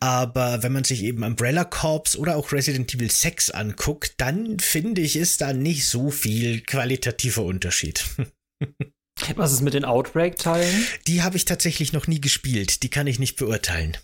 Aber 0.00 0.62
wenn 0.62 0.72
man 0.72 0.84
sich 0.84 1.02
eben 1.02 1.22
Umbrella 1.24 1.64
Corps 1.64 2.16
oder 2.16 2.36
auch 2.36 2.52
Resident 2.52 2.94
Evil 2.94 3.10
6 3.10 3.50
anguckt, 3.50 4.14
dann 4.18 4.58
finde 4.58 5.02
ich, 5.02 5.16
ist 5.16 5.40
da 5.40 5.52
nicht 5.52 5.86
so 5.86 6.10
viel 6.10 6.60
qualitativer 6.60 7.42
Unterschied. 7.42 8.04
Was 9.36 9.52
ist 9.52 9.62
mit 9.62 9.74
den 9.74 9.84
Outbreak-Teilen? 9.84 10.86
Die 11.06 11.22
habe 11.22 11.36
ich 11.36 11.44
tatsächlich 11.44 11.92
noch 11.92 12.06
nie 12.06 12.20
gespielt. 12.20 12.82
Die 12.82 12.90
kann 12.90 13.06
ich 13.06 13.18
nicht 13.18 13.36
beurteilen. 13.36 13.96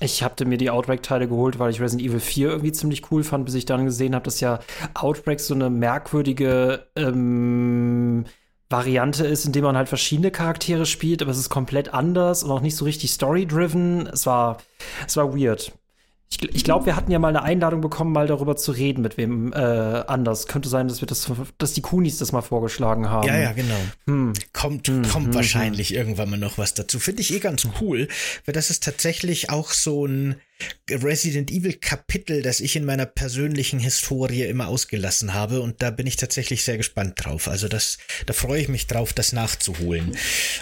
Ich 0.00 0.22
habe 0.22 0.44
mir 0.44 0.58
die 0.58 0.70
Outbreak-Teile 0.70 1.26
geholt, 1.26 1.58
weil 1.58 1.70
ich 1.70 1.80
Resident 1.80 2.08
Evil 2.08 2.20
4 2.20 2.50
irgendwie 2.50 2.72
ziemlich 2.72 3.10
cool 3.10 3.24
fand, 3.24 3.46
bis 3.46 3.54
ich 3.54 3.64
dann 3.64 3.84
gesehen 3.84 4.14
habe, 4.14 4.24
dass 4.24 4.40
ja 4.40 4.60
Outbreak 4.94 5.40
so 5.40 5.54
eine 5.54 5.70
merkwürdige 5.70 6.86
ähm, 6.94 8.24
Variante 8.70 9.26
ist, 9.26 9.44
in 9.44 9.52
dem 9.52 9.64
man 9.64 9.76
halt 9.76 9.88
verschiedene 9.88 10.30
Charaktere 10.30 10.86
spielt, 10.86 11.22
aber 11.22 11.30
es 11.30 11.38
ist 11.38 11.48
komplett 11.48 11.94
anders 11.94 12.44
und 12.44 12.50
auch 12.50 12.60
nicht 12.60 12.76
so 12.76 12.84
richtig 12.84 13.10
story-driven. 13.10 14.06
Es 14.06 14.26
war, 14.26 14.58
es 15.06 15.16
war 15.16 15.34
weird. 15.36 15.72
Ich, 16.30 16.42
ich 16.54 16.64
glaube, 16.64 16.84
wir 16.86 16.94
hatten 16.94 17.10
ja 17.10 17.18
mal 17.18 17.28
eine 17.28 17.42
Einladung 17.42 17.80
bekommen, 17.80 18.12
mal 18.12 18.26
darüber 18.26 18.54
zu 18.56 18.72
reden, 18.72 19.00
mit 19.00 19.16
wem 19.16 19.52
äh, 19.52 19.56
anders. 19.56 20.46
Könnte 20.46 20.68
sein, 20.68 20.86
dass 20.86 21.00
wir 21.00 21.08
das, 21.08 21.30
dass 21.56 21.72
die 21.72 21.80
Kunis 21.80 22.18
das 22.18 22.32
mal 22.32 22.42
vorgeschlagen 22.42 23.08
haben. 23.08 23.26
Ja, 23.26 23.38
ja, 23.38 23.52
genau. 23.52 23.80
Hm. 24.06 24.34
Kommt, 24.52 24.88
hm, 24.88 25.08
kommt 25.08 25.28
hm, 25.28 25.34
wahrscheinlich 25.34 25.90
hm. 25.90 25.96
irgendwann 25.96 26.28
mal 26.28 26.36
noch 26.38 26.58
was 26.58 26.74
dazu. 26.74 26.98
Finde 26.98 27.22
ich 27.22 27.32
eh 27.32 27.38
ganz 27.38 27.66
cool, 27.80 28.08
weil 28.44 28.52
das 28.52 28.68
ist 28.68 28.82
tatsächlich 28.84 29.48
auch 29.48 29.70
so 29.70 30.06
ein 30.06 30.36
Resident 30.90 31.50
Evil 31.50 31.74
Kapitel, 31.74 32.42
das 32.42 32.60
ich 32.60 32.76
in 32.76 32.84
meiner 32.84 33.06
persönlichen 33.06 33.78
Historie 33.78 34.42
immer 34.42 34.68
ausgelassen 34.68 35.32
habe 35.32 35.60
und 35.60 35.82
da 35.82 35.90
bin 35.90 36.06
ich 36.06 36.16
tatsächlich 36.16 36.64
sehr 36.64 36.76
gespannt 36.76 37.14
drauf. 37.16 37.48
Also 37.48 37.68
das, 37.68 37.98
da 38.26 38.32
freue 38.32 38.60
ich 38.60 38.68
mich 38.68 38.86
drauf, 38.86 39.12
das 39.12 39.32
nachzuholen. 39.32 40.16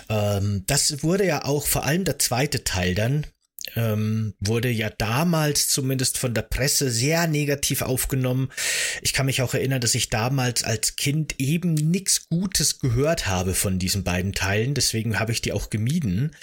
Ähm, 0.08 0.64
das 0.66 1.02
wurde 1.02 1.26
ja 1.26 1.44
auch 1.44 1.66
vor 1.66 1.84
allem 1.84 2.04
der 2.04 2.18
zweite 2.18 2.62
Teil 2.62 2.94
dann 2.94 3.26
ähm, 3.74 4.34
wurde 4.40 4.70
ja 4.70 4.90
damals 4.90 5.68
zumindest 5.68 6.18
von 6.18 6.34
der 6.34 6.42
Presse 6.42 6.90
sehr 6.90 7.26
negativ 7.26 7.82
aufgenommen. 7.82 8.50
Ich 9.02 9.12
kann 9.12 9.26
mich 9.26 9.42
auch 9.42 9.54
erinnern, 9.54 9.80
dass 9.80 9.94
ich 9.94 10.08
damals 10.08 10.62
als 10.62 10.96
Kind 10.96 11.34
eben 11.38 11.74
nichts 11.74 12.28
Gutes 12.28 12.78
gehört 12.78 13.26
habe 13.26 13.54
von 13.54 13.78
diesen 13.78 14.04
beiden 14.04 14.32
Teilen, 14.32 14.74
deswegen 14.74 15.18
habe 15.18 15.32
ich 15.32 15.40
die 15.40 15.52
auch 15.52 15.70
gemieden. 15.70 16.34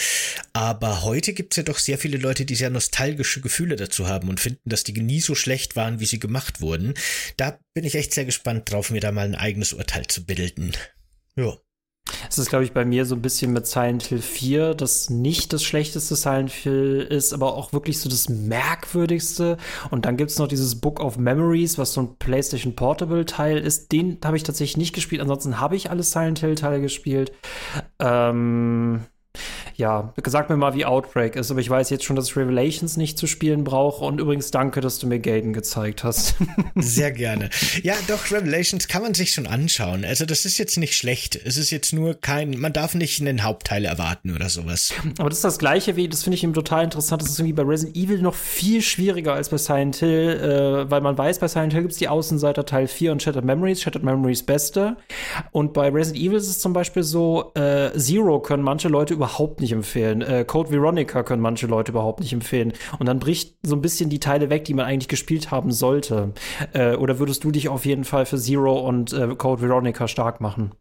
Aber 0.53 1.03
heute 1.03 1.33
gibt 1.33 1.53
es 1.53 1.57
ja 1.57 1.63
doch 1.63 1.79
sehr 1.79 1.97
viele 1.97 2.17
Leute, 2.17 2.45
die 2.45 2.55
sehr 2.55 2.69
nostalgische 2.69 3.41
Gefühle 3.41 3.75
dazu 3.75 4.07
haben 4.07 4.29
und 4.29 4.39
finden, 4.39 4.69
dass 4.69 4.83
die 4.83 4.93
nie 4.93 5.21
so 5.21 5.35
schlecht 5.35 5.75
waren, 5.75 5.99
wie 5.99 6.05
sie 6.05 6.19
gemacht 6.19 6.61
wurden. 6.61 6.93
Da 7.37 7.59
bin 7.73 7.85
ich 7.85 7.95
echt 7.95 8.13
sehr 8.13 8.25
gespannt 8.25 8.71
drauf, 8.71 8.91
mir 8.91 9.01
da 9.01 9.11
mal 9.11 9.25
ein 9.25 9.35
eigenes 9.35 9.73
Urteil 9.73 10.07
zu 10.07 10.25
bilden. 10.25 10.73
Ja. 11.35 11.57
Es 12.33 12.39
ist, 12.39 12.49
glaube 12.49 12.65
ich, 12.65 12.73
bei 12.73 12.83
mir 12.83 13.05
so 13.05 13.13
ein 13.13 13.21
bisschen 13.21 13.53
mit 13.53 13.67
Silent 13.67 14.01
Hill 14.01 14.23
4, 14.23 14.73
das 14.73 15.11
nicht 15.11 15.53
das 15.53 15.61
schlechteste 15.61 16.15
Silent 16.15 16.49
Hill 16.49 17.05
ist, 17.07 17.31
aber 17.31 17.53
auch 17.53 17.73
wirklich 17.73 17.99
so 17.99 18.09
das 18.09 18.27
merkwürdigste. 18.27 19.57
Und 19.91 20.05
dann 20.05 20.17
gibt 20.17 20.31
es 20.31 20.39
noch 20.39 20.47
dieses 20.47 20.81
Book 20.81 20.99
of 20.99 21.19
Memories, 21.19 21.77
was 21.77 21.93
so 21.93 22.01
ein 22.01 22.15
PlayStation 22.17 22.75
Portable-Teil 22.75 23.59
ist. 23.59 23.91
Den 23.91 24.17
habe 24.25 24.35
ich 24.35 24.41
tatsächlich 24.41 24.77
nicht 24.77 24.93
gespielt. 24.93 25.21
Ansonsten 25.21 25.59
habe 25.59 25.75
ich 25.75 25.91
alle 25.91 26.01
Silent 26.01 26.39
Hill-Teile 26.39 26.81
gespielt. 26.81 27.33
Ähm, 27.99 29.01
ja, 29.75 30.13
sag 30.25 30.49
mir 30.49 30.57
mal, 30.57 30.73
wie 30.73 30.85
Outbreak 30.85 31.35
ist, 31.35 31.51
aber 31.51 31.59
ich 31.59 31.69
weiß 31.69 31.89
jetzt 31.89 32.03
schon, 32.03 32.15
dass 32.15 32.29
ich 32.29 32.37
Revelations 32.37 32.97
nicht 32.97 33.17
zu 33.17 33.27
spielen 33.27 33.63
brauche. 33.63 34.05
Und 34.05 34.19
übrigens 34.19 34.51
danke, 34.51 34.81
dass 34.81 34.99
du 34.99 35.07
mir 35.07 35.19
Gaiden 35.19 35.53
gezeigt 35.53 36.03
hast. 36.03 36.35
Sehr 36.75 37.11
gerne. 37.11 37.49
Ja, 37.81 37.95
doch, 38.07 38.31
Revelations 38.31 38.87
kann 38.87 39.01
man 39.01 39.13
sich 39.13 39.31
schon 39.31 39.47
anschauen. 39.47 40.05
Also, 40.05 40.25
das 40.25 40.45
ist 40.45 40.57
jetzt 40.57 40.77
nicht 40.77 40.95
schlecht. 40.95 41.39
Es 41.43 41.57
ist 41.57 41.71
jetzt 41.71 41.93
nur 41.93 42.13
kein, 42.13 42.59
man 42.59 42.73
darf 42.73 42.95
nicht 42.95 43.21
einen 43.21 43.43
Hauptteil 43.43 43.85
erwarten 43.85 44.33
oder 44.33 44.49
sowas. 44.49 44.93
Aber 45.17 45.29
das 45.29 45.39
ist 45.39 45.45
das 45.45 45.59
Gleiche 45.59 45.95
wie, 45.95 46.07
das 46.07 46.23
finde 46.23 46.35
ich 46.35 46.43
eben 46.43 46.53
total 46.53 46.83
interessant. 46.83 47.21
Das 47.21 47.29
ist 47.29 47.39
irgendwie 47.39 47.53
bei 47.53 47.63
Resident 47.63 47.97
Evil 47.97 48.21
noch 48.21 48.35
viel 48.35 48.81
schwieriger 48.81 49.33
als 49.33 49.49
bei 49.49 49.57
Silent 49.57 49.97
Hill, 49.97 50.29
äh, 50.29 50.91
weil 50.91 51.01
man 51.01 51.17
weiß, 51.17 51.39
bei 51.39 51.47
Silent 51.47 51.73
Hill 51.73 51.83
gibt 51.83 51.93
es 51.93 51.99
die 51.99 52.07
Außenseiter 52.07 52.65
Teil 52.65 52.87
4 52.87 53.11
und 53.11 53.21
Shattered 53.21 53.45
Memories. 53.45 53.81
Shattered 53.81 54.03
Memories 54.03 54.43
beste. 54.43 54.97
Und 55.51 55.73
bei 55.73 55.89
Resident 55.89 56.23
Evil 56.23 56.37
ist 56.37 56.47
es 56.47 56.59
zum 56.59 56.73
Beispiel 56.73 57.03
so, 57.03 57.51
äh, 57.55 57.91
Zero 57.97 58.39
können 58.39 58.63
manche 58.63 58.87
Leute 58.87 59.13
überhaupt 59.13 59.61
nicht 59.61 59.62
nicht 59.63 59.71
empfehlen. 59.71 60.21
Äh, 60.21 60.45
Code 60.45 60.69
Veronica 60.69 61.23
können 61.23 61.41
manche 61.41 61.65
Leute 61.65 61.91
überhaupt 61.91 62.19
nicht 62.19 62.33
empfehlen. 62.33 62.73
Und 62.99 63.07
dann 63.07 63.17
bricht 63.17 63.57
so 63.63 63.75
ein 63.75 63.81
bisschen 63.81 64.11
die 64.11 64.19
Teile 64.19 64.51
weg, 64.51 64.65
die 64.65 64.75
man 64.75 64.85
eigentlich 64.85 65.07
gespielt 65.07 65.49
haben 65.49 65.71
sollte. 65.71 66.33
Äh, 66.73 66.95
oder 66.95 67.17
würdest 67.17 67.43
du 67.43 67.51
dich 67.51 67.69
auf 67.69 67.85
jeden 67.85 68.03
Fall 68.03 68.27
für 68.27 68.37
Zero 68.37 68.79
und 68.79 69.11
äh, 69.13 69.35
Code 69.35 69.61
Veronica 69.63 70.07
stark 70.07 70.41
machen? 70.41 70.71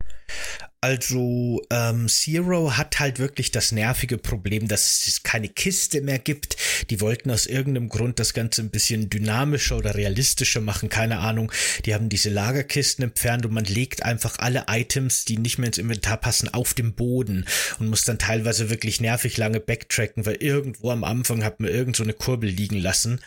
Also 0.84 1.62
ähm, 1.70 2.08
Zero 2.08 2.76
hat 2.76 2.98
halt 2.98 3.20
wirklich 3.20 3.52
das 3.52 3.70
nervige 3.70 4.18
Problem, 4.18 4.66
dass 4.66 5.06
es 5.06 5.22
keine 5.22 5.48
Kiste 5.48 6.00
mehr 6.00 6.18
gibt. 6.18 6.56
Die 6.90 7.00
wollten 7.00 7.30
aus 7.30 7.46
irgendeinem 7.46 7.88
Grund 7.88 8.18
das 8.18 8.34
Ganze 8.34 8.62
ein 8.62 8.70
bisschen 8.70 9.08
dynamischer 9.08 9.76
oder 9.76 9.94
realistischer 9.94 10.60
machen, 10.60 10.88
keine 10.88 11.20
Ahnung. 11.20 11.52
Die 11.86 11.94
haben 11.94 12.08
diese 12.08 12.30
Lagerkisten 12.30 13.04
entfernt 13.04 13.46
und 13.46 13.54
man 13.54 13.64
legt 13.64 14.02
einfach 14.02 14.40
alle 14.40 14.64
Items, 14.68 15.24
die 15.24 15.38
nicht 15.38 15.56
mehr 15.56 15.68
ins 15.68 15.78
Inventar 15.78 16.16
passen, 16.16 16.52
auf 16.52 16.74
den 16.74 16.94
Boden 16.94 17.46
und 17.78 17.88
muss 17.88 18.02
dann 18.02 18.18
teilweise 18.18 18.68
wirklich 18.68 19.00
nervig 19.00 19.36
lange 19.36 19.60
backtracken, 19.60 20.26
weil 20.26 20.42
irgendwo 20.42 20.90
am 20.90 21.04
Anfang 21.04 21.44
hat 21.44 21.60
man 21.60 21.70
irgend 21.70 21.94
so 21.94 22.02
eine 22.02 22.12
Kurbel 22.12 22.50
liegen 22.50 22.78
lassen. 22.78 23.20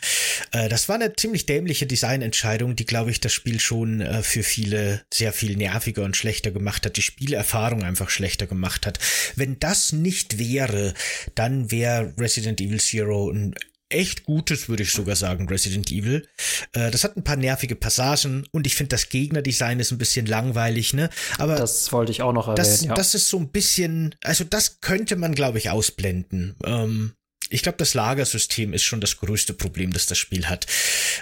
Äh, 0.51 0.69
das 0.69 0.89
war 0.89 0.95
eine 0.95 1.15
ziemlich 1.15 1.45
dämliche 1.45 1.86
Designentscheidung, 1.86 2.75
die, 2.75 2.86
glaube 2.86 3.11
ich, 3.11 3.19
das 3.19 3.33
Spiel 3.33 3.59
schon 3.59 4.01
äh, 4.01 4.23
für 4.23 4.43
viele 4.43 5.03
sehr 5.13 5.33
viel 5.33 5.55
nerviger 5.57 6.03
und 6.03 6.15
schlechter 6.15 6.51
gemacht 6.51 6.86
hat. 6.86 6.97
Die 6.97 7.01
Spiele 7.01 7.36
Erfahrung 7.36 7.83
einfach 7.83 8.09
schlechter 8.09 8.47
gemacht 8.47 8.86
hat. 8.86 8.99
Wenn 9.36 9.59
das 9.59 9.91
nicht 9.91 10.39
wäre, 10.39 10.93
dann 11.36 11.71
wäre 11.71 12.13
Resident 12.17 12.61
Evil 12.61 12.79
Zero 12.79 13.29
ein 13.31 13.55
echt 13.89 14.23
gutes, 14.23 14.67
würde 14.67 14.83
ich 14.83 14.91
sogar 14.91 15.15
sagen, 15.15 15.47
Resident 15.47 15.91
Evil. 15.91 16.27
Äh, 16.73 16.91
das 16.91 17.03
hat 17.03 17.17
ein 17.17 17.23
paar 17.23 17.36
nervige 17.36 17.75
Passagen 17.75 18.45
und 18.51 18.65
ich 18.67 18.75
finde 18.75 18.89
das 18.89 19.09
Gegnerdesign 19.09 19.79
ist 19.79 19.91
ein 19.91 19.97
bisschen 19.97 20.25
langweilig, 20.25 20.93
ne? 20.93 21.09
Aber 21.38 21.55
das 21.55 21.91
wollte 21.91 22.11
ich 22.11 22.21
auch 22.21 22.33
noch 22.33 22.47
erwähnen. 22.47 22.57
Das, 22.57 22.83
ja. 22.83 22.93
das 22.93 23.13
ist 23.13 23.29
so 23.29 23.38
ein 23.38 23.49
bisschen, 23.49 24.15
also 24.23 24.43
das 24.43 24.81
könnte 24.81 25.15
man, 25.15 25.36
glaube 25.36 25.59
ich, 25.59 25.69
ausblenden. 25.69 26.55
Ähm, 26.65 27.13
ich 27.50 27.62
glaube, 27.62 27.78
das 27.78 27.93
Lagersystem 27.93 28.74
ist 28.74 28.84
schon 28.84 29.02
das 29.02 29.18
größte 29.18 29.54
Problem, 29.54 29.93
das 29.93 30.06
das 30.06 30.18
Spiel 30.18 30.48
hat. 30.48 30.66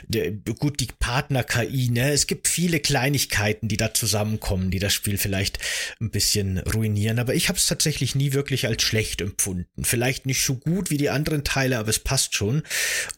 Der, 0.07 0.31
gut, 0.31 0.79
die 0.79 0.87
Partner-KI, 0.99 1.89
ne? 1.89 2.11
Es 2.11 2.27
gibt 2.27 2.47
viele 2.47 2.79
Kleinigkeiten, 2.79 3.67
die 3.67 3.77
da 3.77 3.93
zusammenkommen, 3.93 4.71
die 4.71 4.79
das 4.79 4.93
Spiel 4.93 5.17
vielleicht 5.17 5.59
ein 5.99 6.11
bisschen 6.11 6.59
ruinieren. 6.59 7.19
Aber 7.19 7.35
ich 7.35 7.49
habe 7.49 7.57
es 7.57 7.67
tatsächlich 7.67 8.15
nie 8.15 8.33
wirklich 8.33 8.67
als 8.67 8.83
schlecht 8.83 9.21
empfunden. 9.21 9.83
Vielleicht 9.83 10.25
nicht 10.25 10.43
so 10.43 10.55
gut 10.55 10.89
wie 10.89 10.97
die 10.97 11.09
anderen 11.09 11.43
Teile, 11.43 11.77
aber 11.77 11.89
es 11.89 11.99
passt 11.99 12.35
schon. 12.35 12.63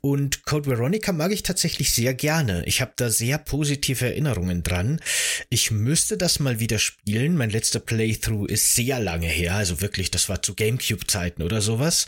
Und 0.02 0.46
Code 0.46 0.70
Veronica 0.70 1.12
mag 1.12 1.32
ich 1.32 1.44
tatsächlich 1.44 1.92
sehr 1.92 2.14
gerne. 2.14 2.64
Ich 2.66 2.82
habe 2.82 2.94
da 2.96 3.10
sehr 3.10 3.38
positive 3.38 4.06
Erinnerungen 4.06 4.64
dran. 4.64 5.00
Ich 5.50 5.72
müsste 5.72 6.18
das 6.18 6.40
mal 6.40 6.60
wieder 6.60 6.80
spielen. 6.80 7.36
Mein 7.38 7.50
letzter 7.50 7.80
Playthrough 7.80 8.48
ist 8.48 8.76
sehr 8.76 9.00
lange 9.00 9.28
her. 9.28 9.56
Also 9.56 9.82
wirklich, 9.82 10.12
das 10.12 10.30
war 10.30 10.42
zu 10.42 10.56
GameCube-Zeiten 10.56 11.44
oder 11.44 11.62
sowas. 11.62 12.08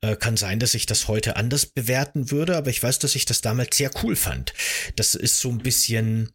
Äh, 0.00 0.16
kann 0.16 0.36
sein, 0.36 0.58
dass 0.58 0.74
ich 0.74 0.86
das 0.86 1.08
heute 1.08 1.36
anders 1.36 1.66
bewerten 1.66 2.30
würde, 2.30 2.56
aber 2.56 2.70
ich 2.70 2.82
weiß, 2.82 2.98
dass 2.98 3.14
ich 3.14 3.24
das 3.24 3.40
damals 3.40 3.76
sehr 3.76 3.90
cool 4.02 4.16
fand. 4.16 4.52
Das 4.96 5.14
ist 5.14 5.40
so 5.40 5.50
ein 5.50 5.58
bisschen, 5.58 6.30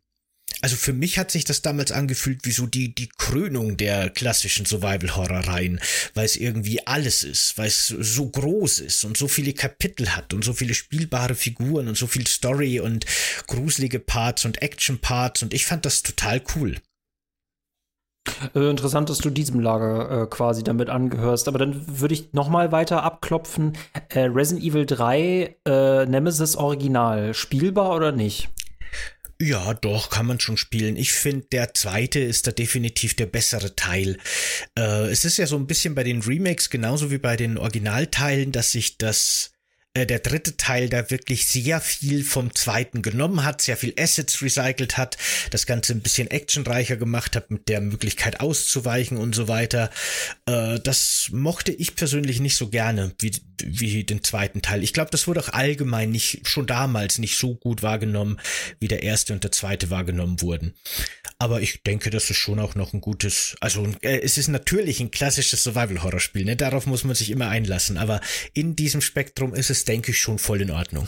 also 0.61 0.75
für 0.75 0.93
mich 0.93 1.17
hat 1.17 1.31
sich 1.31 1.45
das 1.45 1.61
damals 1.61 1.91
angefühlt 1.91 2.45
wie 2.45 2.51
so 2.51 2.65
die, 2.65 2.95
die 2.95 3.09
Krönung 3.17 3.77
der 3.77 4.09
klassischen 4.09 4.65
Survival-Horror-Reihen, 4.65 5.79
weil 6.13 6.25
es 6.25 6.35
irgendwie 6.35 6.85
alles 6.87 7.23
ist, 7.23 7.57
weil 7.57 7.67
es 7.67 7.87
so 7.87 8.29
groß 8.29 8.79
ist 8.79 9.03
und 9.05 9.17
so 9.17 9.27
viele 9.27 9.53
Kapitel 9.53 10.15
hat 10.15 10.33
und 10.33 10.43
so 10.43 10.53
viele 10.53 10.73
spielbare 10.73 11.35
Figuren 11.35 11.87
und 11.87 11.97
so 11.97 12.07
viel 12.07 12.27
Story 12.27 12.79
und 12.79 13.05
gruselige 13.47 13.99
Parts 13.99 14.45
und 14.45 14.61
Action-Parts 14.61 15.43
und 15.43 15.53
ich 15.53 15.65
fand 15.65 15.85
das 15.85 16.03
total 16.03 16.41
cool. 16.55 16.75
Äh, 18.53 18.69
interessant, 18.69 19.09
dass 19.09 19.19
du 19.19 19.29
diesem 19.29 19.59
Lager 19.59 20.23
äh, 20.23 20.27
quasi 20.27 20.63
damit 20.63 20.89
angehörst. 20.89 21.47
Aber 21.47 21.57
dann 21.57 21.99
würde 21.99 22.13
ich 22.13 22.33
noch 22.33 22.49
mal 22.49 22.71
weiter 22.71 23.03
abklopfen. 23.03 23.73
Äh, 24.09 24.21
Resident 24.21 24.65
Evil 24.65 24.85
3 24.85 25.55
äh, 25.65 26.05
Nemesis 26.05 26.55
Original, 26.55 27.33
spielbar 27.33 27.95
oder 27.95 28.11
nicht? 28.11 28.49
Ja, 29.41 29.73
doch, 29.73 30.09
kann 30.09 30.27
man 30.27 30.39
schon 30.39 30.55
spielen. 30.55 30.95
Ich 30.95 31.11
finde, 31.11 31.47
der 31.51 31.73
zweite 31.73 32.21
ist 32.21 32.47
da 32.47 32.51
definitiv 32.51 33.15
der 33.15 33.25
bessere 33.25 33.75
Teil. 33.75 34.17
Äh, 34.77 35.09
es 35.09 35.25
ist 35.25 35.37
ja 35.37 35.45
so 35.45 35.57
ein 35.57 35.67
bisschen 35.67 35.93
bei 35.93 36.03
den 36.03 36.21
Remakes 36.21 36.69
genauso 36.69 37.11
wie 37.11 37.17
bei 37.17 37.35
den 37.35 37.57
Originalteilen, 37.57 38.53
dass 38.53 38.71
sich 38.71 38.97
das 38.97 39.54
äh, 39.95 40.05
der 40.05 40.19
dritte 40.19 40.57
Teil 40.57 40.89
da 40.89 41.09
wirklich 41.09 41.47
sehr 41.47 41.81
viel 41.81 42.23
vom 42.23 42.53
zweiten 42.53 43.01
genommen 43.01 43.43
hat, 43.43 43.61
sehr 43.61 43.77
viel 43.77 43.93
Assets 43.97 44.41
recycelt 44.41 44.97
hat, 44.97 45.17
das 45.51 45.65
Ganze 45.65 45.93
ein 45.93 46.01
bisschen 46.01 46.29
actionreicher 46.29 46.97
gemacht 46.97 47.35
hat, 47.35 47.49
mit 47.49 47.69
der 47.69 47.81
Möglichkeit 47.81 48.41
auszuweichen 48.41 49.17
und 49.17 49.33
so 49.33 49.47
weiter. 49.47 49.89
Äh, 50.45 50.79
das 50.81 51.29
mochte 51.31 51.71
ich 51.71 51.95
persönlich 51.95 52.41
nicht 52.41 52.57
so 52.57 52.67
gerne 52.69 53.13
wie, 53.19 53.31
wie 53.63 54.03
den 54.03 54.23
zweiten 54.23 54.61
Teil. 54.61 54.83
Ich 54.83 54.93
glaube, 54.93 55.11
das 55.11 55.27
wurde 55.27 55.39
auch 55.39 55.49
allgemein 55.49 56.11
nicht, 56.11 56.47
schon 56.47 56.67
damals 56.67 57.17
nicht 57.17 57.37
so 57.37 57.55
gut 57.55 57.81
wahrgenommen, 57.81 58.37
wie 58.79 58.89
der 58.89 59.01
erste 59.01 59.31
und 59.31 59.43
der 59.43 59.53
zweite 59.53 59.89
wahrgenommen 59.89 60.41
wurden. 60.41 60.73
Aber 61.37 61.61
ich 61.61 61.83
denke, 61.83 62.09
das 62.09 62.29
ist 62.29 62.37
schon 62.37 62.59
auch 62.59 62.75
noch 62.75 62.93
ein 62.93 63.01
gutes, 63.01 63.55
also 63.59 63.85
äh, 64.01 64.19
es 64.21 64.37
ist 64.37 64.47
natürlich 64.47 65.01
ein 65.01 65.11
klassisches 65.11 65.63
Survival-Horror-Spiel, 65.63 66.45
ne? 66.45 66.55
Darauf 66.55 66.85
muss 66.85 67.03
man 67.03 67.15
sich 67.15 67.29
immer 67.29 67.49
einlassen. 67.49 67.97
Aber 67.97 68.21
in 68.53 68.75
diesem 68.75 69.01
Spektrum 69.01 69.53
ist 69.53 69.69
es, 69.69 69.85
denke 69.85 70.11
ich, 70.11 70.19
schon 70.19 70.39
voll 70.39 70.61
in 70.61 70.71
Ordnung. 70.71 71.07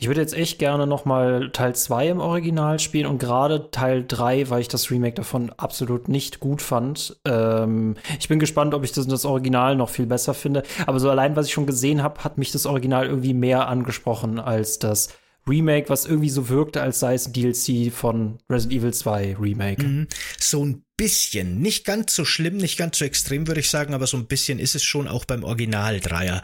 Ich 0.00 0.08
würde 0.08 0.20
jetzt 0.20 0.34
echt 0.34 0.58
gerne 0.58 0.86
noch 0.86 1.04
mal 1.04 1.50
Teil 1.52 1.74
2 1.74 2.08
im 2.08 2.20
Original 2.20 2.78
spielen 2.78 3.06
und 3.06 3.18
gerade 3.18 3.70
Teil 3.70 4.04
3, 4.06 4.50
weil 4.50 4.60
ich 4.60 4.68
das 4.68 4.90
Remake 4.90 5.14
davon 5.14 5.52
absolut 5.56 6.08
nicht 6.08 6.40
gut 6.40 6.62
fand. 6.62 7.16
Ähm, 7.24 7.96
ich 8.18 8.28
bin 8.28 8.38
gespannt, 8.38 8.74
ob 8.74 8.84
ich 8.84 8.92
das, 8.92 9.06
das, 9.06 9.24
Original 9.24 9.76
noch 9.76 9.90
viel 9.90 10.06
besser 10.06 10.34
finde. 10.34 10.62
Aber 10.86 10.98
so 10.98 11.10
allein, 11.10 11.36
was 11.36 11.46
ich 11.46 11.52
schon 11.52 11.66
gesehen 11.66 12.02
habe, 12.02 12.24
hat 12.24 12.38
mich 12.38 12.50
das 12.50 12.66
Original 12.66 13.06
irgendwie 13.06 13.34
mehr 13.34 13.68
angesprochen 13.68 14.40
als 14.40 14.78
das 14.78 15.10
Remake, 15.48 15.88
was 15.88 16.06
irgendwie 16.06 16.30
so 16.30 16.48
wirkte, 16.48 16.82
als 16.82 17.00
sei 17.00 17.14
es 17.14 17.26
ein 17.26 17.32
DLC 17.32 17.92
von 17.92 18.38
Resident 18.50 18.80
Evil 18.80 18.94
2 18.94 19.36
Remake. 19.38 19.86
Mhm. 19.86 20.06
So 20.38 20.64
ein 20.64 20.85
bisschen, 20.96 21.60
nicht 21.60 21.84
ganz 21.84 22.14
so 22.14 22.24
schlimm, 22.24 22.56
nicht 22.56 22.78
ganz 22.78 22.98
so 22.98 23.04
extrem, 23.04 23.46
würde 23.46 23.60
ich 23.60 23.70
sagen, 23.70 23.92
aber 23.92 24.06
so 24.06 24.16
ein 24.16 24.26
bisschen 24.26 24.58
ist 24.58 24.74
es 24.74 24.82
schon 24.82 25.08
auch 25.08 25.24
beim 25.26 25.44
Original 25.44 26.00
Dreier. 26.00 26.42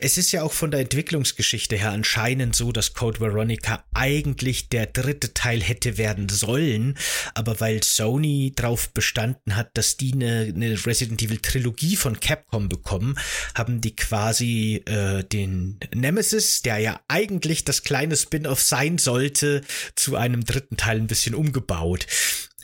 Es 0.00 0.18
ist 0.18 0.32
ja 0.32 0.42
auch 0.42 0.52
von 0.52 0.70
der 0.70 0.80
Entwicklungsgeschichte 0.80 1.76
her 1.76 1.92
anscheinend 1.92 2.54
so, 2.54 2.72
dass 2.72 2.92
Code 2.92 3.20
Veronica 3.20 3.84
eigentlich 3.94 4.68
der 4.68 4.86
dritte 4.86 5.32
Teil 5.32 5.62
hätte 5.62 5.96
werden 5.96 6.28
sollen, 6.28 6.98
aber 7.34 7.60
weil 7.60 7.82
Sony 7.82 8.52
drauf 8.54 8.90
bestanden 8.90 9.56
hat, 9.56 9.70
dass 9.78 9.96
die 9.96 10.12
eine, 10.12 10.52
eine 10.54 10.86
Resident 10.86 11.22
Evil 11.22 11.38
Trilogie 11.38 11.96
von 11.96 12.20
Capcom 12.20 12.68
bekommen, 12.68 13.18
haben 13.54 13.80
die 13.80 13.96
quasi 13.96 14.82
äh, 14.86 15.24
den 15.24 15.78
Nemesis, 15.94 16.60
der 16.60 16.78
ja 16.78 17.00
eigentlich 17.08 17.64
das 17.64 17.82
kleine 17.82 18.16
Spin-off 18.16 18.60
sein 18.60 18.98
sollte, 18.98 19.62
zu 19.94 20.16
einem 20.16 20.44
dritten 20.44 20.76
Teil 20.76 20.98
ein 20.98 21.06
bisschen 21.06 21.34
umgebaut. 21.34 22.06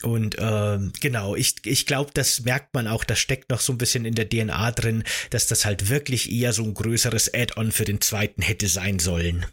Und 0.03 0.37
äh, 0.37 0.79
genau, 0.99 1.35
ich, 1.35 1.55
ich 1.65 1.85
glaube, 1.85 2.11
das 2.13 2.41
merkt 2.41 2.73
man 2.73 2.87
auch, 2.87 3.03
das 3.03 3.19
steckt 3.19 3.49
noch 3.49 3.59
so 3.59 3.73
ein 3.73 3.77
bisschen 3.77 4.05
in 4.05 4.15
der 4.15 4.27
DNA 4.27 4.71
drin, 4.71 5.03
dass 5.29 5.47
das 5.47 5.65
halt 5.65 5.89
wirklich 5.89 6.31
eher 6.31 6.53
so 6.53 6.63
ein 6.63 6.73
größeres 6.73 7.33
Add-on 7.33 7.71
für 7.71 7.85
den 7.85 8.01
zweiten 8.01 8.41
hätte 8.41 8.67
sein 8.67 8.99
sollen. 8.99 9.45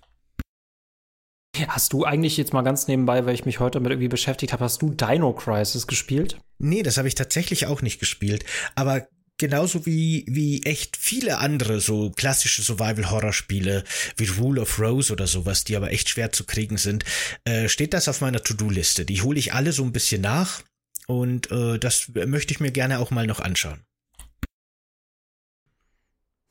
Hast 1.68 1.92
du 1.92 2.04
eigentlich 2.04 2.36
jetzt 2.36 2.52
mal 2.52 2.62
ganz 2.62 2.86
nebenbei, 2.88 3.26
weil 3.26 3.34
ich 3.34 3.44
mich 3.44 3.60
heute 3.60 3.78
damit 3.78 3.90
irgendwie 3.92 4.08
beschäftigt 4.08 4.52
habe, 4.52 4.64
hast 4.64 4.82
du 4.82 4.90
Dino 4.90 5.32
Crisis 5.32 5.86
gespielt? 5.86 6.38
Nee, 6.58 6.82
das 6.82 6.96
habe 6.96 7.08
ich 7.08 7.14
tatsächlich 7.14 7.66
auch 7.66 7.82
nicht 7.82 7.98
gespielt. 7.98 8.44
Aber 8.74 9.06
genauso 9.40 9.86
wie, 9.86 10.24
wie 10.28 10.62
echt 10.62 10.96
viele 10.96 11.38
andere 11.38 11.80
so 11.80 12.10
klassische 12.10 12.62
Survival-Horror-Spiele 12.62 13.82
wie 14.16 14.26
Rule 14.26 14.60
of 14.60 14.78
Rose 14.78 15.12
oder 15.12 15.26
sowas, 15.26 15.64
die 15.64 15.76
aber 15.76 15.90
echt 15.90 16.08
schwer 16.08 16.30
zu 16.30 16.44
kriegen 16.44 16.76
sind, 16.76 17.04
äh, 17.44 17.68
steht 17.68 17.94
das 17.94 18.06
auf 18.06 18.20
meiner 18.20 18.42
To-Do-Liste. 18.42 19.04
Die 19.04 19.22
hole 19.22 19.38
ich 19.38 19.52
alle 19.52 19.72
so 19.72 19.82
ein 19.82 19.92
bisschen 19.92 20.20
nach 20.20 20.62
und 21.08 21.50
äh, 21.50 21.78
das 21.78 22.12
möchte 22.14 22.52
ich 22.52 22.60
mir 22.60 22.70
gerne 22.70 23.00
auch 23.00 23.10
mal 23.10 23.26
noch 23.26 23.40
anschauen. 23.40 23.80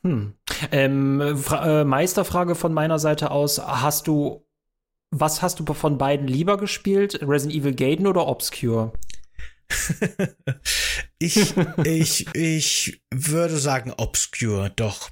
Hm. 0.04 0.34
Ähm, 0.72 1.22
äh, 1.22 1.84
Meisterfrage 1.84 2.56
von 2.56 2.74
meiner 2.74 3.00
Seite 3.00 3.32
aus: 3.32 3.60
Hast 3.60 4.08
du, 4.08 4.46
was 5.12 5.42
hast 5.42 5.60
du 5.60 5.74
von 5.74 5.98
beiden 5.98 6.28
lieber 6.28 6.58
gespielt? 6.58 7.20
Resident 7.22 7.60
Evil 7.60 7.76
Gaiden 7.76 8.08
oder 8.08 8.28
Obscure? 8.28 8.94
ich, 11.20 11.56
ich, 11.84 12.36
ich 12.36 13.02
würde 13.12 13.58
sagen 13.58 13.94
Obscure, 13.98 14.72
doch. 14.76 15.12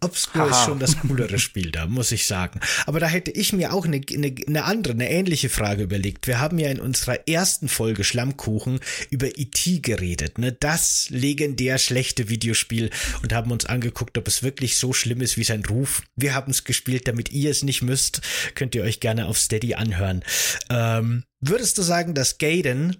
Obscure 0.00 0.50
Aha. 0.50 0.50
ist 0.50 0.64
schon 0.64 0.78
das 0.78 0.98
coolere 0.98 1.38
Spiel 1.38 1.70
da, 1.70 1.86
muss 1.86 2.12
ich 2.12 2.26
sagen. 2.26 2.60
Aber 2.86 3.00
da 3.00 3.06
hätte 3.06 3.30
ich 3.30 3.52
mir 3.52 3.72
auch 3.72 3.84
eine, 3.84 4.00
eine, 4.12 4.34
eine 4.46 4.64
andere, 4.64 4.94
eine 4.94 5.10
ähnliche 5.10 5.48
Frage 5.48 5.82
überlegt. 5.82 6.26
Wir 6.26 6.40
haben 6.40 6.58
ja 6.58 6.70
in 6.70 6.80
unserer 6.80 7.28
ersten 7.28 7.68
Folge 7.68 8.04
Schlammkuchen 8.04 8.80
über 9.10 9.38
E.T. 9.38 9.80
geredet, 9.80 10.38
ne? 10.38 10.52
Das 10.52 11.06
legendär 11.10 11.78
schlechte 11.78 12.28
Videospiel 12.28 12.90
und 13.22 13.32
haben 13.32 13.50
uns 13.50 13.66
angeguckt, 13.66 14.18
ob 14.18 14.26
es 14.26 14.42
wirklich 14.42 14.78
so 14.78 14.92
schlimm 14.92 15.20
ist 15.20 15.36
wie 15.36 15.44
sein 15.44 15.64
Ruf. 15.64 16.02
Wir 16.16 16.34
haben 16.34 16.50
es 16.50 16.64
gespielt, 16.64 17.06
damit 17.06 17.30
ihr 17.30 17.50
es 17.50 17.62
nicht 17.62 17.82
müsst. 17.82 18.22
Könnt 18.54 18.74
ihr 18.74 18.82
euch 18.82 19.00
gerne 19.00 19.26
auf 19.26 19.38
Steady 19.38 19.74
anhören. 19.74 20.24
Ähm, 20.68 21.24
würdest 21.40 21.78
du 21.78 21.82
sagen, 21.82 22.14
dass 22.14 22.38
Gaiden 22.38 22.96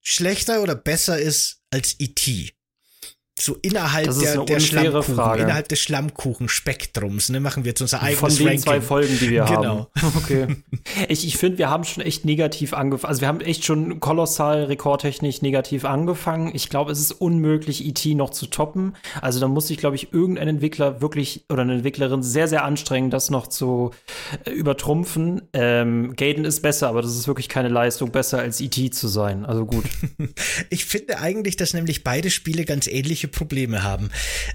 schlechter 0.00 0.62
oder 0.62 0.74
besser 0.74 1.18
ist 1.18 1.62
als 1.70 1.96
E.T.? 1.98 2.52
So 3.40 3.56
innerhalb 3.62 4.10
der, 4.18 4.44
der 4.44 4.60
Schlammkuchen, 4.60 5.14
Frage. 5.14 5.42
innerhalb 5.42 5.68
des 5.68 5.80
Schlammkuchen-Spektrums, 5.80 7.30
ne, 7.30 7.40
machen 7.40 7.64
wir 7.64 7.70
jetzt 7.70 7.80
unser 7.80 8.02
eigenes 8.02 8.18
Von 8.20 8.30
den 8.30 8.46
Ranking. 8.46 8.62
zwei 8.62 8.80
Folgen, 8.80 9.18
die 9.20 9.30
wir 9.30 9.44
genau. 9.48 9.90
haben. 9.96 10.12
Okay. 10.20 10.56
Ich, 11.08 11.26
ich 11.26 11.36
finde, 11.36 11.58
wir 11.58 11.70
haben 11.70 11.84
schon 11.84 12.02
echt 12.04 12.24
negativ 12.24 12.74
angefangen. 12.74 13.10
Also 13.10 13.20
wir 13.20 13.28
haben 13.28 13.40
echt 13.40 13.64
schon 13.64 14.00
kolossal 14.00 14.64
rekordtechnisch 14.64 15.40
negativ 15.40 15.84
angefangen. 15.84 16.50
Ich 16.54 16.68
glaube, 16.68 16.92
es 16.92 17.00
ist 17.00 17.12
unmöglich, 17.12 17.84
E.T. 17.86 18.14
noch 18.14 18.30
zu 18.30 18.46
toppen. 18.46 18.96
Also 19.20 19.40
da 19.40 19.48
muss 19.48 19.68
sich, 19.68 19.78
glaube 19.78 19.96
ich, 19.96 20.12
irgendein 20.12 20.48
Entwickler 20.48 21.00
wirklich 21.00 21.44
oder 21.48 21.62
eine 21.62 21.74
Entwicklerin 21.74 22.22
sehr, 22.22 22.48
sehr 22.48 22.64
anstrengen, 22.64 23.10
das 23.10 23.30
noch 23.30 23.46
zu 23.46 23.92
äh, 24.44 24.50
übertrumpfen. 24.50 25.42
Ähm, 25.52 26.14
Gaiden 26.16 26.44
ist 26.44 26.60
besser, 26.60 26.88
aber 26.88 27.02
das 27.02 27.16
ist 27.16 27.26
wirklich 27.26 27.48
keine 27.48 27.68
Leistung, 27.68 28.10
besser 28.10 28.38
als 28.38 28.60
E.T. 28.60 28.90
zu 28.90 29.08
sein. 29.08 29.44
Also 29.46 29.64
gut. 29.64 29.84
ich 30.70 30.84
finde 30.84 31.18
eigentlich, 31.18 31.56
dass 31.56 31.72
nämlich 31.72 32.04
beide 32.04 32.30
Spiele 32.30 32.64
ganz 32.64 32.86
ähnliche 32.86 33.29
Probleme 33.30 33.82
haben. 33.82 34.10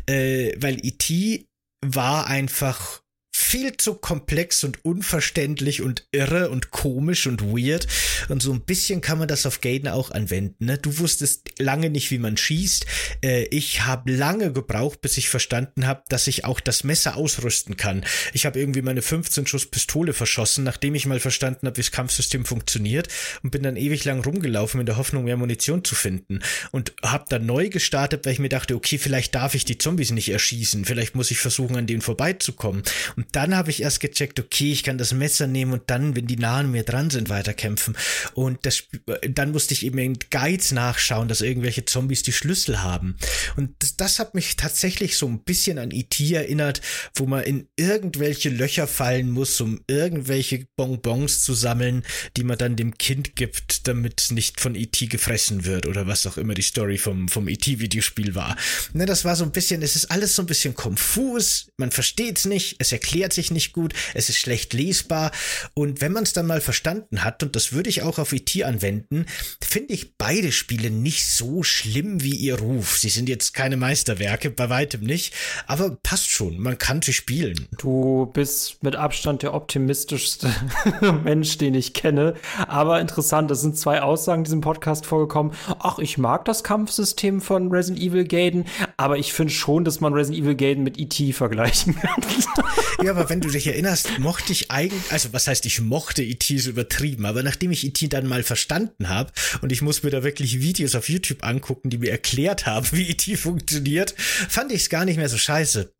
Äh, 0.05 0.53
weil 0.57 0.77
E.T. 0.85 1.47
war 1.81 2.27
einfach 2.27 3.01
viel 3.37 3.75
zu 3.75 3.95
komplex 3.95 4.63
und 4.63 4.85
unverständlich 4.85 5.81
und 5.81 6.07
irre 6.13 6.49
und 6.49 6.71
komisch 6.71 7.27
und 7.27 7.41
weird. 7.41 7.85
Und 8.29 8.41
so 8.41 8.53
ein 8.53 8.61
bisschen 8.61 9.01
kann 9.01 9.19
man 9.19 9.27
das 9.27 9.45
auf 9.45 9.59
Gaiden 9.59 9.89
auch 9.89 10.11
anwenden. 10.11 10.65
Ne? 10.65 10.77
Du 10.77 10.99
wusstest 10.99 11.49
lange 11.59 11.89
nicht, 11.89 12.11
wie 12.11 12.17
man 12.17 12.37
schießt. 12.37 12.85
Äh, 13.21 13.43
ich 13.45 13.85
habe 13.85 14.11
lange 14.13 14.53
gebraucht, 14.53 15.01
bis 15.01 15.17
ich 15.17 15.27
verstanden 15.27 15.85
habe, 15.85 16.03
dass 16.07 16.27
ich 16.27 16.45
auch 16.45 16.61
das 16.61 16.85
Messer 16.85 17.17
ausrüsten 17.17 17.75
kann. 17.75 18.05
Ich 18.31 18.45
habe 18.45 18.57
irgendwie 18.57 18.81
meine 18.81 19.01
15 19.01 19.47
Schuss 19.47 19.65
Pistole 19.65 20.13
verschossen, 20.13 20.63
nachdem 20.63 20.95
ich 20.95 21.05
mal 21.05 21.19
verstanden 21.19 21.67
habe, 21.67 21.75
wie 21.75 21.81
das 21.81 21.91
Kampfsystem 21.91 22.45
funktioniert 22.45 23.09
und 23.43 23.51
bin 23.51 23.63
dann 23.63 23.75
ewig 23.75 24.05
lang 24.05 24.23
rumgelaufen 24.23 24.79
in 24.79 24.85
der 24.85 24.95
Hoffnung, 24.95 25.25
mehr 25.25 25.37
Munition 25.37 25.83
zu 25.83 25.93
finden. 25.93 26.39
Und 26.71 26.93
habe 27.03 27.25
dann 27.27 27.45
neu 27.45 27.67
gestartet, 27.67 28.25
weil 28.25 28.33
ich 28.33 28.39
mir 28.39 28.49
dachte, 28.49 28.75
okay, 28.75 28.97
vielleicht 28.97 29.35
darf 29.35 29.55
ich 29.55 29.65
die 29.65 29.77
Zombies 29.77 30.11
nicht 30.11 30.29
erschießen. 30.29 30.85
Vielleicht 30.85 31.15
muss 31.15 31.31
ich 31.31 31.39
versuchen, 31.39 31.75
an 31.75 31.85
denen 31.85 32.01
vorbeizukommen. 32.01 32.83
Und 33.17 33.24
dann 33.31 33.55
habe 33.55 33.69
ich 33.69 33.81
erst 33.81 33.99
gecheckt, 33.99 34.39
okay, 34.39 34.71
ich 34.71 34.83
kann 34.83 34.97
das 34.97 35.13
Messer 35.13 35.47
nehmen 35.47 35.73
und 35.73 35.83
dann, 35.87 36.15
wenn 36.15 36.27
die 36.27 36.37
nah 36.37 36.59
an 36.59 36.71
mir 36.71 36.83
dran 36.83 37.09
sind, 37.09 37.29
weiterkämpfen. 37.29 37.97
Und 38.33 38.65
das, 38.65 38.83
dann 39.29 39.51
musste 39.51 39.73
ich 39.73 39.85
eben 39.85 39.97
in 39.97 40.17
Guides 40.31 40.71
nachschauen, 40.71 41.27
dass 41.27 41.41
irgendwelche 41.41 41.85
Zombies 41.85 42.23
die 42.23 42.33
Schlüssel 42.33 42.81
haben. 42.81 43.17
Und 43.55 43.71
das, 43.79 43.95
das 43.97 44.19
hat 44.19 44.35
mich 44.35 44.55
tatsächlich 44.55 45.17
so 45.17 45.27
ein 45.27 45.39
bisschen 45.39 45.77
an 45.77 45.91
E.T. 45.91 46.33
erinnert, 46.33 46.81
wo 47.15 47.25
man 47.25 47.43
in 47.43 47.67
irgendwelche 47.75 48.49
Löcher 48.49 48.87
fallen 48.87 49.31
muss, 49.31 49.59
um 49.61 49.81
irgendwelche 49.87 50.67
Bonbons 50.75 51.43
zu 51.43 51.53
sammeln, 51.53 52.03
die 52.37 52.43
man 52.43 52.57
dann 52.57 52.75
dem 52.75 52.97
Kind 52.97 53.35
gibt, 53.35 53.87
damit 53.87 54.27
nicht 54.31 54.59
von 54.59 54.75
E.T. 54.75 55.07
gefressen 55.07 55.65
wird 55.65 55.87
oder 55.87 56.07
was 56.07 56.27
auch 56.27 56.37
immer 56.37 56.53
die 56.53 56.61
Story 56.61 56.97
vom, 56.97 57.27
vom 57.27 57.47
E.T.-Videospiel 57.47 58.35
war. 58.35 58.55
Ne, 58.93 59.05
das 59.05 59.25
war 59.25 59.35
so 59.35 59.43
ein 59.43 59.51
bisschen, 59.51 59.81
es 59.81 59.95
ist 59.95 60.11
alles 60.11 60.35
so 60.35 60.41
ein 60.41 60.47
bisschen 60.47 60.73
konfus, 60.73 61.67
man 61.77 61.91
versteht 61.91 62.37
es 62.37 62.45
nicht, 62.45 62.75
es 62.79 62.91
erklärt 62.91 63.14
erklärt 63.15 63.31
sich 63.31 63.49
nicht 63.49 63.71
gut, 63.71 63.93
es 64.13 64.27
ist 64.27 64.39
schlecht 64.39 64.73
lesbar 64.73 65.31
und 65.73 66.01
wenn 66.01 66.11
man 66.11 66.23
es 66.23 66.33
dann 66.33 66.47
mal 66.47 66.59
verstanden 66.59 67.23
hat, 67.23 67.43
und 67.43 67.55
das 67.55 67.71
würde 67.71 67.89
ich 67.89 68.01
auch 68.01 68.19
auf 68.19 68.33
IT 68.33 68.61
anwenden, 68.61 69.25
finde 69.61 69.93
ich 69.93 70.17
beide 70.17 70.51
Spiele 70.51 70.89
nicht 70.89 71.25
so 71.25 71.63
schlimm 71.63 72.21
wie 72.21 72.35
ihr 72.35 72.59
Ruf. 72.59 72.97
Sie 72.97 73.07
sind 73.07 73.29
jetzt 73.29 73.53
keine 73.53 73.77
Meisterwerke, 73.77 74.49
bei 74.49 74.69
weitem 74.69 75.01
nicht, 75.01 75.33
aber 75.65 75.97
passt 76.03 76.29
schon, 76.29 76.59
man 76.59 76.77
kann 76.77 77.01
sie 77.01 77.13
spielen. 77.13 77.69
Du 77.77 78.25
bist 78.33 78.83
mit 78.83 78.97
Abstand 78.97 79.43
der 79.43 79.53
optimistischste 79.53 80.53
Mensch, 81.23 81.57
den 81.57 81.73
ich 81.73 81.93
kenne, 81.93 82.33
aber 82.67 82.99
interessant, 82.99 83.49
es 83.49 83.61
sind 83.61 83.77
zwei 83.77 84.01
Aussagen 84.01 84.41
in 84.41 84.43
diesem 84.43 84.61
Podcast 84.61 85.05
vorgekommen. 85.05 85.53
Ach, 85.79 85.99
ich 85.99 86.17
mag 86.17 86.43
das 86.43 86.65
Kampfsystem 86.65 87.39
von 87.39 87.71
Resident 87.71 88.03
Evil 88.03 88.25
Gaiden, 88.25 88.65
aber 88.97 89.17
ich 89.17 89.31
finde 89.31 89.53
schon, 89.53 89.85
dass 89.85 90.01
man 90.01 90.13
Resident 90.13 90.43
Evil 90.43 90.55
Gaiden 90.55 90.83
mit 90.83 90.99
E.T. 90.99 91.31
vergleichen 91.31 91.95
kann. 91.95 92.21
Ja, 93.05 93.11
aber 93.11 93.29
wenn 93.29 93.39
du 93.39 93.49
dich 93.49 93.67
erinnerst, 93.67 94.17
mochte 94.17 94.51
ich 94.51 94.71
eigentlich, 94.71 95.11
also 95.11 95.31
was 95.31 95.45
heißt, 95.45 95.67
ich 95.67 95.79
mochte 95.79 96.23
E.T. 96.23 96.57
so 96.57 96.71
übertrieben, 96.71 97.27
aber 97.27 97.43
nachdem 97.43 97.69
ich 97.69 97.85
E.T. 97.85 98.07
dann 98.07 98.25
mal 98.25 98.41
verstanden 98.41 99.09
habe 99.09 99.31
und 99.61 99.71
ich 99.71 99.83
muss 99.83 100.01
mir 100.01 100.09
da 100.09 100.23
wirklich 100.23 100.59
Videos 100.59 100.95
auf 100.95 101.07
YouTube 101.07 101.43
angucken, 101.43 101.91
die 101.91 101.99
mir 101.99 102.09
erklärt 102.09 102.65
haben, 102.65 102.87
wie 102.93 103.07
E.T. 103.07 103.37
funktioniert, 103.37 104.15
fand 104.17 104.71
ich 104.71 104.81
es 104.81 104.89
gar 104.89 105.05
nicht 105.05 105.17
mehr 105.17 105.29
so 105.29 105.37
scheiße. 105.37 105.93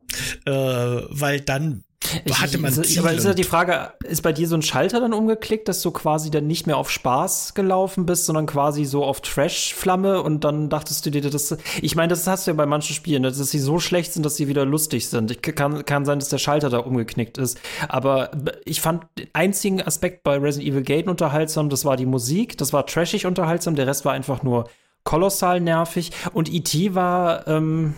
Äh, 0.46 0.52
weil 0.52 1.42
dann 1.42 1.84
ich, 2.24 2.40
hatte 2.40 2.58
man 2.58 2.72
Ziel 2.72 3.00
aber 3.00 3.14
ist 3.14 3.26
ja 3.26 3.34
die 3.34 3.44
Frage, 3.44 3.94
ist 4.04 4.22
bei 4.22 4.32
dir 4.32 4.48
so 4.48 4.56
ein 4.56 4.62
Schalter 4.62 5.00
dann 5.00 5.14
umgeklickt, 5.14 5.68
dass 5.68 5.82
du 5.82 5.92
quasi 5.92 6.30
dann 6.30 6.48
nicht 6.48 6.68
mehr 6.68 6.78
auf 6.78 6.90
Spaß 6.90 7.54
gelaufen 7.54 8.06
bist, 8.06 8.26
sondern 8.26 8.46
quasi 8.46 8.86
so 8.86 9.04
auf 9.04 9.22
Trash-Flamme 9.22 10.22
und 10.22 10.44
dann 10.44 10.70
dachtest 10.70 11.06
du 11.06 11.12
dir, 11.12 11.22
das, 11.22 11.58
ich 11.82 11.96
meine, 11.96 12.10
das 12.10 12.28
hast 12.28 12.48
du 12.48 12.52
ja 12.52 12.56
bei 12.56 12.66
manchen 12.66 12.96
Spielen, 12.96 13.24
dass 13.24 13.38
sie 13.38 13.60
so 13.60 13.80
schlecht 13.80 14.14
sind, 14.14 14.26
dass 14.26 14.36
sie 14.36 14.48
wieder 14.48 14.66
lustig 14.66 15.10
sind. 15.10 15.32
Ich, 15.32 15.42
kann, 15.42 15.86
kann 15.86 16.06
sein, 16.06 16.20
dass 16.20 16.30
der 16.30 16.38
Schalter 16.38 16.70
da 16.70 16.80
umgeknickt 16.80 17.38
ist. 17.38 17.60
Aber 17.88 18.32
ich 18.66 18.82
fand 18.82 19.06
den 19.18 19.28
einzigen 19.34 19.82
Aspekt 19.82 20.24
bei 20.24 20.38
Resident 20.38 20.72
Evil 20.72 20.84
Gate 20.84 21.08
unterhaltsam, 21.08 21.70
das 21.70 21.86
war 21.86 21.98
die 21.98 22.06
Musik, 22.06 22.58
das 22.58 22.74
war 22.74 22.86
trashig 22.86 23.26
unterhaltsam, 23.26 23.76
der 23.76 23.88
Rest 23.88 24.06
war 24.06 24.14
einfach 24.14 24.44
nur 24.44 24.70
kolossal 25.04 25.62
nervig 25.62 26.12
und 26.34 26.52
E.T. 26.52 26.96
war, 26.96 27.48
ähm, 27.48 27.94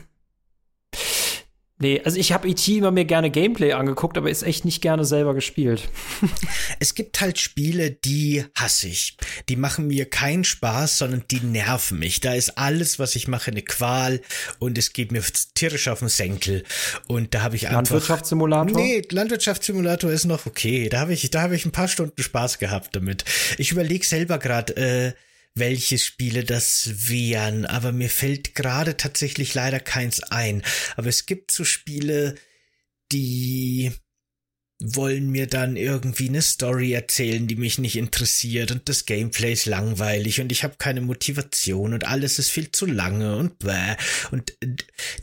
Nee, 1.80 2.02
also 2.04 2.18
ich 2.18 2.32
habe 2.32 2.48
E.T. 2.48 2.78
immer 2.78 2.90
mir 2.90 3.06
gerne 3.06 3.30
Gameplay 3.30 3.74
angeguckt, 3.74 4.18
aber 4.18 4.32
ist 4.32 4.42
echt 4.42 4.66
nicht 4.66 4.82
gerne 4.82 5.06
selber 5.06 5.36
gespielt. 5.36 5.88
es 6.80 6.96
gibt 6.96 7.22
halt 7.22 7.38
Spiele, 7.38 7.92
die 7.92 8.44
hasse 8.56 8.88
ich. 8.88 9.16
Die 9.48 9.56
machen 9.56 9.86
mir 9.86 10.10
keinen 10.10 10.44
Spaß, 10.44 10.98
sondern 10.98 11.24
die 11.30 11.40
nerven 11.40 12.00
mich. 12.00 12.20
Da 12.20 12.34
ist 12.34 12.58
alles, 12.58 12.98
was 12.98 13.16
ich 13.16 13.28
mache, 13.28 13.52
eine 13.52 13.62
Qual 13.62 14.22
und 14.58 14.80
es 14.80 14.92
geht 14.92 15.12
mir 15.12 15.22
tierisch 15.54 15.88
auf 15.88 16.00
den 16.00 16.10
Senkel. 16.10 16.64
Und 17.08 17.36
da 17.36 17.44
habe 17.44 17.56
ich 17.56 17.68
einfach. 17.68 17.76
Landwirtschaftssimulator? 17.76 18.82
Nee, 18.82 19.04
Landwirtschaftssimulator 19.12 20.10
ist 20.10 20.26
noch 20.26 20.48
okay. 20.48 20.90
Da 20.90 21.02
habe 21.02 21.14
ich, 21.14 21.30
da 21.30 21.44
habe 21.44 21.56
ich 21.56 21.66
ein 21.66 21.72
paar 21.72 21.88
Stunden 21.88 22.24
Spaß 22.24 22.58
gehabt 22.58 22.96
damit. 22.96 23.24
Ich 23.60 23.72
überlege 23.72 24.04
selber 24.04 24.40
gerade, 24.40 24.76
äh, 24.78 25.14
welche 25.60 25.98
Spiele 25.98 26.44
das 26.44 27.10
wären, 27.10 27.66
aber 27.66 27.92
mir 27.92 28.10
fällt 28.10 28.56
gerade 28.56 28.98
tatsächlich 28.98 29.54
leider 29.54 29.80
keins 29.80 30.22
ein. 30.24 30.64
Aber 30.96 31.08
es 31.08 31.26
gibt 31.26 31.52
so 31.52 31.64
Spiele, 31.64 32.36
die 33.12 33.92
wollen 34.80 35.32
mir 35.32 35.48
dann 35.48 35.76
irgendwie 35.76 36.30
eine 36.30 36.44
Story 36.44 36.94
erzählen, 36.94 37.48
die 37.48 37.56
mich 37.56 37.80
nicht 37.80 37.96
interessiert 37.96 38.70
und 38.72 38.88
das 38.88 39.06
Gameplay 39.08 39.52
ist 39.52 39.66
langweilig 39.66 40.40
und 40.40 40.52
ich 40.52 40.64
habe 40.64 40.76
keine 40.78 41.02
Motivation 41.02 41.96
und 41.96 42.06
alles 42.06 42.38
ist 42.38 42.52
viel 42.52 42.72
zu 42.72 42.86
lange 42.86 43.38
und 43.38 43.58
bäh. 43.58 43.96
Und 44.30 44.54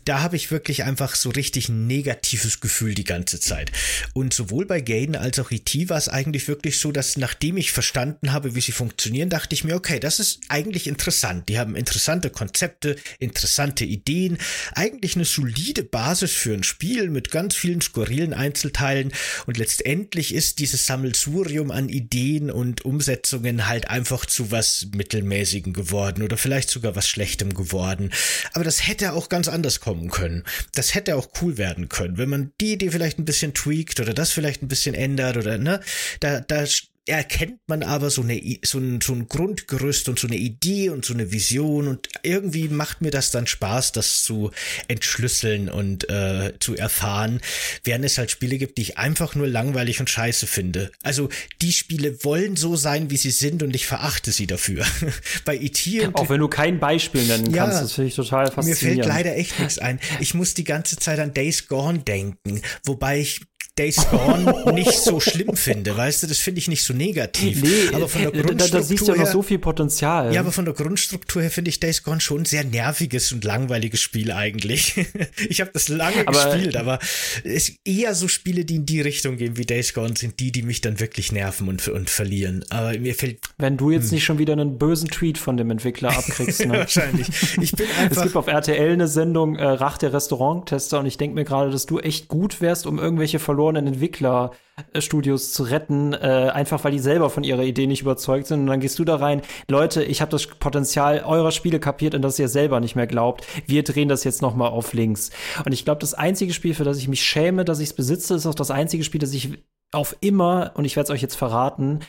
da 0.05 0.22
habe 0.22 0.34
ich 0.34 0.50
wirklich 0.50 0.82
einfach 0.82 1.14
so 1.14 1.30
richtig 1.30 1.68
ein 1.68 1.86
negatives 1.86 2.59
Gefühl 2.59 2.94
die 2.94 3.05
ganze 3.05 3.38
Zeit. 3.38 3.70
Und 4.12 4.34
sowohl 4.34 4.66
bei 4.66 4.80
Gaiden 4.80 5.14
als 5.14 5.38
auch 5.38 5.52
E.T. 5.52 5.88
war 5.88 5.98
es 5.98 6.09
eigentlich 6.09 6.48
wirklich 6.48 6.80
so, 6.80 6.90
dass 6.90 7.16
nachdem 7.16 7.57
ich 7.57 7.70
verstanden 7.70 8.32
habe, 8.32 8.57
wie 8.57 8.61
sie 8.61 8.72
funktionieren, 8.72 9.30
dachte 9.30 9.55
ich 9.55 9.62
mir, 9.62 9.76
okay, 9.76 10.00
das 10.00 10.18
ist 10.18 10.40
eigentlich 10.48 10.88
interessant. 10.88 11.48
Die 11.48 11.61
haben 11.61 11.76
interessante 11.76 12.30
Konzepte, 12.30 12.96
interessante 13.20 13.84
Ideen, 13.84 14.38
eigentlich 14.74 15.14
eine 15.14 15.24
solide 15.24 15.84
Basis 15.84 16.32
für 16.32 16.55
ein 16.55 16.64
Spiel 16.64 17.09
mit 17.09 17.30
ganz 17.30 17.55
vielen 17.55 17.80
skurrilen 17.80 18.34
Einzelteilen 18.34 19.12
und 19.47 19.59
letztendlich 19.59 20.34
ist 20.34 20.59
dieses 20.59 20.86
Sammelsurium 20.86 21.70
an 21.70 21.88
Ideen 21.88 22.51
und 22.51 22.84
Umsetzungen 22.84 23.66
halt 23.66 23.88
einfach 23.90 24.26
zu 24.26 24.51
was 24.51 24.88
Mittelmäßigen 24.95 25.72
geworden 25.72 26.22
oder 26.22 26.36
vielleicht 26.36 26.70
sogar 26.70 26.97
was 26.97 27.09
Schlechtem 27.09 27.55
geworden. 27.55 28.11
Aber 28.53 28.64
das 28.64 28.86
hätte 28.86 29.12
auch 29.12 29.28
ganz 29.28 29.49
anders 29.49 29.80
kommen 29.80 30.11
können. 30.11 30.45
Das 30.74 30.95
hätte 30.95 31.16
auch 31.16 31.28
cool 31.40 31.59
werden 31.59 31.88
können, 31.88 32.18
wenn 32.18 32.28
man 32.28 32.53
die 32.61 32.72
Idee 32.72 32.90
vielleicht 32.90 33.18
ein 33.18 33.24
bisschen 33.24 33.55
tweakt 33.55 34.01
oder 34.01 34.14
das 34.14 34.32
vielleicht 34.32 34.62
ein 34.62 34.68
bisschen 34.68 34.95
ändert 34.95 35.36
oder 35.36 35.59
ne, 35.59 35.80
da, 36.20 36.40
da 36.40 36.64
erkennt 37.07 37.61
man 37.66 37.82
aber 37.82 38.09
so, 38.09 38.22
eine, 38.22 38.40
so, 38.64 38.78
ein, 38.78 39.00
so 39.00 39.12
ein 39.12 39.28
Grundgerüst 39.28 40.09
und 40.09 40.18
so 40.18 40.26
eine 40.26 40.36
Idee 40.36 40.88
und 40.88 41.05
so 41.05 41.12
eine 41.12 41.32
Vision 41.32 41.86
und 41.86 42.09
irgendwie 42.22 42.68
macht 42.68 43.02
mir 43.02 43.11
das 43.11 43.30
dann 43.30 43.46
Spaß, 43.46 43.92
das 43.92 44.22
zu 44.22 44.50
entschlüsseln 44.88 45.68
und 45.68 46.09
äh, 46.09 46.55
zu 46.61 46.76
erfahren, 46.76 47.40
während 47.82 48.07
es 48.07 48.16
halt 48.16 48.30
Spiele 48.30 48.57
gibt, 48.57 48.78
die 48.78 48.82
ich 48.82 48.98
einfach 48.98 49.34
nur 49.34 49.46
langweilig 49.46 50.00
und 50.00 50.09
scheiße 50.09 50.46
finde. 50.46 50.92
Also 51.02 51.28
die 51.61 51.72
Spiele 51.72 52.24
wollen 52.24 52.57
so 52.57 52.74
sein, 52.74 53.11
wie 53.11 53.18
sie 53.18 53.30
sind 53.30 53.62
und 53.62 53.74
ich 53.76 53.86
verachte 53.86 54.32
sie 54.32 54.46
dafür. 54.46 54.86
Bei 55.44 55.57
E.T. 55.57 56.09
Auch 56.14 56.30
wenn 56.30 56.40
du 56.40 56.48
kein 56.48 56.80
Beispiel 56.80 57.24
nennen 57.24 57.52
ja, 57.52 57.64
kannst, 57.64 57.82
das 57.82 57.92
finde 57.92 58.09
ich 58.09 58.14
total 58.14 58.50
faszinierend. 58.50 58.82
Mir 58.82 58.94
fällt 58.94 59.07
leider 59.07 59.36
echt 59.36 59.59
nichts 59.59 59.78
ein. 59.78 60.00
Ich 60.20 60.32
muss 60.32 60.55
die 60.55 60.64
ganze 60.64 60.96
Zeit 60.96 61.18
an 61.18 61.34
Days 61.34 61.68
Gone 61.68 61.98
denken, 61.98 62.62
wobei 62.84 63.20
ich 63.20 63.42
Days 63.76 64.06
Gone 64.08 64.72
nicht 64.72 64.92
so 64.92 65.18
schlimm 65.18 65.56
finde, 65.56 65.96
weißt 65.96 66.22
du, 66.22 66.26
das 66.28 66.38
finde 66.38 66.60
ich 66.60 66.68
nicht 66.68 66.84
so 66.84 66.94
negativ. 66.94 67.60
Nee, 67.60 67.92
aber 67.92 68.08
von 68.08 68.22
der 68.22 68.30
Grundstruktur 68.30 68.68
da, 68.68 68.78
da 68.78 68.82
siehst 68.84 69.08
du 69.08 69.12
ja 69.12 69.18
noch 69.18 69.26
so 69.26 69.42
viel 69.42 69.58
Potenzial. 69.58 70.32
Ja, 70.32 70.42
aber 70.42 70.52
von 70.52 70.64
der 70.64 70.74
Grundstruktur 70.74 71.42
her 71.42 71.50
finde 71.50 71.70
ich 71.70 71.80
Days 71.80 72.04
Gone 72.04 72.20
schon 72.20 72.42
ein 72.42 72.44
sehr 72.44 72.62
nerviges 72.62 73.32
und 73.32 73.42
langweiliges 73.42 74.00
Spiel 74.00 74.30
eigentlich. 74.30 74.94
ich 75.48 75.60
habe 75.60 75.70
das 75.74 75.88
lange 75.88 76.28
aber, 76.28 76.52
gespielt, 76.52 76.76
aber 76.76 77.00
es 77.42 77.72
eher 77.84 78.14
so 78.14 78.28
Spiele, 78.28 78.64
die 78.64 78.76
in 78.76 78.86
die 78.86 79.00
Richtung 79.00 79.38
gehen 79.38 79.56
wie 79.56 79.66
Days 79.66 79.92
Gone, 79.92 80.14
sind 80.16 80.38
die, 80.38 80.52
die 80.52 80.62
mich 80.62 80.80
dann 80.80 81.00
wirklich 81.00 81.32
nerven 81.32 81.68
und, 81.68 81.88
und 81.88 82.10
verlieren. 82.10 82.64
Aber 82.70 82.96
mir 82.96 83.16
fällt. 83.16 83.40
Wenn 83.58 83.76
du 83.76 83.90
jetzt 83.90 84.10
hm. 84.10 84.14
nicht 84.14 84.24
schon 84.24 84.38
wieder 84.38 84.52
einen 84.52 84.78
bösen 84.78 85.08
Tweet 85.08 85.36
von 85.36 85.56
dem 85.56 85.72
Entwickler 85.72 86.16
abkriegst, 86.16 86.60
ne? 86.66 86.78
Wahrscheinlich. 86.78 87.26
Ich 87.60 87.72
bin 87.72 87.88
einfach. 87.98 88.18
es 88.18 88.22
gibt 88.22 88.36
auf 88.36 88.46
RTL 88.46 88.92
eine 88.92 89.08
Sendung, 89.08 89.56
äh, 89.56 89.64
Rach 89.64 89.98
der 89.98 90.12
Restauranttester, 90.12 91.00
und 91.00 91.06
ich 91.06 91.18
denke 91.18 91.34
mir 91.34 91.44
gerade, 91.44 91.72
dass 91.72 91.86
du 91.86 91.98
echt 91.98 92.28
gut 92.28 92.60
wärst, 92.60 92.86
um 92.86 93.00
irgendwelche 93.00 93.40
verlorenen 93.40 93.63
verlorenen 93.64 93.86
Entwicklerstudios 93.86 95.52
zu 95.52 95.62
retten, 95.64 96.12
äh, 96.12 96.50
einfach 96.52 96.84
weil 96.84 96.92
die 96.92 96.98
selber 96.98 97.30
von 97.30 97.44
ihrer 97.44 97.62
Idee 97.62 97.86
nicht 97.86 98.02
überzeugt 98.02 98.46
sind. 98.46 98.60
Und 98.60 98.66
dann 98.66 98.80
gehst 98.80 98.98
du 98.98 99.04
da 99.04 99.16
rein, 99.16 99.42
Leute, 99.68 100.04
ich 100.04 100.20
habe 100.20 100.30
das 100.30 100.46
Potenzial 100.46 101.24
eurer 101.24 101.50
Spiele 101.50 101.80
kapiert, 101.80 102.14
an 102.14 102.22
das 102.22 102.38
ihr 102.38 102.48
selber 102.48 102.80
nicht 102.80 102.96
mehr 102.96 103.06
glaubt. 103.06 103.46
Wir 103.66 103.82
drehen 103.82 104.08
das 104.08 104.24
jetzt 104.24 104.42
noch 104.42 104.54
mal 104.54 104.68
auf 104.68 104.92
links. 104.92 105.30
Und 105.64 105.72
ich 105.72 105.84
glaube, 105.84 106.00
das 106.00 106.14
einzige 106.14 106.52
Spiel, 106.52 106.74
für 106.74 106.84
das 106.84 106.98
ich 106.98 107.08
mich 107.08 107.22
schäme, 107.22 107.64
dass 107.64 107.80
ich 107.80 107.88
es 107.90 107.94
besitze, 107.94 108.34
ist 108.34 108.46
auch 108.46 108.54
das 108.54 108.70
einzige 108.70 109.04
Spiel, 109.04 109.20
das 109.20 109.32
ich 109.32 109.50
auf 109.92 110.16
immer, 110.20 110.72
und 110.74 110.84
ich 110.84 110.96
werde 110.96 111.04
es 111.04 111.10
euch 111.10 111.22
jetzt 111.22 111.36
verraten, 111.36 112.00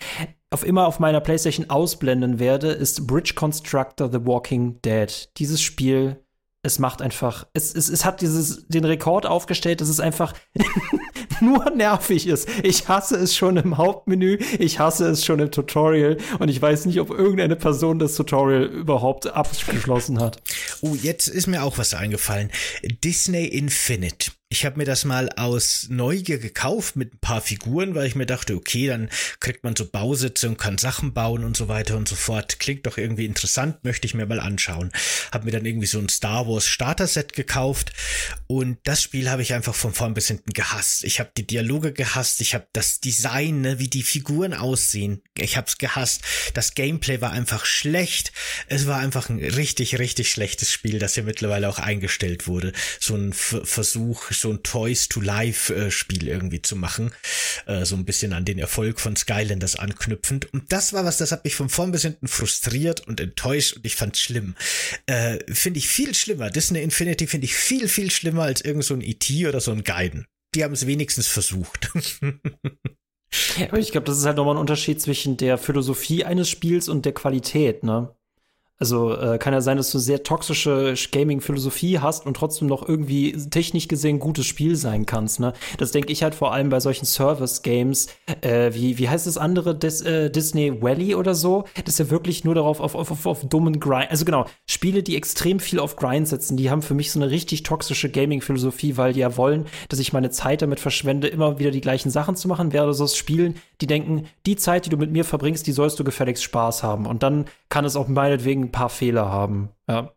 auf 0.49 0.66
immer 0.66 0.88
auf 0.88 0.99
meiner 0.99 1.22
PlayStation 1.22 1.70
ausblenden 1.70 2.39
werde, 2.39 2.70
ist 2.70 3.06
Bridge 3.06 3.34
Constructor 3.36 4.10
The 4.12 4.26
Walking 4.26 4.82
Dead. 4.82 5.30
Dieses 5.38 5.62
Spiel 5.62 6.18
es 6.66 6.80
macht 6.80 7.01
einfach, 7.01 7.45
es, 7.53 7.74
es, 7.76 7.89
es 7.89 8.06
hat 8.06 8.22
dieses, 8.22 8.68
den 8.68 8.86
Rekord 8.86 9.26
aufgestellt, 9.26 9.82
dass 9.82 9.89
es 9.89 9.99
einfach 9.99 10.34
nur 11.42 11.70
nervig 11.72 12.28
ist. 12.28 12.48
Ich 12.64 12.88
hasse 12.88 13.18
es 13.18 13.36
schon 13.36 13.58
im 13.58 13.78
Hauptmenü, 13.78 14.38
ich 14.60 14.80
hasse 14.80 15.08
es 15.10 15.26
schon 15.26 15.40
im 15.40 15.52
Tutorial 15.52 16.18
und 16.40 16.50
ich 16.50 16.62
weiß 16.62 16.86
nicht, 16.86 17.00
ob 17.00 17.10
irgendeine 17.10 17.56
Person 17.56 18.00
das 18.00 18.16
Tutorial 18.16 18.64
überhaupt 18.64 19.28
abgeschlossen 19.28 20.20
hat. 20.20 20.42
Oh, 20.82 20.96
jetzt 20.96 21.28
ist 21.28 21.48
mir 21.48 21.64
auch 21.64 21.78
was 21.78 21.94
eingefallen. 21.94 22.52
Disney 23.04 23.46
Infinite. 23.46 24.32
Ich 24.56 24.64
habe 24.64 24.78
mir 24.78 24.86
das 24.86 25.03
mal 25.03 25.30
aus 25.36 25.88
Neugier 25.89 26.38
gekauft 26.38 26.95
mit 26.95 27.14
ein 27.14 27.18
paar 27.18 27.41
Figuren, 27.41 27.93
weil 27.93 28.08
ich 28.08 28.16
mir 28.16 28.26
dachte, 28.26 28.56
okay, 28.56 28.88
dann 28.88 29.10
kriegt 29.41 29.66
man 29.66 29.76
so 29.76 29.86
Bausitze 29.86 30.47
und 30.47 30.58
kann 30.58 30.78
Sachen 30.78 31.14
bauen 31.14 31.43
und 31.43 31.58
so 31.58 31.68
weiter 31.68 31.97
und 31.97 32.08
so 32.08 32.16
fort. 32.16 32.58
Klingt 32.58 32.86
doch 32.86 32.97
irgendwie 32.97 33.26
interessant, 33.26 33.84
möchte 33.84 34.08
ich 34.08 34.14
mir 34.14 34.26
mal 34.26 34.39
anschauen. 34.39 34.93
Hab 35.34 35.43
mir 35.43 35.51
dann 35.51 35.66
irgendwie 35.66 35.88
so 35.88 35.99
ein 35.99 36.08
Star 36.08 36.47
Wars 36.47 36.68
Starter-Set 36.68 37.34
gekauft 37.34 37.91
und 38.47 38.78
das 38.86 39.03
Spiel 39.03 39.30
habe 39.30 39.41
ich 39.41 39.53
einfach 39.53 39.76
von 39.76 39.93
vorn 39.93 40.14
bis 40.14 40.28
hinten 40.28 40.53
gehasst. 40.53 41.03
Ich 41.03 41.20
habe 41.20 41.32
die 41.36 41.45
Dialoge 41.45 41.91
gehasst, 41.91 42.39
ich 42.39 42.53
habe 42.53 42.66
das 42.72 43.01
Design, 43.01 43.60
ne, 43.60 43.78
wie 43.80 43.89
die 43.89 44.03
Figuren 44.03 44.53
aussehen. 44.53 45.22
Ich 45.38 45.58
habe 45.58 45.68
es 45.68 45.78
gehasst. 45.78 46.22
Das 46.53 46.76
Gameplay 46.76 47.20
war 47.20 47.34
einfach 47.34 47.66
schlecht. 47.66 48.32
Es 48.68 48.88
war 48.88 48.99
einfach 48.99 49.28
ein 49.28 49.39
richtig, 49.39 49.99
richtig 49.99 50.32
schlechtes 50.32 50.72
Spiel, 50.72 50.97
das 50.97 51.18
ja 51.18 51.24
mittlerweile 51.24 51.68
auch 51.68 51.80
eingestellt 51.80 52.47
wurde. 52.47 52.72
So 53.01 53.16
ein 53.16 53.34
Versuch, 53.34 54.32
so 54.32 54.45
ein 54.52 54.64
Toys 54.64 55.10
to 55.10 55.22
Life 55.22 55.74
äh, 55.74 55.91
Spiel 55.91 56.28
irgendwie 56.28 56.62
zu 56.62 56.76
machen. 56.76 57.12
Äh, 57.66 57.86
so 57.86 57.96
ein 57.96 58.06
bisschen 58.06 58.34
an 58.34 58.46
den 58.46 58.60
Erfolg 58.60 59.00
von 59.00 59.16
Skylanders 59.16 59.76
anknüpfend. 59.76 60.52
Und 60.54 60.72
das 60.72 60.93
war 60.93 61.06
was, 61.06 61.18
das 61.18 61.32
hat 61.32 61.43
mich 61.43 61.56
von 61.56 61.70
vorn 61.70 61.91
bis 61.91 62.04
hinten 62.04 62.28
frustriert 62.28 63.02
und 63.08 63.20
enttäuscht 63.20 63.76
und 63.76 63.86
ich 63.86 63.96
fand's 63.96 64.20
schlimm. 64.20 64.56
Äh, 65.06 65.39
finde 65.52 65.80
ich 65.80 65.88
viel 65.88 66.14
schlimmer. 66.16 66.50
Disney 66.50 66.82
Infinity 66.82 67.28
finde 67.28 67.46
ich 67.46 67.56
viel, 67.56 67.88
viel 67.88 68.12
schlimmer 68.12 68.43
als 68.43 68.62
irgend 68.62 68.84
so 68.86 68.93
ein 68.93 69.02
E.T. 69.02 69.48
oder 69.48 69.62
so 69.62 69.72
ein 69.72 69.84
Gaiden. 69.84 70.26
Die 70.54 70.64
haben 70.64 70.74
es 70.74 70.88
wenigstens 70.88 71.28
versucht. 71.28 71.91
Ich 73.58 73.91
glaube, 73.91 74.06
das 74.06 74.18
ist 74.18 74.26
halt 74.26 74.38
nochmal 74.38 74.56
ein 74.56 74.62
Unterschied 74.62 75.02
zwischen 75.02 75.36
der 75.36 75.58
Philosophie 75.58 76.24
eines 76.24 76.50
Spiels 76.50 76.88
und 76.88 77.06
der 77.06 77.14
Qualität, 77.14 77.84
ne? 77.84 78.16
Also 78.78 79.16
äh, 79.16 79.38
kann 79.38 79.54
ja 79.54 79.62
sein, 79.62 79.78
dass 79.78 79.92
du 79.92 80.00
sehr 80.00 80.24
toxische 80.24 80.96
Gaming-Philosophie 81.12 82.00
hast 82.00 82.26
und 82.26 82.36
trotzdem 82.36 82.68
noch 82.68 82.88
irgendwie 82.88 83.32
technisch 83.50 83.88
gesehen 83.88 84.20
gutes 84.20 84.46
Spiel 84.46 84.76
sein 84.76 85.06
kannst. 85.06 85.40
Ne? 85.40 85.54
Das 85.78 85.92
denke 85.92 86.12
ich 86.12 86.24
halt 86.24 86.36
vor 86.36 86.54
allem 86.54 86.70
bei 86.70 86.82
solchen 86.82 87.06
Service-Games, 87.06 88.08
äh, 88.42 88.74
wie, 88.74 88.98
wie 88.98 89.08
heißt 89.08 89.28
das 89.28 89.38
andere, 89.38 89.76
Dis, 89.76 90.02
äh, 90.02 90.30
Disney 90.30 90.82
Valley 90.82 91.16
oder 91.16 91.36
so, 91.36 91.64
das 91.76 91.94
ist 91.94 92.00
ja 92.00 92.10
wirklich 92.10 92.44
nur 92.44 92.54
darauf 92.54 92.82
auf, 92.82 92.96
auf, 92.96 93.12
auf, 93.12 93.26
auf 93.26 93.48
dummen 93.48 93.80
Grind. 93.80 94.12
Also 94.12 94.26
genau, 94.26 94.46
Spiele, 94.68 95.04
die 95.04 95.16
extrem 95.16 95.62
viel 95.62 95.80
auf 95.80 95.96
Grind 95.96 96.28
setzen, 96.28 96.58
die 96.58 96.70
haben 96.70 96.82
für 96.82 96.96
mich 96.96 97.14
so 97.14 97.20
eine 97.20 97.32
richtig 97.32 97.64
toxische 97.64 98.10
Gaming-Philosophie, 98.10 98.98
weil 98.98 99.14
die 99.14 99.22
ja 99.22 99.38
wollen, 99.38 99.68
dass 99.88 100.00
ich 100.00 100.12
meine 100.12 100.32
Zeit 100.32 100.62
damit 100.62 100.82
verschwende, 100.82 101.28
immer 101.30 101.60
wieder 101.60 101.72
die 101.72 101.82
gleichen 101.82 102.10
Sachen 102.10 102.36
zu 102.36 102.50
machen, 102.50 102.74
während 102.74 102.96
so 102.96 103.08
Spielen, 103.08 103.56
die 103.82 103.88
denken, 103.88 104.28
die 104.46 104.56
Zeit, 104.56 104.86
die 104.86 104.90
du 104.90 104.98
mit 104.98 105.12
mir 105.12 105.24
verbringst, 105.24 105.66
die 105.68 105.72
sollst 105.72 106.00
du 106.00 106.04
gefälligst 106.04 106.44
Spaß 106.44 106.84
haben. 106.84 107.06
Und 107.06 107.24
dann 107.24 107.46
kann 107.70 107.86
es 107.86 107.96
auch 107.96 108.08
meinetwegen 108.08 108.64
ein 108.66 108.72
paar 108.72 108.89
Fehler 108.89 109.30
haben. 109.30 109.70
Ja. 109.88 110.11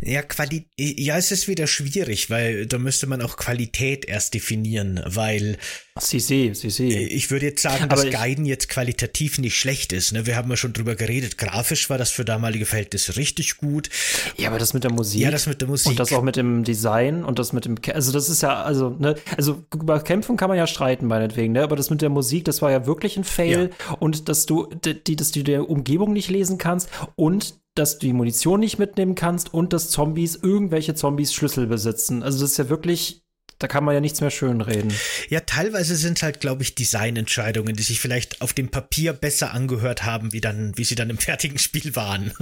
Ja, 0.00 0.22
Quali 0.22 0.66
ja, 0.78 1.16
es 1.16 1.30
ist 1.30 1.46
wieder 1.46 1.66
schwierig, 1.66 2.30
weil 2.30 2.66
da 2.66 2.78
müsste 2.78 3.06
man 3.06 3.20
auch 3.20 3.36
Qualität 3.36 4.06
erst 4.06 4.34
definieren, 4.34 5.00
weil 5.04 5.58
Sie, 6.00 6.20
sie, 6.20 6.54
sie, 6.54 6.70
sie. 6.70 6.88
Ich 6.88 7.30
würde 7.30 7.46
jetzt 7.46 7.62
sagen, 7.62 7.88
dass 7.88 8.08
Guiden 8.10 8.44
jetzt 8.44 8.68
qualitativ 8.68 9.38
nicht 9.38 9.58
schlecht 9.58 9.92
ist. 9.92 10.12
Ne? 10.12 10.26
Wir 10.26 10.36
haben 10.36 10.48
ja 10.50 10.56
schon 10.56 10.72
drüber 10.72 10.94
geredet. 10.94 11.38
Grafisch 11.38 11.90
war 11.90 11.98
das 11.98 12.10
für 12.10 12.24
damalige 12.24 12.66
Verhältnisse 12.66 13.16
richtig 13.16 13.56
gut. 13.56 13.90
Ja, 14.36 14.48
aber 14.48 14.58
das 14.58 14.74
mit 14.74 14.84
der 14.84 14.92
Musik. 14.92 15.20
Ja, 15.20 15.30
das 15.30 15.46
mit 15.46 15.60
der 15.60 15.68
Musik. 15.68 15.90
Und 15.90 15.98
das 15.98 16.12
auch 16.12 16.22
mit 16.22 16.36
dem 16.36 16.64
Design 16.64 17.24
und 17.24 17.38
das 17.38 17.52
mit 17.52 17.64
dem, 17.64 17.76
also 17.92 18.12
das 18.12 18.28
ist 18.28 18.42
ja, 18.42 18.62
also, 18.62 18.90
ne, 18.90 19.16
also 19.36 19.64
über 19.74 20.00
Kämpfen 20.00 20.36
kann 20.36 20.48
man 20.48 20.58
ja 20.58 20.66
streiten, 20.66 21.06
meinetwegen, 21.06 21.52
ne? 21.52 21.62
Aber 21.62 21.76
das 21.76 21.90
mit 21.90 22.02
der 22.02 22.10
Musik, 22.10 22.44
das 22.44 22.62
war 22.62 22.70
ja 22.70 22.86
wirklich 22.86 23.16
ein 23.16 23.24
Fail. 23.24 23.70
Ja. 23.88 23.94
Und 23.94 24.28
dass 24.28 24.46
du, 24.46 24.68
die, 24.84 25.16
dass 25.16 25.32
du 25.32 25.42
der 25.42 25.68
Umgebung 25.68 26.12
nicht 26.12 26.30
lesen 26.30 26.58
kannst 26.58 26.88
und 27.16 27.58
dass 27.78 27.98
du 27.98 28.06
die 28.06 28.12
Munition 28.12 28.60
nicht 28.60 28.78
mitnehmen 28.78 29.14
kannst 29.14 29.54
und 29.54 29.72
dass 29.72 29.90
Zombies, 29.90 30.36
irgendwelche 30.36 30.94
Zombies 30.94 31.32
Schlüssel 31.32 31.66
besitzen. 31.66 32.22
Also 32.22 32.40
das 32.40 32.52
ist 32.52 32.56
ja 32.58 32.68
wirklich 32.68 33.22
da 33.58 33.66
kann 33.66 33.84
man 33.84 33.94
ja 33.94 34.00
nichts 34.00 34.20
mehr 34.20 34.30
schönreden. 34.30 34.92
Ja, 35.28 35.40
teilweise 35.40 35.96
sind 35.96 36.18
es 36.18 36.22
halt, 36.22 36.40
glaube 36.40 36.62
ich, 36.62 36.76
Designentscheidungen, 36.76 37.74
die 37.74 37.82
sich 37.82 37.98
vielleicht 37.98 38.40
auf 38.40 38.52
dem 38.52 38.68
Papier 38.68 39.12
besser 39.12 39.52
angehört 39.52 40.04
haben, 40.04 40.32
wie 40.32 40.40
dann, 40.40 40.72
wie 40.76 40.84
sie 40.84 40.94
dann 40.94 41.10
im 41.10 41.18
fertigen 41.18 41.58
Spiel 41.58 41.96
waren. 41.96 42.32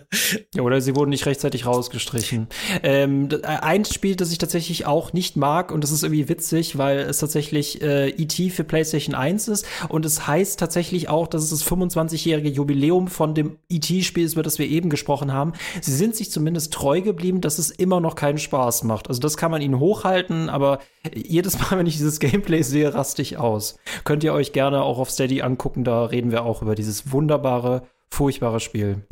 ja, 0.54 0.62
oder 0.62 0.80
sie 0.80 0.94
wurden 0.94 1.10
nicht 1.10 1.26
rechtzeitig 1.26 1.66
rausgestrichen. 1.66 2.46
Ähm, 2.82 3.28
ein 3.42 3.84
Spiel, 3.84 4.14
das 4.14 4.30
ich 4.30 4.38
tatsächlich 4.38 4.86
auch 4.86 5.12
nicht 5.12 5.36
mag, 5.36 5.72
und 5.72 5.82
das 5.82 5.90
ist 5.90 6.04
irgendwie 6.04 6.28
witzig, 6.28 6.78
weil 6.78 6.98
es 7.00 7.18
tatsächlich 7.18 7.82
äh, 7.82 8.10
E.T. 8.10 8.50
für 8.50 8.62
PlayStation 8.62 9.14
1 9.14 9.48
ist 9.48 9.66
und 9.88 10.06
es 10.06 10.26
heißt 10.26 10.60
tatsächlich 10.60 11.08
auch, 11.08 11.26
dass 11.26 11.42
es 11.42 11.50
das 11.50 11.64
25-jährige 11.64 12.48
Jubiläum 12.48 13.08
von 13.08 13.34
dem 13.34 13.58
E.T.-Spiel 13.68 14.24
ist, 14.24 14.34
über 14.34 14.42
das 14.44 14.58
wir 14.58 14.68
eben 14.68 14.88
gesprochen 14.88 15.32
haben. 15.32 15.52
Sie 15.80 15.94
sind 15.94 16.14
sich 16.14 16.30
zumindest 16.30 16.72
treu 16.72 17.00
geblieben, 17.00 17.40
dass 17.40 17.58
es 17.58 17.70
immer 17.70 18.00
noch 18.00 18.14
keinen 18.14 18.38
Spaß 18.38 18.84
macht. 18.84 19.08
Also 19.08 19.20
das 19.20 19.36
kann 19.36 19.50
man 19.50 19.62
ihnen 19.62 19.80
hochhalten, 19.80 20.48
aber 20.48 20.59
aber 20.60 20.80
jedes 21.14 21.58
Mal, 21.58 21.70
wenn 21.78 21.86
ich 21.86 21.96
dieses 21.96 22.20
Gameplay 22.20 22.62
sehe, 22.62 22.92
raste 22.92 23.22
ich 23.22 23.38
aus. 23.38 23.76
Könnt 24.04 24.24
ihr 24.24 24.34
euch 24.34 24.52
gerne 24.52 24.82
auch 24.82 24.98
auf 24.98 25.10
Steady 25.10 25.42
angucken, 25.42 25.84
da 25.84 26.04
reden 26.04 26.30
wir 26.30 26.44
auch 26.44 26.62
über 26.62 26.74
dieses 26.74 27.10
wunderbare, 27.10 27.86
furchtbare 28.10 28.60
Spiel. 28.60 29.06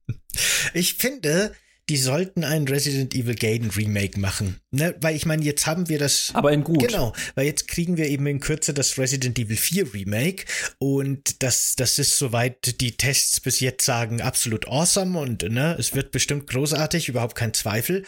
ich 0.74 0.94
finde, 0.94 1.52
die 1.88 1.96
sollten 1.96 2.44
ein 2.44 2.68
Resident 2.68 3.14
Evil 3.14 3.34
Gaiden 3.34 3.70
Remake 3.70 4.20
machen. 4.20 4.60
Ne? 4.74 4.94
Weil 5.00 5.16
ich 5.16 5.26
meine, 5.26 5.44
jetzt 5.44 5.66
haben 5.66 5.88
wir 5.88 5.98
das. 5.98 6.30
Aber 6.34 6.52
in 6.52 6.64
gut. 6.64 6.86
Genau, 6.86 7.12
weil 7.34 7.46
jetzt 7.46 7.68
kriegen 7.68 7.96
wir 7.96 8.06
eben 8.06 8.26
in 8.26 8.40
Kürze 8.40 8.74
das 8.74 8.98
Resident 8.98 9.38
Evil 9.38 9.56
4 9.56 9.94
Remake 9.94 10.44
und 10.78 11.42
das, 11.42 11.74
das 11.76 11.98
ist 11.98 12.18
soweit 12.18 12.80
die 12.80 12.92
Tests 12.92 13.40
bis 13.40 13.60
jetzt 13.60 13.84
sagen 13.84 14.20
absolut 14.20 14.68
awesome 14.68 15.18
und 15.18 15.42
ne, 15.42 15.76
es 15.78 15.94
wird 15.94 16.10
bestimmt 16.10 16.46
großartig, 16.48 17.08
überhaupt 17.08 17.34
kein 17.34 17.54
Zweifel. 17.54 18.04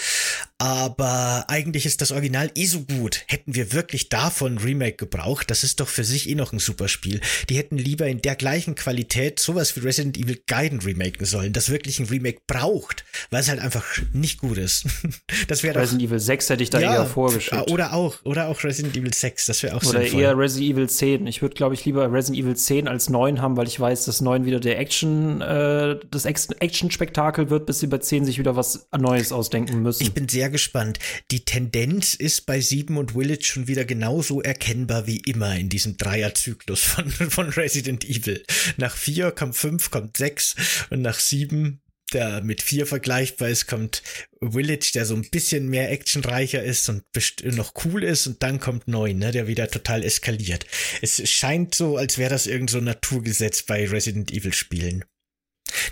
Aber 0.58 1.44
eigentlich 1.48 1.84
ist 1.84 2.00
das 2.00 2.12
Original 2.12 2.50
eh 2.54 2.64
so 2.64 2.80
gut. 2.80 3.24
Hätten 3.26 3.54
wir 3.54 3.72
wirklich 3.72 4.08
davon 4.08 4.58
Remake 4.58 4.96
gebraucht, 4.96 5.50
das 5.50 5.64
ist 5.64 5.80
doch 5.80 5.88
für 5.88 6.04
sich 6.04 6.28
eh 6.28 6.34
noch 6.34 6.52
ein 6.52 6.58
super 6.58 6.88
Spiel. 6.88 7.20
Die 7.48 7.56
hätten 7.56 7.76
lieber 7.76 8.06
in 8.06 8.22
der 8.22 8.36
gleichen 8.36 8.74
Qualität 8.74 9.38
sowas 9.38 9.76
wie 9.76 9.80
Resident 9.80 10.16
Evil 10.16 10.40
Gaiden 10.46 10.80
remaken 10.80 11.26
sollen, 11.26 11.52
das 11.52 11.68
wirklich 11.68 12.00
ein 12.00 12.06
Remake 12.06 12.40
braucht, 12.46 13.04
weil 13.30 13.40
es 13.40 13.48
halt 13.48 13.60
einfach 13.60 13.84
nicht 14.12 14.38
gut 14.38 14.58
ist. 14.58 14.86
Das 15.48 15.62
wäre 15.62 15.78
Resident 15.80 16.02
Evil 16.02 16.18
6 16.18 16.46
hätte 16.56 16.64
ich 16.64 16.70
da 16.70 16.80
ja, 16.80 16.94
eher 16.94 17.06
vorgestellt. 17.06 17.70
Oder 17.70 17.92
auch, 17.92 18.16
oder 18.24 18.48
auch 18.48 18.64
Resident 18.64 18.96
Evil 18.96 19.12
6, 19.12 19.46
das 19.46 19.62
wäre 19.62 19.76
auch 19.76 19.82
Oder 19.82 20.00
sinnvoll. 20.00 20.20
eher 20.20 20.38
Resident 20.38 20.72
Evil 20.72 20.88
10. 20.88 21.26
Ich 21.26 21.42
würde, 21.42 21.54
glaube 21.54 21.74
ich, 21.74 21.84
lieber 21.84 22.10
Resident 22.10 22.44
Evil 22.44 22.56
10 22.56 22.88
als 22.88 23.10
9 23.10 23.40
haben, 23.40 23.56
weil 23.56 23.66
ich 23.66 23.78
weiß, 23.78 24.06
dass 24.06 24.20
9 24.20 24.44
wieder 24.44 24.60
der 24.60 24.78
Action, 24.78 25.40
äh, 25.40 25.98
das 26.10 26.24
Action-Spektakel 26.24 27.50
wird, 27.50 27.66
bis 27.66 27.80
sie 27.80 27.86
bei 27.86 27.98
10 27.98 28.24
sich 28.24 28.38
wieder 28.38 28.56
was 28.56 28.88
Neues 28.96 29.32
ausdenken 29.32 29.82
müssen. 29.82 30.02
Ich 30.02 30.14
bin 30.14 30.28
sehr 30.28 30.50
gespannt. 30.50 30.98
Die 31.30 31.44
Tendenz 31.44 32.14
ist 32.14 32.46
bei 32.46 32.60
7 32.60 32.96
und 32.96 33.12
Village 33.12 33.44
schon 33.44 33.68
wieder 33.68 33.84
genauso 33.84 34.40
erkennbar 34.40 35.06
wie 35.06 35.18
immer 35.18 35.56
in 35.56 35.68
diesem 35.68 35.96
Dreierzyklus 35.96 36.80
von, 36.80 37.10
von 37.10 37.48
Resident 37.50 38.04
Evil. 38.08 38.42
Nach 38.76 38.94
4 38.96 39.30
kommt 39.32 39.56
5, 39.56 39.90
kommt 39.90 40.16
6 40.16 40.56
und 40.90 41.02
nach 41.02 41.18
7 41.18 41.80
der 42.12 42.42
mit 42.42 42.62
vier 42.62 42.86
vergleichbar 42.86 43.48
ist, 43.48 43.66
kommt 43.66 44.02
Village, 44.40 44.90
der 44.94 45.06
so 45.06 45.14
ein 45.14 45.28
bisschen 45.30 45.68
mehr 45.68 45.90
actionreicher 45.90 46.62
ist 46.62 46.88
und 46.88 47.04
noch 47.44 47.72
cool 47.84 48.04
ist 48.04 48.26
und 48.26 48.42
dann 48.42 48.60
kommt 48.60 48.88
neun, 48.88 49.18
ne, 49.18 49.32
der 49.32 49.46
wieder 49.46 49.68
total 49.68 50.04
eskaliert. 50.04 50.66
Es 51.02 51.28
scheint 51.28 51.74
so, 51.74 51.96
als 51.96 52.18
wäre 52.18 52.30
das 52.30 52.46
irgend 52.46 52.70
so 52.70 52.78
ein 52.78 52.84
Naturgesetz 52.84 53.62
bei 53.62 53.86
Resident 53.86 54.32
Evil 54.32 54.52
Spielen. 54.52 55.04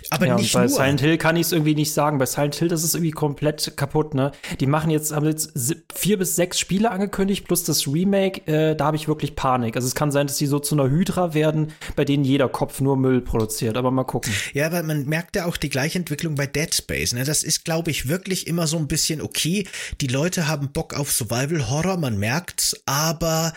Aber 0.09 0.27
ja, 0.27 0.35
nicht 0.35 0.53
bei 0.53 0.61
nur. 0.61 0.69
Silent 0.69 1.01
Hill 1.01 1.17
kann 1.17 1.35
ich 1.35 1.47
es 1.47 1.51
irgendwie 1.51 1.75
nicht 1.75 1.93
sagen. 1.93 2.17
Bei 2.17 2.25
Silent 2.25 2.55
Hill, 2.55 2.67
das 2.67 2.83
ist 2.83 2.95
irgendwie 2.95 3.11
komplett 3.11 3.75
kaputt, 3.75 4.13
ne? 4.13 4.31
Die 4.59 4.65
machen 4.65 4.89
jetzt, 4.89 5.13
haben 5.13 5.25
jetzt 5.25 5.53
vier 5.93 6.17
bis 6.17 6.35
sechs 6.35 6.59
Spiele 6.59 6.91
angekündigt, 6.91 7.47
plus 7.47 7.63
das 7.63 7.87
Remake, 7.87 8.45
äh, 8.47 8.75
da 8.75 8.85
habe 8.85 8.97
ich 8.97 9.07
wirklich 9.07 9.35
Panik. 9.35 9.75
Also 9.75 9.87
es 9.87 9.95
kann 9.95 10.11
sein, 10.11 10.27
dass 10.27 10.37
die 10.37 10.45
so 10.45 10.59
zu 10.59 10.75
einer 10.75 10.89
Hydra 10.89 11.33
werden, 11.33 11.73
bei 11.95 12.05
denen 12.05 12.23
jeder 12.23 12.49
Kopf 12.49 12.81
nur 12.81 12.97
Müll 12.97 13.21
produziert. 13.21 13.77
Aber 13.77 13.91
mal 13.91 14.03
gucken. 14.03 14.33
Ja, 14.53 14.67
aber 14.67 14.83
man 14.83 15.05
merkt 15.05 15.35
ja 15.35 15.45
auch 15.45 15.57
die 15.57 15.69
gleiche 15.69 15.99
Entwicklung 15.99 16.35
bei 16.35 16.47
Dead 16.47 16.73
Space, 16.73 17.13
ne? 17.13 17.23
Das 17.23 17.43
ist, 17.43 17.65
glaube 17.65 17.91
ich, 17.91 18.07
wirklich 18.07 18.47
immer 18.47 18.67
so 18.67 18.77
ein 18.77 18.87
bisschen 18.87 19.21
okay. 19.21 19.67
Die 20.01 20.07
Leute 20.07 20.47
haben 20.47 20.71
Bock 20.71 20.93
auf 20.93 21.11
Survival 21.11 21.69
Horror, 21.69 21.97
man 21.97 22.17
merkt's, 22.17 22.81
aber 22.85 23.53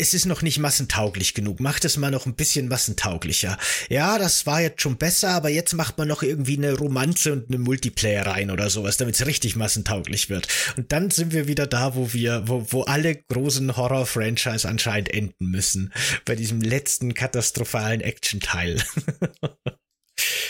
es 0.00 0.14
ist 0.14 0.26
noch 0.26 0.42
nicht 0.42 0.60
massentauglich 0.60 1.34
genug. 1.34 1.58
Macht 1.58 1.84
es 1.84 1.96
mal 1.96 2.12
noch 2.12 2.24
ein 2.26 2.36
bisschen 2.36 2.68
massentauglicher. 2.68 3.58
Ja, 3.88 4.18
das 4.18 4.46
war 4.46 4.60
jetzt 4.60 4.80
schon 4.80 4.96
besser, 4.96 5.30
aber 5.30 5.48
jetzt 5.48 5.72
macht 5.72 5.98
man 5.98 6.06
noch 6.06 6.22
irgendwie 6.22 6.56
eine 6.56 6.74
Romanze 6.74 7.32
und 7.32 7.48
eine 7.48 7.58
Multiplayer 7.58 8.26
rein 8.26 8.52
oder 8.52 8.70
sowas, 8.70 8.96
damit 8.96 9.16
es 9.16 9.26
richtig 9.26 9.56
massentauglich 9.56 10.30
wird. 10.30 10.46
Und 10.76 10.92
dann 10.92 11.10
sind 11.10 11.32
wir 11.32 11.48
wieder 11.48 11.66
da, 11.66 11.96
wo 11.96 12.12
wir, 12.12 12.44
wo, 12.46 12.64
wo 12.70 12.82
alle 12.82 13.16
großen 13.16 13.76
Horror-Franchise 13.76 14.68
anscheinend 14.68 15.12
enden 15.12 15.50
müssen. 15.50 15.92
Bei 16.24 16.36
diesem 16.36 16.60
letzten 16.60 17.14
katastrophalen 17.14 18.00
Action-Teil. 18.00 18.80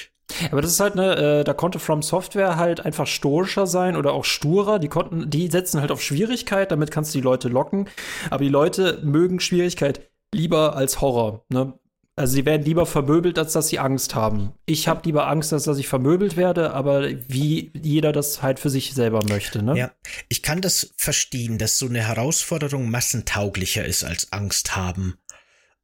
Aber 0.50 0.62
das 0.62 0.72
ist 0.72 0.80
halt, 0.80 0.94
ne, 0.94 1.40
äh, 1.40 1.44
da 1.44 1.52
konnte 1.54 1.78
From 1.78 2.02
Software 2.02 2.56
halt 2.56 2.84
einfach 2.84 3.06
stoischer 3.06 3.66
sein 3.66 3.96
oder 3.96 4.12
auch 4.12 4.24
sturer. 4.24 4.78
Die 4.78 4.88
konnten, 4.88 5.30
die 5.30 5.48
setzen 5.48 5.80
halt 5.80 5.90
auf 5.90 6.02
Schwierigkeit, 6.02 6.70
damit 6.70 6.90
kannst 6.90 7.14
du 7.14 7.18
die 7.18 7.24
Leute 7.24 7.48
locken. 7.48 7.88
Aber 8.30 8.42
die 8.44 8.50
Leute 8.50 9.00
mögen 9.02 9.40
Schwierigkeit 9.40 10.08
lieber 10.34 10.76
als 10.76 11.00
Horror, 11.00 11.44
ne? 11.48 11.74
Also 12.18 12.34
sie 12.34 12.44
werden 12.44 12.64
lieber 12.64 12.84
vermöbelt, 12.84 13.38
als 13.38 13.52
dass 13.52 13.68
sie 13.68 13.78
Angst 13.78 14.16
haben. 14.16 14.52
Ich 14.66 14.88
habe 14.88 15.02
lieber 15.04 15.28
Angst, 15.28 15.52
als 15.52 15.62
dass 15.64 15.78
ich 15.78 15.86
vermöbelt 15.86 16.36
werde, 16.36 16.72
aber 16.72 17.08
wie 17.28 17.70
jeder 17.80 18.10
das 18.10 18.42
halt 18.42 18.58
für 18.58 18.70
sich 18.70 18.92
selber 18.92 19.20
möchte, 19.28 19.62
ne? 19.62 19.78
Ja, 19.78 19.92
ich 20.28 20.42
kann 20.42 20.60
das 20.60 20.92
verstehen, 20.96 21.58
dass 21.58 21.78
so 21.78 21.86
eine 21.86 22.00
Herausforderung 22.00 22.90
massentauglicher 22.90 23.84
ist 23.84 24.02
als 24.02 24.32
Angst 24.32 24.74
haben. 24.74 25.16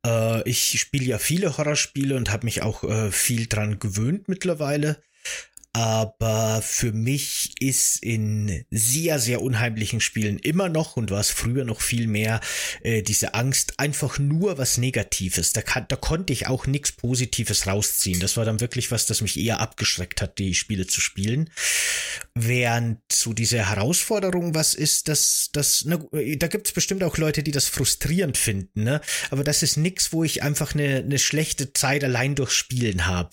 Äh, 0.05 0.49
ich 0.49 0.79
spiele 0.79 1.05
ja 1.05 1.19
viele 1.19 1.57
Horrorspiele 1.57 2.17
und 2.17 2.31
habe 2.31 2.45
mich 2.45 2.63
auch 2.63 2.85
äh, 2.85 3.11
viel 3.11 3.47
dran 3.47 3.79
gewöhnt 3.79 4.29
mittlerweile 4.29 4.99
aber 5.75 6.63
für 6.63 6.93
mich 6.93 7.61
ist 7.61 8.01
in 8.01 8.65
sehr, 8.71 9.19
sehr 9.19 9.43
unheimlichen 9.43 10.01
Spielen 10.01 10.39
immer 10.39 10.69
noch 10.69 10.97
und 10.97 11.11
war 11.11 11.19
es 11.19 11.31
früher 11.31 11.65
noch 11.65 11.81
viel 11.81 12.07
mehr 12.07 12.41
äh, 12.85 13.03
diese 13.03 13.35
Angst 13.35 13.81
einfach 13.81 14.21
nur 14.21 14.57
was 14.57 14.79
Negatives. 14.79 15.53
Da, 15.53 15.63
kann, 15.63 15.87
da 15.89 15.97
konnte 15.97 16.33
ich 16.33 16.47
auch 16.47 16.69
nichts 16.69 16.93
Positives 16.93 17.67
rausziehen. 17.67 18.21
Das 18.21 18.37
war 18.37 18.45
dann 18.45 18.61
wirklich 18.61 18.93
was, 18.93 19.07
das 19.07 19.21
mich 19.21 19.37
eher 19.37 19.59
abgeschreckt 19.59 20.23
hat, 20.23 20.39
die 20.39 20.55
Spiele 20.55 20.87
zu 20.87 21.01
spielen. 21.01 21.51
Während 22.37 23.01
so 23.11 23.33
diese 23.33 23.69
Herausforderung 23.69 24.55
was 24.55 24.75
ist, 24.75 25.09
dass 25.09 25.51
das, 25.53 25.85
na, 25.87 25.99
da 26.37 26.47
gibt 26.47 26.69
es 26.69 26.73
bestimmt 26.73 27.03
auch 27.03 27.19
Leute, 27.19 27.43
die 27.43 27.51
das 27.51 27.67
frustrierend 27.67 28.39
finden, 28.39 28.85
ne? 28.85 29.01
Aber 29.31 29.43
das 29.43 29.65
ist 29.65 29.77
nix, 29.77 30.13
wo 30.13 30.23
ich 30.23 30.45
einfach 30.45 30.75
eine, 30.75 30.99
eine 30.99 31.19
schlechte 31.19 31.73
Zeit 31.73 32.05
allein 32.05 32.37
durch 32.37 32.53
Spielen 32.53 33.07
habe. 33.07 33.31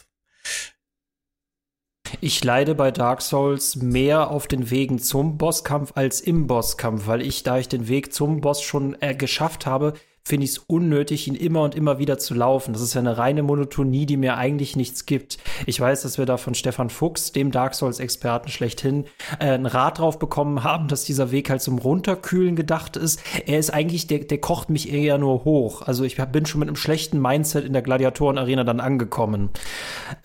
Ich 2.19 2.43
leide 2.43 2.75
bei 2.75 2.91
Dark 2.91 3.21
Souls 3.21 3.77
mehr 3.77 4.31
auf 4.31 4.47
den 4.47 4.69
Wegen 4.69 4.99
zum 4.99 5.37
Bosskampf 5.37 5.93
als 5.95 6.19
im 6.19 6.47
Bosskampf, 6.47 7.07
weil 7.07 7.21
ich, 7.21 7.43
da 7.43 7.57
ich 7.57 7.69
den 7.69 7.87
Weg 7.87 8.13
zum 8.13 8.41
Boss 8.41 8.61
schon 8.61 8.97
äh, 9.01 9.15
geschafft 9.15 9.65
habe, 9.65 9.93
finde 10.23 10.45
ich 10.45 10.51
es 10.51 10.57
unnötig, 10.59 11.27
ihn 11.27 11.35
immer 11.35 11.63
und 11.63 11.75
immer 11.75 11.97
wieder 11.97 12.19
zu 12.19 12.33
laufen. 12.33 12.73
Das 12.73 12.81
ist 12.81 12.93
ja 12.93 13.01
eine 13.01 13.17
reine 13.17 13.43
Monotonie, 13.43 14.05
die 14.05 14.17
mir 14.17 14.37
eigentlich 14.37 14.75
nichts 14.75 15.05
gibt. 15.05 15.39
Ich 15.65 15.79
weiß, 15.79 16.03
dass 16.03 16.17
wir 16.17 16.25
da 16.25 16.37
von 16.37 16.53
Stefan 16.53 16.89
Fuchs, 16.89 17.31
dem 17.31 17.51
Dark 17.51 17.73
Souls-Experten 17.73 18.49
schlechthin, 18.49 19.05
äh, 19.39 19.45
einen 19.45 19.65
Rat 19.65 19.99
drauf 19.99 20.19
bekommen 20.19 20.63
haben, 20.63 20.87
dass 20.87 21.05
dieser 21.05 21.31
Weg 21.31 21.49
halt 21.49 21.61
zum 21.61 21.79
Runterkühlen 21.79 22.55
gedacht 22.55 22.97
ist. 22.97 23.21
Er 23.47 23.57
ist 23.57 23.71
eigentlich, 23.71 24.07
der, 24.07 24.19
der 24.19 24.37
kocht 24.37 24.69
mich 24.69 24.91
eher 24.91 25.17
nur 25.17 25.43
hoch. 25.43 25.81
Also 25.81 26.03
ich 26.03 26.17
bin 26.17 26.45
schon 26.45 26.59
mit 26.59 26.69
einem 26.69 26.75
schlechten 26.75 27.19
Mindset 27.19 27.65
in 27.65 27.73
der 27.73 27.81
Gladiatoren-Arena 27.81 28.63
dann 28.63 28.79
angekommen. 28.79 29.49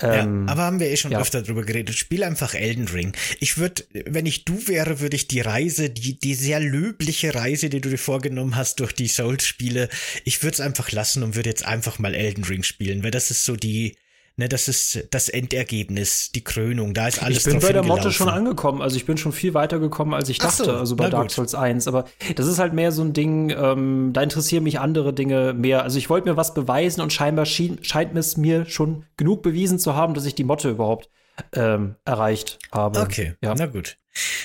Ähm, 0.00 0.46
ja, 0.46 0.52
aber 0.52 0.62
haben 0.62 0.80
wir 0.80 0.90
eh 0.90 0.96
schon 0.96 1.12
ja. 1.12 1.20
öfter 1.20 1.42
drüber 1.42 1.62
geredet. 1.62 1.94
Spiel 1.94 2.22
einfach 2.22 2.54
Elden 2.54 2.88
Ring. 2.88 3.14
Ich 3.40 3.56
würde, 3.56 3.84
wenn 4.04 4.26
ich 4.26 4.44
du 4.44 4.68
wäre, 4.68 5.00
würde 5.00 5.16
ich 5.16 5.26
die 5.26 5.40
Reise, 5.40 5.88
die, 5.88 6.18
die 6.18 6.34
sehr 6.34 6.60
löbliche 6.60 7.34
Reise, 7.34 7.70
die 7.70 7.80
du 7.80 7.88
dir 7.88 7.98
vorgenommen 7.98 8.56
hast 8.56 8.80
durch 8.80 8.92
die 8.92 9.08
Souls-Spiele, 9.08 9.85
ich 10.24 10.42
würde 10.42 10.54
es 10.54 10.60
einfach 10.60 10.92
lassen 10.92 11.22
und 11.22 11.34
würde 11.34 11.48
jetzt 11.48 11.64
einfach 11.64 11.98
mal 11.98 12.14
Elden 12.14 12.44
Ring 12.44 12.62
spielen, 12.62 13.02
weil 13.02 13.10
das 13.10 13.30
ist 13.30 13.44
so 13.44 13.56
die, 13.56 13.96
ne, 14.36 14.48
das 14.48 14.68
ist 14.68 15.08
das 15.10 15.28
Endergebnis, 15.28 16.30
die 16.32 16.44
Krönung, 16.44 16.94
da 16.94 17.08
ist 17.08 17.22
alles 17.22 17.38
Ich 17.38 17.52
bin 17.52 17.60
bei 17.60 17.72
der 17.72 17.82
Motte 17.82 18.12
schon 18.12 18.28
angekommen, 18.28 18.82
also 18.82 18.96
ich 18.96 19.06
bin 19.06 19.16
schon 19.16 19.32
viel 19.32 19.54
weiter 19.54 19.78
gekommen, 19.78 20.14
als 20.14 20.28
ich 20.28 20.38
dachte, 20.38 20.64
so, 20.64 20.72
also 20.72 20.96
bei 20.96 21.10
Dark 21.10 21.30
Souls 21.30 21.54
1, 21.54 21.88
aber 21.88 22.04
das 22.34 22.46
ist 22.46 22.58
halt 22.58 22.72
mehr 22.72 22.92
so 22.92 23.02
ein 23.02 23.12
Ding, 23.12 23.50
ähm, 23.50 24.10
da 24.12 24.22
interessieren 24.22 24.64
mich 24.64 24.78
andere 24.78 25.12
Dinge 25.12 25.54
mehr. 25.54 25.82
Also 25.82 25.98
ich 25.98 26.10
wollte 26.10 26.28
mir 26.28 26.36
was 26.36 26.54
beweisen 26.54 27.00
und 27.00 27.12
scheinbar 27.12 27.46
schien, 27.46 27.82
scheint 27.82 28.16
es 28.16 28.36
mir 28.36 28.66
schon 28.66 29.04
genug 29.16 29.42
bewiesen 29.42 29.78
zu 29.78 29.94
haben, 29.94 30.14
dass 30.14 30.26
ich 30.26 30.34
die 30.34 30.44
Motte 30.44 30.70
überhaupt 30.70 31.08
ähm, 31.52 31.96
erreicht 32.04 32.58
habe. 32.72 33.00
Okay, 33.00 33.34
ja. 33.42 33.54
na 33.56 33.66
gut, 33.66 33.98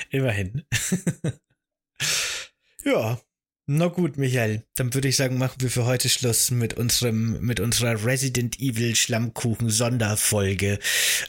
immerhin. 0.09 0.63
ja, 2.83 3.17
na 3.67 3.87
gut, 3.87 4.17
Michael, 4.17 4.63
dann 4.75 4.93
würde 4.95 5.07
ich 5.07 5.15
sagen, 5.15 5.37
machen 5.37 5.61
wir 5.61 5.69
für 5.69 5.85
heute 5.85 6.09
Schluss 6.09 6.49
mit 6.49 6.73
unserem, 6.73 7.39
mit 7.41 7.59
unserer 7.59 8.03
Resident 8.03 8.59
Evil 8.59 8.95
Schlammkuchen 8.95 9.69
Sonderfolge. 9.69 10.79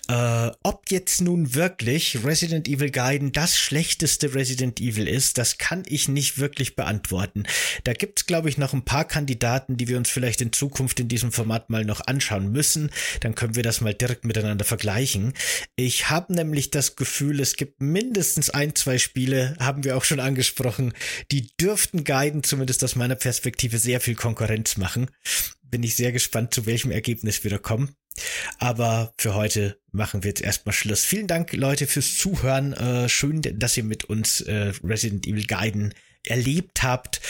Äh, 0.09 0.51
ob 0.63 0.91
jetzt 0.91 1.21
nun 1.21 1.55
wirklich 1.55 2.25
Resident 2.25 2.69
Evil 2.69 2.91
Gaiden 2.91 3.33
das 3.33 3.59
schlechteste 3.59 4.35
Resident 4.35 4.81
Evil 4.81 5.09
ist, 5.09 5.37
das 5.37 5.59
kann 5.59 5.83
ich 5.87 6.09
nicht 6.09 6.39
wirklich 6.39 6.75
beantworten. 6.75 7.45
Da 7.85 7.93
gibt's, 7.93 8.25
glaube 8.25 8.49
ich, 8.49 8.57
noch 8.57 8.73
ein 8.73 8.85
paar 8.85 9.05
Kandidaten, 9.05 9.77
die 9.77 9.89
wir 9.89 9.99
uns 9.99 10.09
vielleicht 10.09 10.41
in 10.41 10.53
Zukunft 10.53 11.01
in 11.01 11.09
diesem 11.09 11.33
Format 11.33 11.69
mal 11.69 11.85
noch 11.85 12.01
anschauen 12.07 12.51
müssen. 12.51 12.91
Dann 13.21 13.35
können 13.35 13.57
wir 13.57 13.63
das 13.63 13.83
mal 13.83 13.95
direkt 13.95 14.25
miteinander 14.25 14.65
vergleichen. 14.65 15.35
Ich 15.77 16.09
habe 16.09 16.33
nämlich 16.33 16.71
das 16.71 16.97
Gefühl, 16.97 17.41
es 17.41 17.57
gibt 17.57 17.83
mindestens 17.83 18.49
ein, 18.49 18.75
zwei 18.75 18.97
Spiele, 18.97 19.55
haben 19.61 19.85
wir 19.85 19.99
auch 19.99 20.05
schon 20.05 20.19
angesprochen, 20.19 20.95
die 21.31 21.49
dürften 21.61 22.05
Gaiden 22.05 22.22
beiden 22.23 22.45
zumindest 22.45 22.85
aus 22.85 22.95
meiner 22.95 23.17
Perspektive 23.17 23.79
sehr 23.79 24.01
viel 24.01 24.15
Konkurrenz 24.15 24.77
machen. 24.77 25.11
Bin 25.65 25.83
ich 25.83 25.97
sehr 25.97 26.13
gespannt, 26.13 26.55
zu 26.55 26.67
welchem 26.67 26.93
Ergebnis 26.93 27.43
wir 27.43 27.51
da 27.51 27.59
kommen. 27.59 27.97
Aber 28.59 29.13
für 29.19 29.35
heute 29.35 29.81
machen 29.91 30.23
wir 30.23 30.29
jetzt 30.29 30.41
erstmal 30.41 30.73
Schluss. 30.73 31.05
Vielen 31.05 31.27
Dank, 31.27 31.53
Leute, 31.53 31.89
fürs 31.89 32.17
Zuhören. 32.17 32.75
Äh, 32.75 33.09
schön, 33.09 33.43
dass 33.43 33.77
ihr 33.77 33.83
mit 33.83 34.05
uns 34.05 34.41
äh, 34.41 34.73
Resident 34.85 35.27
Evil 35.27 35.49
Guiden 35.49 35.95
erlebt 36.27 36.83
habt. 36.83 37.21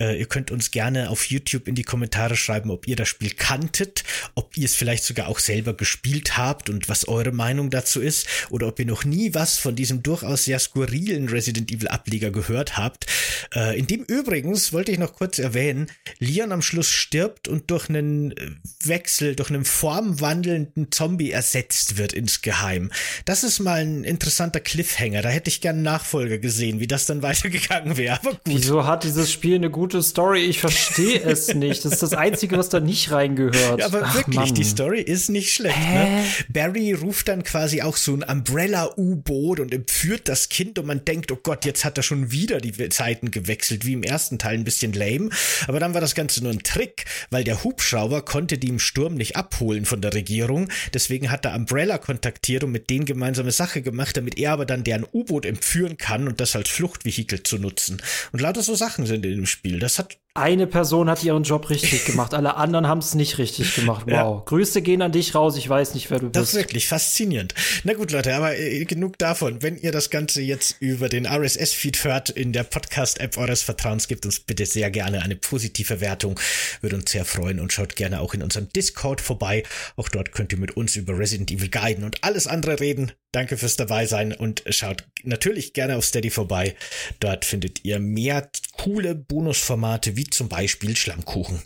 Äh, 0.00 0.18
ihr 0.18 0.26
könnt 0.26 0.50
uns 0.50 0.70
gerne 0.70 1.10
auf 1.10 1.26
YouTube 1.26 1.68
in 1.68 1.74
die 1.74 1.82
Kommentare 1.82 2.36
schreiben, 2.36 2.70
ob 2.70 2.88
ihr 2.88 2.96
das 2.96 3.08
Spiel 3.08 3.30
kanntet, 3.30 4.04
ob 4.34 4.56
ihr 4.56 4.64
es 4.64 4.74
vielleicht 4.74 5.04
sogar 5.04 5.28
auch 5.28 5.38
selber 5.38 5.74
gespielt 5.74 6.36
habt 6.36 6.70
und 6.70 6.88
was 6.88 7.08
eure 7.08 7.32
Meinung 7.32 7.70
dazu 7.70 8.00
ist 8.00 8.26
oder 8.50 8.68
ob 8.68 8.78
ihr 8.78 8.86
noch 8.86 9.04
nie 9.04 9.34
was 9.34 9.58
von 9.58 9.76
diesem 9.76 10.02
durchaus 10.02 10.44
sehr 10.44 10.58
skurrilen 10.58 11.28
Resident 11.28 11.70
Evil 11.70 11.88
Ableger 11.88 12.30
gehört 12.30 12.76
habt. 12.76 13.06
Äh, 13.54 13.78
in 13.78 13.86
dem 13.86 14.02
übrigens 14.04 14.72
wollte 14.72 14.92
ich 14.92 14.98
noch 14.98 15.14
kurz 15.14 15.38
erwähnen, 15.38 15.90
Leon 16.18 16.52
am 16.52 16.62
Schluss 16.62 16.90
stirbt 16.90 17.48
und 17.48 17.70
durch 17.70 17.88
einen 17.88 18.34
Wechsel, 18.82 19.36
durch 19.36 19.50
einen 19.50 19.64
formwandelnden 19.64 20.90
Zombie 20.90 21.30
ersetzt 21.30 21.98
wird 21.98 22.12
insgeheim. 22.12 22.90
Das 23.24 23.44
ist 23.44 23.60
mal 23.60 23.80
ein 23.80 24.04
interessanter 24.04 24.60
Cliffhanger. 24.60 25.22
Da 25.22 25.28
hätte 25.28 25.48
ich 25.48 25.60
gerne 25.60 25.82
Nachfolger 25.82 26.38
gesehen, 26.38 26.80
wie 26.80 26.86
das 26.86 27.06
dann 27.06 27.22
weitergegangen 27.28 27.96
wäre. 27.96 28.18
Aber 28.18 28.37
Wieso 28.44 28.86
hat 28.86 29.04
dieses 29.04 29.30
Spiel 29.30 29.56
eine 29.56 29.70
gute 29.70 30.02
Story? 30.02 30.40
Ich 30.40 30.60
verstehe 30.60 31.20
es 31.24 31.54
nicht. 31.54 31.84
Das 31.84 31.94
ist 31.94 32.02
das 32.02 32.14
Einzige, 32.14 32.56
was 32.56 32.68
da 32.68 32.80
nicht 32.80 33.10
reingehört. 33.10 33.80
Ja, 33.80 33.86
aber 33.86 34.02
Ach, 34.04 34.14
wirklich, 34.14 34.36
Mann. 34.36 34.54
die 34.54 34.64
Story 34.64 35.00
ist 35.00 35.28
nicht 35.28 35.52
schlecht. 35.52 35.78
Ne? 35.78 36.24
Barry 36.48 36.92
ruft 36.92 37.28
dann 37.28 37.42
quasi 37.44 37.82
auch 37.82 37.96
so 37.96 38.14
ein 38.14 38.22
Umbrella-U-Boot 38.22 39.60
und 39.60 39.72
entführt 39.72 40.28
das 40.28 40.48
Kind 40.48 40.78
und 40.78 40.86
man 40.86 41.04
denkt, 41.04 41.32
oh 41.32 41.38
Gott, 41.42 41.64
jetzt 41.64 41.84
hat 41.84 41.96
er 41.96 42.02
schon 42.02 42.30
wieder 42.30 42.60
die 42.60 42.88
Zeiten 42.88 43.30
gewechselt, 43.30 43.84
wie 43.84 43.92
im 43.94 44.02
ersten 44.02 44.38
Teil 44.38 44.54
ein 44.54 44.64
bisschen 44.64 44.92
lame. 44.92 45.30
Aber 45.66 45.80
dann 45.80 45.94
war 45.94 46.00
das 46.00 46.14
Ganze 46.14 46.42
nur 46.42 46.52
ein 46.52 46.62
Trick, 46.62 47.04
weil 47.30 47.44
der 47.44 47.64
Hubschrauber 47.64 48.22
konnte 48.22 48.58
die 48.58 48.68
im 48.68 48.78
Sturm 48.78 49.14
nicht 49.14 49.36
abholen 49.36 49.84
von 49.84 50.00
der 50.00 50.14
Regierung. 50.14 50.68
Deswegen 50.94 51.30
hat 51.30 51.44
er 51.44 51.54
Umbrella 51.54 51.98
kontaktiert 51.98 52.64
und 52.64 52.72
mit 52.72 52.90
denen 52.90 53.04
gemeinsame 53.04 53.50
Sache 53.50 53.82
gemacht, 53.82 54.16
damit 54.16 54.38
er 54.38 54.52
aber 54.52 54.66
dann 54.66 54.84
deren 54.84 55.06
U-Boot 55.12 55.46
entführen 55.46 55.96
kann 55.96 56.28
und 56.28 56.40
das 56.40 56.56
als 56.56 56.68
Fluchtvehikel 56.68 57.42
zu 57.42 57.58
nutzen. 57.58 58.00
Und 58.32 58.40
lauter 58.40 58.62
so 58.62 58.74
Sachen 58.74 59.06
sind 59.06 59.24
in 59.24 59.36
dem 59.36 59.46
Spiel. 59.46 59.78
Das 59.78 59.98
hat 59.98 60.16
Eine 60.34 60.66
Person 60.68 61.10
hat 61.10 61.24
ihren 61.24 61.42
Job 61.42 61.68
richtig 61.68 62.04
gemacht, 62.04 62.32
alle 62.32 62.54
anderen 62.56 62.86
haben 62.86 62.98
es 63.00 63.14
nicht 63.14 63.38
richtig 63.38 63.74
gemacht. 63.74 64.04
Wow. 64.06 64.12
Ja. 64.12 64.42
Grüße 64.46 64.82
gehen 64.82 65.02
an 65.02 65.10
dich 65.10 65.34
raus, 65.34 65.56
ich 65.56 65.68
weiß 65.68 65.94
nicht, 65.94 66.10
wer 66.10 66.20
du 66.20 66.28
Das 66.28 66.42
bist. 66.42 66.54
ist 66.54 66.60
wirklich 66.60 66.86
faszinierend. 66.86 67.54
Na 67.82 67.94
gut, 67.94 68.12
Leute, 68.12 68.34
aber 68.36 68.56
äh, 68.56 68.84
genug 68.84 69.18
davon. 69.18 69.62
Wenn 69.62 69.76
ihr 69.76 69.90
das 69.90 70.10
Ganze 70.10 70.40
jetzt 70.40 70.76
über 70.78 71.08
den 71.08 71.26
RSS-Feed 71.26 72.04
hört, 72.04 72.30
in 72.30 72.52
der 72.52 72.62
Podcast-App 72.62 73.36
eures 73.36 73.62
Vertrauens, 73.62 74.06
gebt 74.06 74.24
uns 74.26 74.38
bitte 74.38 74.64
sehr 74.66 74.90
gerne 74.92 75.22
eine 75.22 75.34
positive 75.34 76.00
Wertung. 76.00 76.38
Würde 76.82 76.96
uns 76.96 77.10
sehr 77.10 77.24
freuen 77.24 77.58
und 77.58 77.72
schaut 77.72 77.96
gerne 77.96 78.20
auch 78.20 78.32
in 78.34 78.42
unserem 78.42 78.68
Discord 78.72 79.20
vorbei. 79.20 79.64
Auch 79.96 80.08
dort 80.08 80.30
könnt 80.32 80.52
ihr 80.52 80.58
mit 80.58 80.76
uns 80.76 80.94
über 80.94 81.18
Resident 81.18 81.50
Evil 81.50 81.68
Guiden 81.70 82.04
und 82.04 82.22
alles 82.22 82.46
andere 82.46 82.78
reden. 82.78 83.10
Danke 83.32 83.58
fürs 83.58 83.76
dabei 83.76 84.06
sein 84.06 84.32
und 84.32 84.62
schaut 84.70 85.04
natürlich 85.22 85.74
gerne 85.74 85.96
auf 85.96 86.04
Steady 86.04 86.30
vorbei. 86.30 86.74
Dort 87.20 87.44
findet 87.44 87.84
ihr 87.84 87.98
mehr 88.18 88.50
coole 88.72 89.14
Bonusformate 89.14 90.16
wie 90.16 90.24
zum 90.24 90.48
Beispiel 90.48 90.96
Schlammkuchen. 90.96 91.62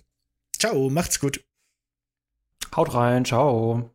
Ciao, 0.59 0.91
macht's 0.91 1.19
gut. 1.19 1.45
Haut 2.77 2.95
rein, 2.95 3.25
ciao. 3.25 3.91